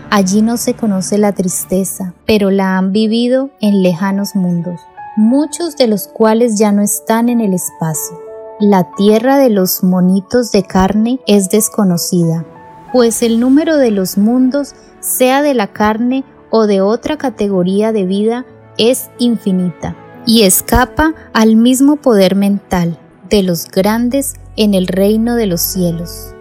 Allí 0.10 0.42
no 0.42 0.58
se 0.58 0.74
conoce 0.74 1.18
la 1.18 1.32
tristeza, 1.32 2.14
pero 2.26 2.52
la 2.52 2.78
han 2.78 2.92
vivido 2.92 3.50
en 3.62 3.82
lejanos 3.82 4.36
mundos 4.36 4.80
muchos 5.16 5.78
de 5.78 5.88
los 5.88 6.08
cuales 6.08 6.58
ya 6.58 6.72
no 6.72 6.82
están 6.82 7.30
en 7.30 7.40
el 7.40 7.54
espacio. 7.54 8.20
La 8.60 8.92
tierra 8.96 9.38
de 9.38 9.50
los 9.50 9.84
monitos 9.84 10.52
de 10.52 10.64
carne 10.64 11.20
es 11.26 11.50
desconocida, 11.50 12.46
pues 12.92 13.22
el 13.22 13.40
número 13.40 13.78
de 13.78 13.92
los 13.92 14.18
mundos, 14.18 14.76
sea 15.00 15.42
de 15.42 15.54
la 15.54 15.68
carne 15.68 16.24
o 16.50 16.68
de 16.68 16.82
otra 16.82 17.18
categoría 17.18 17.92
de 17.92 18.06
vida, 18.06 18.46
es 18.78 19.10
infinita 19.18 19.96
y 20.26 20.44
escapa 20.44 21.14
al 21.34 21.56
mismo 21.56 21.98
poder 21.98 22.36
mental 22.36 23.00
de 23.30 23.44
los 23.44 23.66
grandes 23.66 24.36
en 24.56 24.74
el 24.74 24.88
reino 24.88 25.36
de 25.36 25.48
los 25.48 25.62
cielos. 25.62 26.34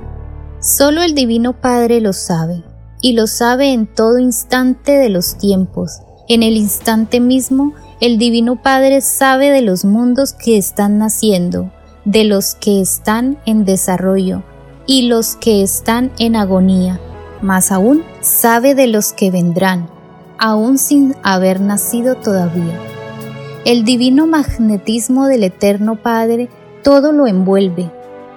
Solo 0.61 1.03
el 1.03 1.14
Divino 1.14 1.61
Padre 1.61 2.01
lo 2.01 2.12
sabe, 2.12 2.64
y 3.01 3.12
lo 3.12 3.26
sabe 3.26 3.72
en 3.72 3.87
todo 3.87 4.18
instante 4.18 4.93
de 4.93 5.11
los 5.11 5.37
tiempos. 5.37 6.01
En 6.26 6.43
el 6.43 6.57
instante 6.57 7.20
mismo, 7.20 7.74
el 8.01 8.16
Divino 8.16 8.62
Padre 8.62 9.03
sabe 9.03 9.51
de 9.51 9.61
los 9.61 9.85
mundos 9.85 10.32
que 10.32 10.57
están 10.57 10.99
naciendo, 10.99 11.70
de 12.07 12.24
los 12.24 12.55
que 12.55 12.80
están 12.80 13.39
en 13.45 13.64
desarrollo 13.64 14.43
y 14.87 15.03
los 15.09 15.37
que 15.37 15.62
están 15.62 16.12
en 16.18 16.37
agonía. 16.37 17.01
Más 17.43 17.72
aún, 17.72 18.03
sabe 18.22 18.74
de 18.74 18.87
los 18.87 19.12
que 19.12 19.30
vendrán, 19.30 19.91
aún 20.39 20.78
sin 20.78 21.14
haber 21.22 21.61
nacido 21.61 22.14
todavía. 22.14 22.78
El 23.66 23.85
divino 23.85 24.26
magnetismo 24.26 25.26
del 25.26 25.45
Eterno 25.45 25.97
Padre 26.03 26.49
todo 26.85 27.12
lo 27.12 27.26
envuelve. 27.26 27.91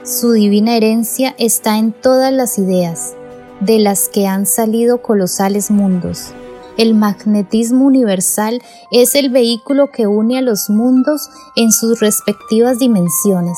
Su 0.03 0.31
divina 0.31 0.77
herencia 0.77 1.35
está 1.37 1.77
en 1.77 1.91
todas 1.91 2.31
las 2.31 2.57
ideas, 2.57 3.13
de 3.59 3.77
las 3.77 4.07
que 4.07 4.25
han 4.25 4.45
salido 4.45 5.01
colosales 5.01 5.69
mundos. 5.69 6.31
El 6.77 6.95
magnetismo 6.95 7.85
universal 7.85 8.61
es 8.89 9.15
el 9.15 9.29
vehículo 9.29 9.91
que 9.91 10.07
une 10.07 10.37
a 10.37 10.41
los 10.41 10.69
mundos 10.69 11.29
en 11.57 11.73
sus 11.73 11.99
respectivas 11.99 12.79
dimensiones. 12.79 13.57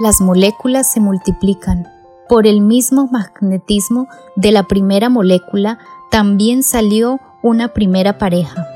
Las 0.00 0.22
moléculas 0.22 0.90
se 0.90 1.00
multiplican. 1.00 1.86
Por 2.30 2.46
el 2.46 2.62
mismo 2.62 3.08
magnetismo 3.08 4.08
de 4.36 4.52
la 4.52 4.62
primera 4.62 5.10
molécula 5.10 5.78
también 6.10 6.62
salió 6.62 7.20
una 7.42 7.74
primera 7.74 8.16
pareja, 8.16 8.66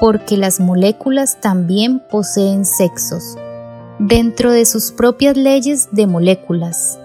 porque 0.00 0.38
las 0.38 0.60
moléculas 0.60 1.40
también 1.42 2.00
poseen 2.10 2.64
sexos, 2.64 3.36
dentro 4.06 4.50
de 4.50 4.64
sus 4.64 4.90
propias 4.90 5.36
leyes 5.36 5.88
de 5.92 6.06
moléculas. 6.06 6.98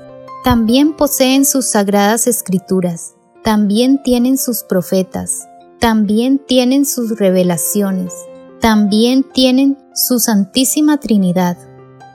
También 0.43 0.95
poseen 0.95 1.45
sus 1.45 1.65
sagradas 1.65 2.25
escrituras, 2.25 3.15
también 3.43 4.01
tienen 4.01 4.37
sus 4.37 4.63
profetas, 4.63 5.47
también 5.79 6.39
tienen 6.39 6.85
sus 6.85 7.19
revelaciones, 7.19 8.13
también 8.59 9.23
tienen 9.23 9.77
su 9.93 10.19
Santísima 10.19 10.99
Trinidad, 10.99 11.57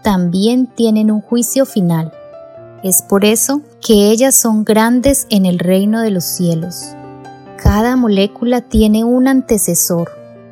también 0.03 0.66
tienen 0.66 1.11
un 1.12 1.20
juicio 1.20 1.64
final. 1.64 2.12
Es 2.83 3.03
por 3.03 3.24
eso 3.24 3.62
que 3.80 4.11
ellas 4.11 4.35
son 4.35 4.64
grandes 4.64 5.28
en 5.30 5.47
el 5.47 5.61
reino 5.61 6.01
de 6.01 6.11
los 6.11 6.24
cielos. 6.24 6.87
Cada 7.57 7.95
molécula 7.95 8.62
tiene 8.62 9.05
un 9.05 9.28
antecesor, 9.28 10.11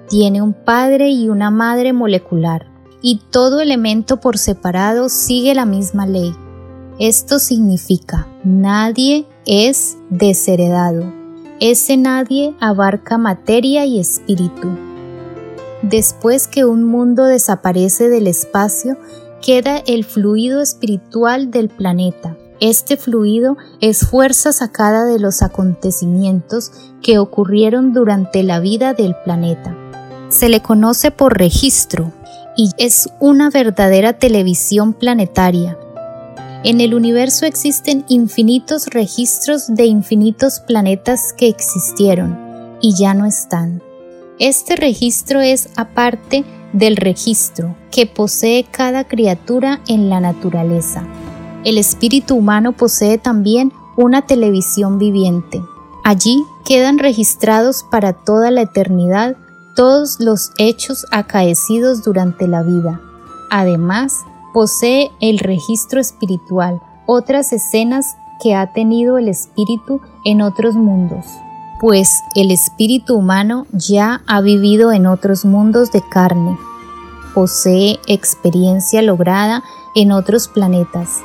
tiene 0.08 0.40
un 0.40 0.52
padre 0.52 1.10
y 1.10 1.28
una 1.28 1.50
madre 1.50 1.92
molecular, 1.92 2.69
y 3.02 3.20
todo 3.30 3.60
elemento 3.60 4.18
por 4.20 4.38
separado 4.38 5.08
sigue 5.08 5.54
la 5.54 5.64
misma 5.64 6.06
ley. 6.06 6.34
Esto 6.98 7.38
significa, 7.38 8.28
nadie 8.44 9.26
es 9.46 9.96
desheredado. 10.10 11.12
Ese 11.60 11.96
nadie 11.96 12.54
abarca 12.60 13.18
materia 13.18 13.86
y 13.86 13.98
espíritu. 13.98 14.68
Después 15.82 16.46
que 16.46 16.64
un 16.64 16.84
mundo 16.84 17.24
desaparece 17.24 18.08
del 18.10 18.26
espacio, 18.26 18.98
queda 19.40 19.78
el 19.78 20.04
fluido 20.04 20.60
espiritual 20.60 21.50
del 21.50 21.70
planeta. 21.70 22.36
Este 22.60 22.98
fluido 22.98 23.56
es 23.80 24.06
fuerza 24.06 24.52
sacada 24.52 25.06
de 25.06 25.18
los 25.18 25.40
acontecimientos 25.40 26.72
que 27.02 27.18
ocurrieron 27.18 27.94
durante 27.94 28.42
la 28.42 28.60
vida 28.60 28.92
del 28.92 29.14
planeta. 29.24 29.74
Se 30.28 30.50
le 30.50 30.60
conoce 30.60 31.10
por 31.10 31.38
registro 31.38 32.12
y 32.60 32.72
es 32.76 33.08
una 33.20 33.48
verdadera 33.48 34.18
televisión 34.18 34.92
planetaria. 34.92 35.78
En 36.62 36.82
el 36.82 36.92
universo 36.92 37.46
existen 37.46 38.04
infinitos 38.06 38.88
registros 38.88 39.74
de 39.74 39.86
infinitos 39.86 40.60
planetas 40.60 41.32
que 41.32 41.48
existieron 41.48 42.38
y 42.82 42.94
ya 42.94 43.14
no 43.14 43.24
están. 43.24 43.82
Este 44.38 44.76
registro 44.76 45.40
es 45.40 45.70
aparte 45.74 46.44
del 46.74 46.96
registro 46.96 47.76
que 47.90 48.04
posee 48.04 48.66
cada 48.70 49.04
criatura 49.04 49.80
en 49.88 50.10
la 50.10 50.20
naturaleza. 50.20 51.08
El 51.64 51.78
espíritu 51.78 52.34
humano 52.34 52.76
posee 52.76 53.16
también 53.16 53.72
una 53.96 54.26
televisión 54.26 54.98
viviente. 54.98 55.62
Allí 56.04 56.44
quedan 56.66 56.98
registrados 56.98 57.86
para 57.90 58.12
toda 58.12 58.50
la 58.50 58.60
eternidad 58.60 59.38
todos 59.80 60.20
los 60.20 60.52
hechos 60.58 61.06
acaecidos 61.10 62.04
durante 62.04 62.46
la 62.46 62.62
vida. 62.62 63.00
Además, 63.50 64.14
posee 64.52 65.10
el 65.22 65.38
registro 65.38 66.02
espiritual, 66.02 66.82
otras 67.06 67.54
escenas 67.54 68.14
que 68.42 68.54
ha 68.54 68.74
tenido 68.74 69.16
el 69.16 69.26
espíritu 69.26 70.02
en 70.26 70.42
otros 70.42 70.74
mundos, 70.74 71.24
pues 71.80 72.20
el 72.34 72.50
espíritu 72.50 73.16
humano 73.16 73.66
ya 73.72 74.20
ha 74.26 74.42
vivido 74.42 74.92
en 74.92 75.06
otros 75.06 75.46
mundos 75.46 75.90
de 75.92 76.02
carne, 76.10 76.58
posee 77.32 78.00
experiencia 78.06 79.00
lograda 79.00 79.64
en 79.94 80.12
otros 80.12 80.48
planetas. 80.48 81.20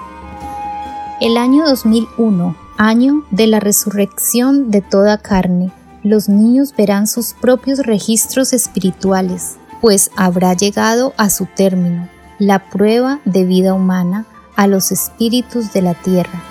El 1.19 1.35
año 1.35 1.65
2001, 1.65 2.55
año 2.77 3.25
de 3.31 3.47
la 3.47 3.59
resurrección 3.59 4.71
de 4.71 4.79
toda 4.79 5.17
carne, 5.17 5.73
los 6.05 6.29
niños 6.29 6.73
verán 6.77 7.07
sus 7.07 7.33
propios 7.33 7.79
registros 7.79 8.53
espirituales, 8.53 9.57
pues 9.81 10.11
habrá 10.15 10.53
llegado 10.53 11.13
a 11.17 11.31
su 11.31 11.47
término 11.47 12.07
la 12.37 12.69
prueba 12.69 13.21
de 13.25 13.43
vida 13.43 13.73
humana 13.73 14.27
a 14.55 14.67
los 14.67 14.91
espíritus 14.91 15.73
de 15.73 15.81
la 15.81 15.95
tierra. 15.95 16.43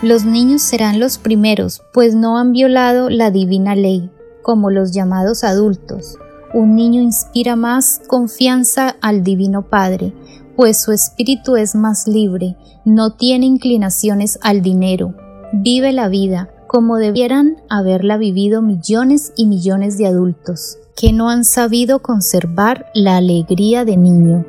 Los 0.00 0.24
niños 0.24 0.62
serán 0.62 0.98
los 0.98 1.18
primeros, 1.18 1.82
pues 1.92 2.14
no 2.14 2.38
han 2.38 2.52
violado 2.52 3.10
la 3.10 3.30
divina 3.30 3.76
ley, 3.76 4.10
como 4.40 4.70
los 4.70 4.92
llamados 4.92 5.44
adultos, 5.44 6.16
un 6.54 6.74
niño 6.74 7.02
inspira 7.02 7.54
más 7.54 8.00
confianza 8.06 8.96
al 9.02 9.22
Divino 9.22 9.68
Padre, 9.68 10.14
pues 10.56 10.80
su 10.80 10.92
espíritu 10.92 11.56
es 11.56 11.74
más 11.74 12.08
libre, 12.08 12.56
no 12.86 13.12
tiene 13.12 13.44
inclinaciones 13.44 14.38
al 14.40 14.62
dinero, 14.62 15.14
vive 15.52 15.92
la 15.92 16.08
vida 16.08 16.48
como 16.66 16.96
debieran 16.96 17.56
haberla 17.68 18.16
vivido 18.16 18.62
millones 18.62 19.32
y 19.36 19.46
millones 19.46 19.98
de 19.98 20.06
adultos, 20.06 20.78
que 20.96 21.12
no 21.12 21.30
han 21.30 21.44
sabido 21.44 22.00
conservar 22.00 22.86
la 22.94 23.16
alegría 23.16 23.84
de 23.84 23.96
niño, 23.96 24.44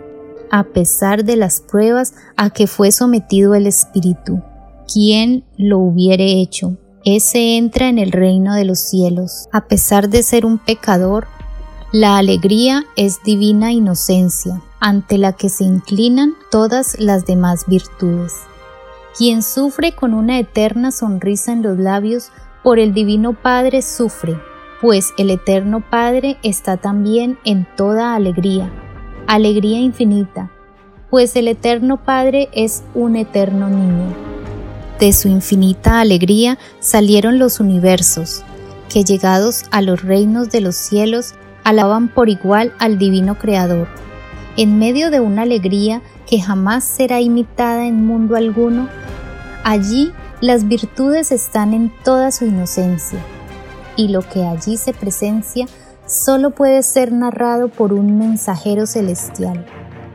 a 0.51 0.63
pesar 0.63 1.26
de 1.26 1.36
las 1.36 1.61
pruebas 1.61 2.13
a 2.36 2.49
que 2.49 2.68
fue 2.68 2.91
sometido 2.91 3.55
el 3.55 3.68
espíritu. 3.68 4.41
¿Quién 4.91 5.43
lo 5.57 5.80
hubiere 5.80 6.41
hecho? 6.41 6.78
Ese 7.03 7.57
entra 7.57 7.89
en 7.89 7.99
el 7.99 8.11
reino 8.11 8.53
de 8.53 8.65
los 8.65 8.80
cielos. 8.80 9.47
A 9.51 9.68
pesar 9.68 10.09
de 10.09 10.24
ser 10.24 10.45
un 10.45 10.57
pecador, 10.57 11.28
la 11.93 12.18
alegría 12.18 12.86
es 12.95 13.24
divina 13.24 13.72
inocencia, 13.72 14.61
ante 14.80 15.18
la 15.18 15.34
que 15.34 15.49
se 15.49 15.63
inclinan 15.63 16.34
todas 16.51 16.99
las 16.99 17.26
demás 17.26 17.65
virtudes. 17.68 18.34
Quien 19.18 19.41
sufre 19.41 19.93
con 19.93 20.13
una 20.13 20.38
eterna 20.38 20.91
sonrisa 20.91 21.51
en 21.51 21.63
los 21.63 21.80
labios, 21.80 22.32
por 22.63 22.78
el 22.78 22.93
Divino 22.93 23.34
Padre 23.34 23.82
sufre, 23.82 24.39
pues 24.82 25.13
el 25.18 25.32
Eterno 25.32 25.82
Padre 25.82 26.38
está 26.43 26.78
también 26.78 27.39
en 27.45 27.65
toda 27.76 28.13
alegría, 28.13 28.70
alegría 29.26 29.80
infinita, 29.80 30.51
pues 31.09 31.36
el 31.36 31.47
Eterno 31.47 32.03
Padre 32.03 32.49
es 32.51 32.84
un 32.93 33.15
eterno 33.15 33.70
niño. 33.70 34.13
De 34.99 35.13
su 35.13 35.30
infinita 35.30 35.99
alegría 35.99 36.59
salieron 36.80 37.39
los 37.39 37.59
universos, 37.59 38.43
que 38.91 39.03
llegados 39.03 39.63
a 39.72 39.82
los 39.82 40.03
reinos 40.03 40.49
de 40.51 40.61
los 40.61 40.76
cielos 40.76 41.34
alaban 41.63 42.07
por 42.07 42.30
igual 42.30 42.74
al 42.80 42.97
divino 42.97 43.38
Creador, 43.39 43.88
en 44.57 44.79
medio 44.79 45.11
de 45.11 45.19
una 45.19 45.43
alegría 45.43 46.01
que 46.27 46.41
jamás 46.41 46.83
será 46.83 47.21
imitada 47.21 47.85
en 47.85 48.05
mundo 48.05 48.35
alguno, 48.35 48.89
allí 49.63 50.11
las 50.41 50.67
virtudes 50.67 51.31
están 51.31 51.73
en 51.73 51.91
toda 52.03 52.31
su 52.31 52.45
inocencia, 52.45 53.19
y 53.95 54.09
lo 54.09 54.21
que 54.21 54.45
allí 54.45 54.77
se 54.77 54.93
presencia 54.93 55.67
solo 56.07 56.51
puede 56.51 56.83
ser 56.83 57.11
narrado 57.11 57.69
por 57.69 57.93
un 57.93 58.17
mensajero 58.17 58.87
celestial, 58.87 59.65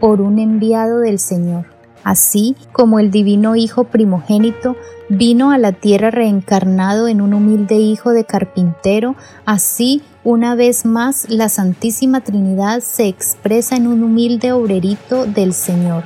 por 0.00 0.20
un 0.20 0.38
enviado 0.38 0.98
del 0.98 1.18
Señor. 1.18 1.71
Así 2.04 2.56
como 2.72 2.98
el 2.98 3.10
divino 3.10 3.54
Hijo 3.54 3.84
primogénito 3.84 4.76
vino 5.08 5.50
a 5.50 5.58
la 5.58 5.72
tierra 5.72 6.10
reencarnado 6.10 7.06
en 7.06 7.20
un 7.20 7.34
humilde 7.34 7.76
hijo 7.76 8.10
de 8.10 8.24
carpintero, 8.24 9.14
así 9.44 10.02
una 10.24 10.54
vez 10.54 10.84
más 10.84 11.28
la 11.28 11.48
Santísima 11.48 12.22
Trinidad 12.22 12.80
se 12.80 13.08
expresa 13.08 13.76
en 13.76 13.86
un 13.86 14.02
humilde 14.02 14.52
obrerito 14.52 15.26
del 15.26 15.52
Señor. 15.52 16.04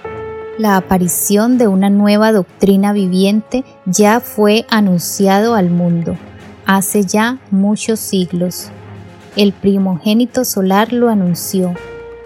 La 0.59 0.77
aparición 0.77 1.59
de 1.59 1.69
una 1.69 1.91
nueva 1.91 2.33
doctrina 2.33 2.93
viviente 2.93 3.65
ya 3.85 4.21
fue 4.21 4.65
anunciado 4.71 5.55
al 5.55 5.71
mundo, 5.71 6.17
hace 6.65 7.05
ya 7.05 7.39
muchos 7.51 8.01
siglos. 8.01 8.71
El 9.37 9.53
primogénito 9.53 10.47
solar 10.47 10.95
lo 10.95 11.11
anunció. 11.11 11.75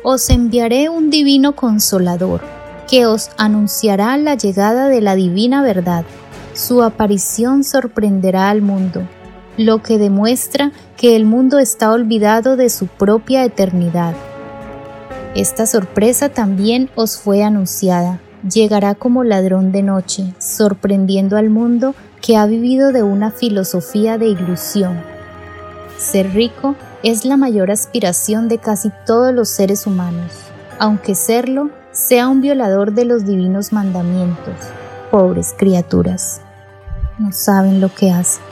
Os 0.04 0.30
enviaré 0.30 0.88
un 0.88 1.10
divino 1.10 1.56
consolador, 1.56 2.40
que 2.90 3.06
os 3.06 3.30
anunciará 3.36 4.16
la 4.16 4.34
llegada 4.34 4.88
de 4.88 5.00
la 5.00 5.14
divina 5.14 5.62
verdad 5.62 6.04
Su 6.54 6.82
aparición 6.82 7.62
sorprenderá 7.62 8.50
al 8.50 8.62
mundo, 8.62 9.02
lo 9.56 9.80
que 9.80 9.96
demuestra 9.96 10.72
que 10.96 11.14
el 11.14 11.24
mundo 11.24 11.60
está 11.60 11.92
olvidado 11.92 12.56
de 12.56 12.68
su 12.68 12.88
propia 12.88 13.44
eternidad. 13.44 14.14
Esta 15.36 15.66
sorpresa 15.66 16.30
también 16.30 16.90
os 16.96 17.16
fue 17.16 17.44
anunciada. 17.44 18.20
Llegará 18.42 18.96
como 18.96 19.22
ladrón 19.22 19.70
de 19.70 19.82
noche, 19.82 20.34
sorprendiendo 20.38 21.36
al 21.36 21.48
mundo 21.48 21.94
que 22.20 22.36
ha 22.36 22.46
vivido 22.46 22.90
de 22.90 23.04
una 23.04 23.30
filosofía 23.30 24.18
de 24.18 24.26
ilusión. 24.26 25.00
Ser 25.96 26.32
rico 26.32 26.74
es 27.04 27.24
la 27.24 27.36
mayor 27.36 27.70
aspiración 27.70 28.48
de 28.48 28.58
casi 28.58 28.90
todos 29.06 29.32
los 29.32 29.48
seres 29.48 29.86
humanos, 29.86 30.32
aunque 30.80 31.14
serlo 31.14 31.70
sea 32.00 32.28
un 32.28 32.40
violador 32.40 32.92
de 32.92 33.04
los 33.04 33.26
divinos 33.26 33.72
mandamientos. 33.72 34.54
Pobres 35.10 35.54
criaturas. 35.56 36.40
No 37.18 37.30
saben 37.30 37.80
lo 37.80 37.94
que 37.94 38.10
hacen. 38.10 38.42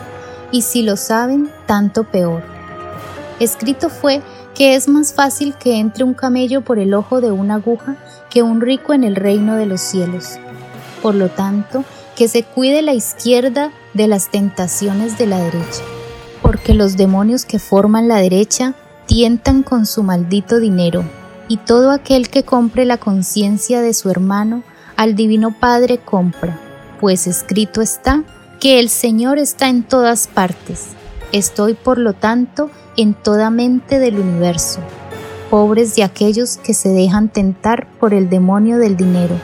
Y 0.52 0.62
si 0.62 0.82
lo 0.82 0.96
saben, 0.96 1.50
tanto 1.66 2.04
peor. 2.04 2.42
Escrito 3.40 3.88
fue 3.88 4.20
que 4.54 4.74
es 4.74 4.86
más 4.86 5.14
fácil 5.14 5.54
que 5.54 5.78
entre 5.78 6.04
un 6.04 6.14
camello 6.14 6.60
por 6.60 6.78
el 6.78 6.92
ojo 6.92 7.20
de 7.20 7.30
una 7.30 7.54
aguja 7.54 7.96
que 8.28 8.42
un 8.42 8.60
rico 8.60 8.92
en 8.92 9.02
el 9.02 9.16
reino 9.16 9.56
de 9.56 9.66
los 9.66 9.80
cielos. 9.80 10.38
Por 11.00 11.14
lo 11.14 11.28
tanto, 11.28 11.84
que 12.16 12.28
se 12.28 12.42
cuide 12.42 12.82
la 12.82 12.92
izquierda 12.92 13.70
de 13.94 14.08
las 14.08 14.30
tentaciones 14.30 15.16
de 15.16 15.26
la 15.26 15.38
derecha, 15.38 15.82
porque 16.42 16.74
los 16.74 16.96
demonios 16.96 17.44
que 17.44 17.58
forman 17.58 18.08
la 18.08 18.16
derecha 18.16 18.74
tientan 19.06 19.62
con 19.62 19.86
su 19.86 20.02
maldito 20.02 20.58
dinero, 20.58 21.04
y 21.48 21.56
todo 21.56 21.90
aquel 21.90 22.28
que 22.28 22.44
compre 22.44 22.84
la 22.84 22.98
conciencia 22.98 23.80
de 23.82 23.94
su 23.94 24.10
hermano, 24.10 24.62
al 24.96 25.14
Divino 25.14 25.54
Padre 25.58 25.98
compra, 25.98 26.58
pues 27.00 27.26
escrito 27.26 27.80
está 27.80 28.24
que 28.60 28.78
el 28.80 28.88
Señor 28.88 29.38
está 29.38 29.68
en 29.68 29.82
todas 29.82 30.26
partes. 30.26 30.88
Estoy, 31.32 31.74
por 31.74 31.98
lo 31.98 32.12
tanto, 32.12 32.70
en 32.96 33.14
toda 33.14 33.50
mente 33.50 33.98
del 33.98 34.18
universo. 34.18 34.80
Pobres 35.50 35.96
de 35.96 36.02
aquellos 36.02 36.58
que 36.58 36.74
se 36.74 36.90
dejan 36.90 37.28
tentar 37.28 37.88
por 37.98 38.14
el 38.14 38.28
demonio 38.28 38.78
del 38.78 38.96
dinero 38.96 39.34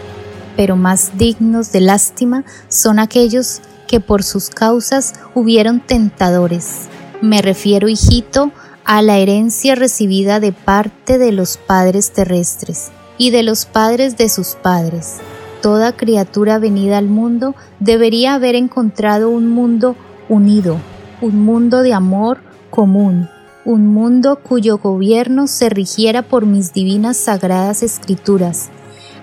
pero 0.57 0.77
más 0.77 1.17
dignos 1.19 1.73
de 1.73 1.81
lástima 1.81 2.45
son 2.69 2.99
aquellos 2.99 3.61
que 3.89 4.01
por 4.01 4.23
sus 4.23 4.51
causas 4.51 5.15
hubieron 5.35 5.81
tentadores. 5.81 6.89
Me 7.21 7.43
refiero, 7.43 7.89
hijito, 7.89 8.53
la 8.87 9.19
herencia 9.19 9.75
recibida 9.75 10.41
de 10.41 10.53
parte 10.53 11.19
de 11.19 11.33
los 11.33 11.57
padres 11.57 12.13
terrestres 12.13 12.91
y 13.19 13.31
de 13.31 13.43
los 13.43 13.67
padres 13.67 14.17
de 14.17 14.29
sus 14.29 14.57
padres. 14.57 15.17
Toda 15.63 15.97
criatura 15.97 16.59
venida 16.59 16.99
al 16.99 17.09
mundo 17.09 17.55
debería 17.81 18.35
haber 18.35 18.55
encontrado 18.55 19.31
un 19.31 19.49
mundo 19.49 19.97
unido, 20.29 20.77
un 21.21 21.43
mundo 21.43 21.83
de 21.83 21.95
amor 21.95 22.39
común, 22.71 23.29
un 23.65 23.87
mundo 23.87 24.41
cuyo 24.43 24.79
gobierno 24.79 25.47
se 25.47 25.71
rigiera 25.71 26.23
por 26.23 26.45
mis 26.45 26.75
divinas 26.75 27.17
sagradas 27.17 27.83
escrituras, 27.83 28.69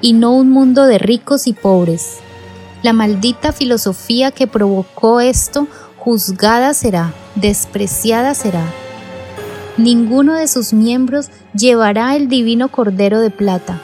y 0.01 0.13
no 0.13 0.33
un 0.33 0.49
mundo 0.49 0.85
de 0.85 0.97
ricos 0.97 1.45
y 1.45 1.53
pobres. 1.53 2.17
La 2.81 2.93
maldita 2.93 3.51
filosofía 3.51 4.31
que 4.31 4.47
provocó 4.47 5.21
esto 5.21 5.67
juzgada 5.97 6.73
será, 6.73 7.13
despreciada 7.35 8.33
será. 8.33 8.65
Ninguno 9.77 10.33
de 10.33 10.47
sus 10.47 10.73
miembros 10.73 11.29
llevará 11.53 12.15
el 12.15 12.27
divino 12.27 12.69
Cordero 12.69 13.19
de 13.19 13.29
Plata, 13.29 13.79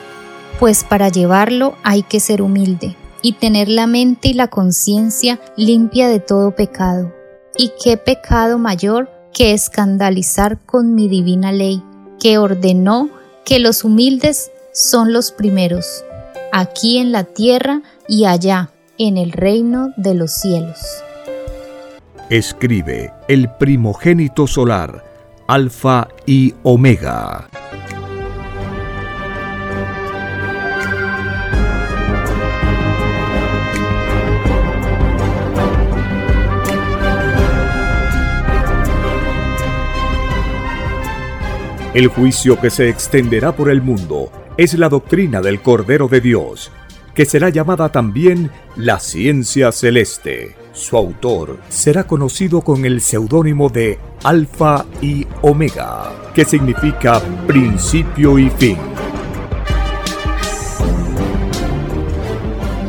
pues 0.59 0.83
para 0.83 1.09
llevarlo 1.09 1.75
hay 1.83 2.03
que 2.03 2.19
ser 2.19 2.41
humilde 2.41 2.95
y 3.21 3.33
tener 3.33 3.69
la 3.69 3.87
mente 3.87 4.29
y 4.29 4.33
la 4.33 4.47
conciencia 4.47 5.39
limpia 5.55 6.07
de 6.07 6.19
todo 6.19 6.51
pecado. 6.51 7.13
¿Y 7.57 7.71
qué 7.83 7.97
pecado 7.97 8.59
mayor 8.59 9.09
que 9.33 9.53
escandalizar 9.53 10.59
con 10.65 10.95
mi 10.95 11.07
divina 11.07 11.51
ley, 11.51 11.83
que 12.19 12.37
ordenó 12.37 13.09
que 13.45 13.59
los 13.59 13.83
humildes 13.83 14.51
son 14.73 15.13
los 15.13 15.31
primeros, 15.31 16.03
aquí 16.51 16.97
en 16.97 17.11
la 17.11 17.23
tierra 17.23 17.81
y 18.07 18.25
allá 18.25 18.71
en 18.97 19.17
el 19.17 19.31
reino 19.31 19.93
de 19.95 20.15
los 20.15 20.31
cielos. 20.33 20.77
Escribe 22.29 23.13
el 23.27 23.49
primogénito 23.57 24.47
solar, 24.47 25.03
Alfa 25.47 26.09
y 26.25 26.53
Omega. 26.63 27.47
El 41.93 42.07
juicio 42.07 42.59
que 42.59 42.69
se 42.69 42.89
extenderá 42.89 43.55
por 43.55 43.69
el 43.69 43.81
mundo 43.81 44.29
es 44.57 44.73
la 44.73 44.89
doctrina 44.89 45.39
del 45.39 45.61
Cordero 45.61 46.09
de 46.09 46.19
Dios, 46.19 46.71
que 47.15 47.25
será 47.25 47.47
llamada 47.49 47.89
también 47.89 48.51
la 48.75 48.99
ciencia 48.99 49.71
celeste. 49.71 50.66
Su 50.77 50.95
autor 50.95 51.57
será 51.69 52.05
conocido 52.05 52.61
con 52.61 52.85
el 52.85 53.01
seudónimo 53.01 53.67
de 53.67 53.97
Alfa 54.23 54.85
y 55.01 55.25
Omega, 55.41 56.11
que 56.35 56.45
significa 56.45 57.19
principio 57.47 58.37
y 58.37 58.51
fin. 58.51 58.77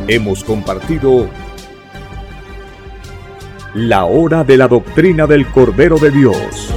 Hemos 0.07 0.43
compartido 0.43 1.27
la 3.73 4.05
hora 4.05 4.43
de 4.43 4.57
la 4.57 4.67
doctrina 4.67 5.25
del 5.25 5.47
Cordero 5.47 5.97
de 5.97 6.11
Dios 6.11 6.73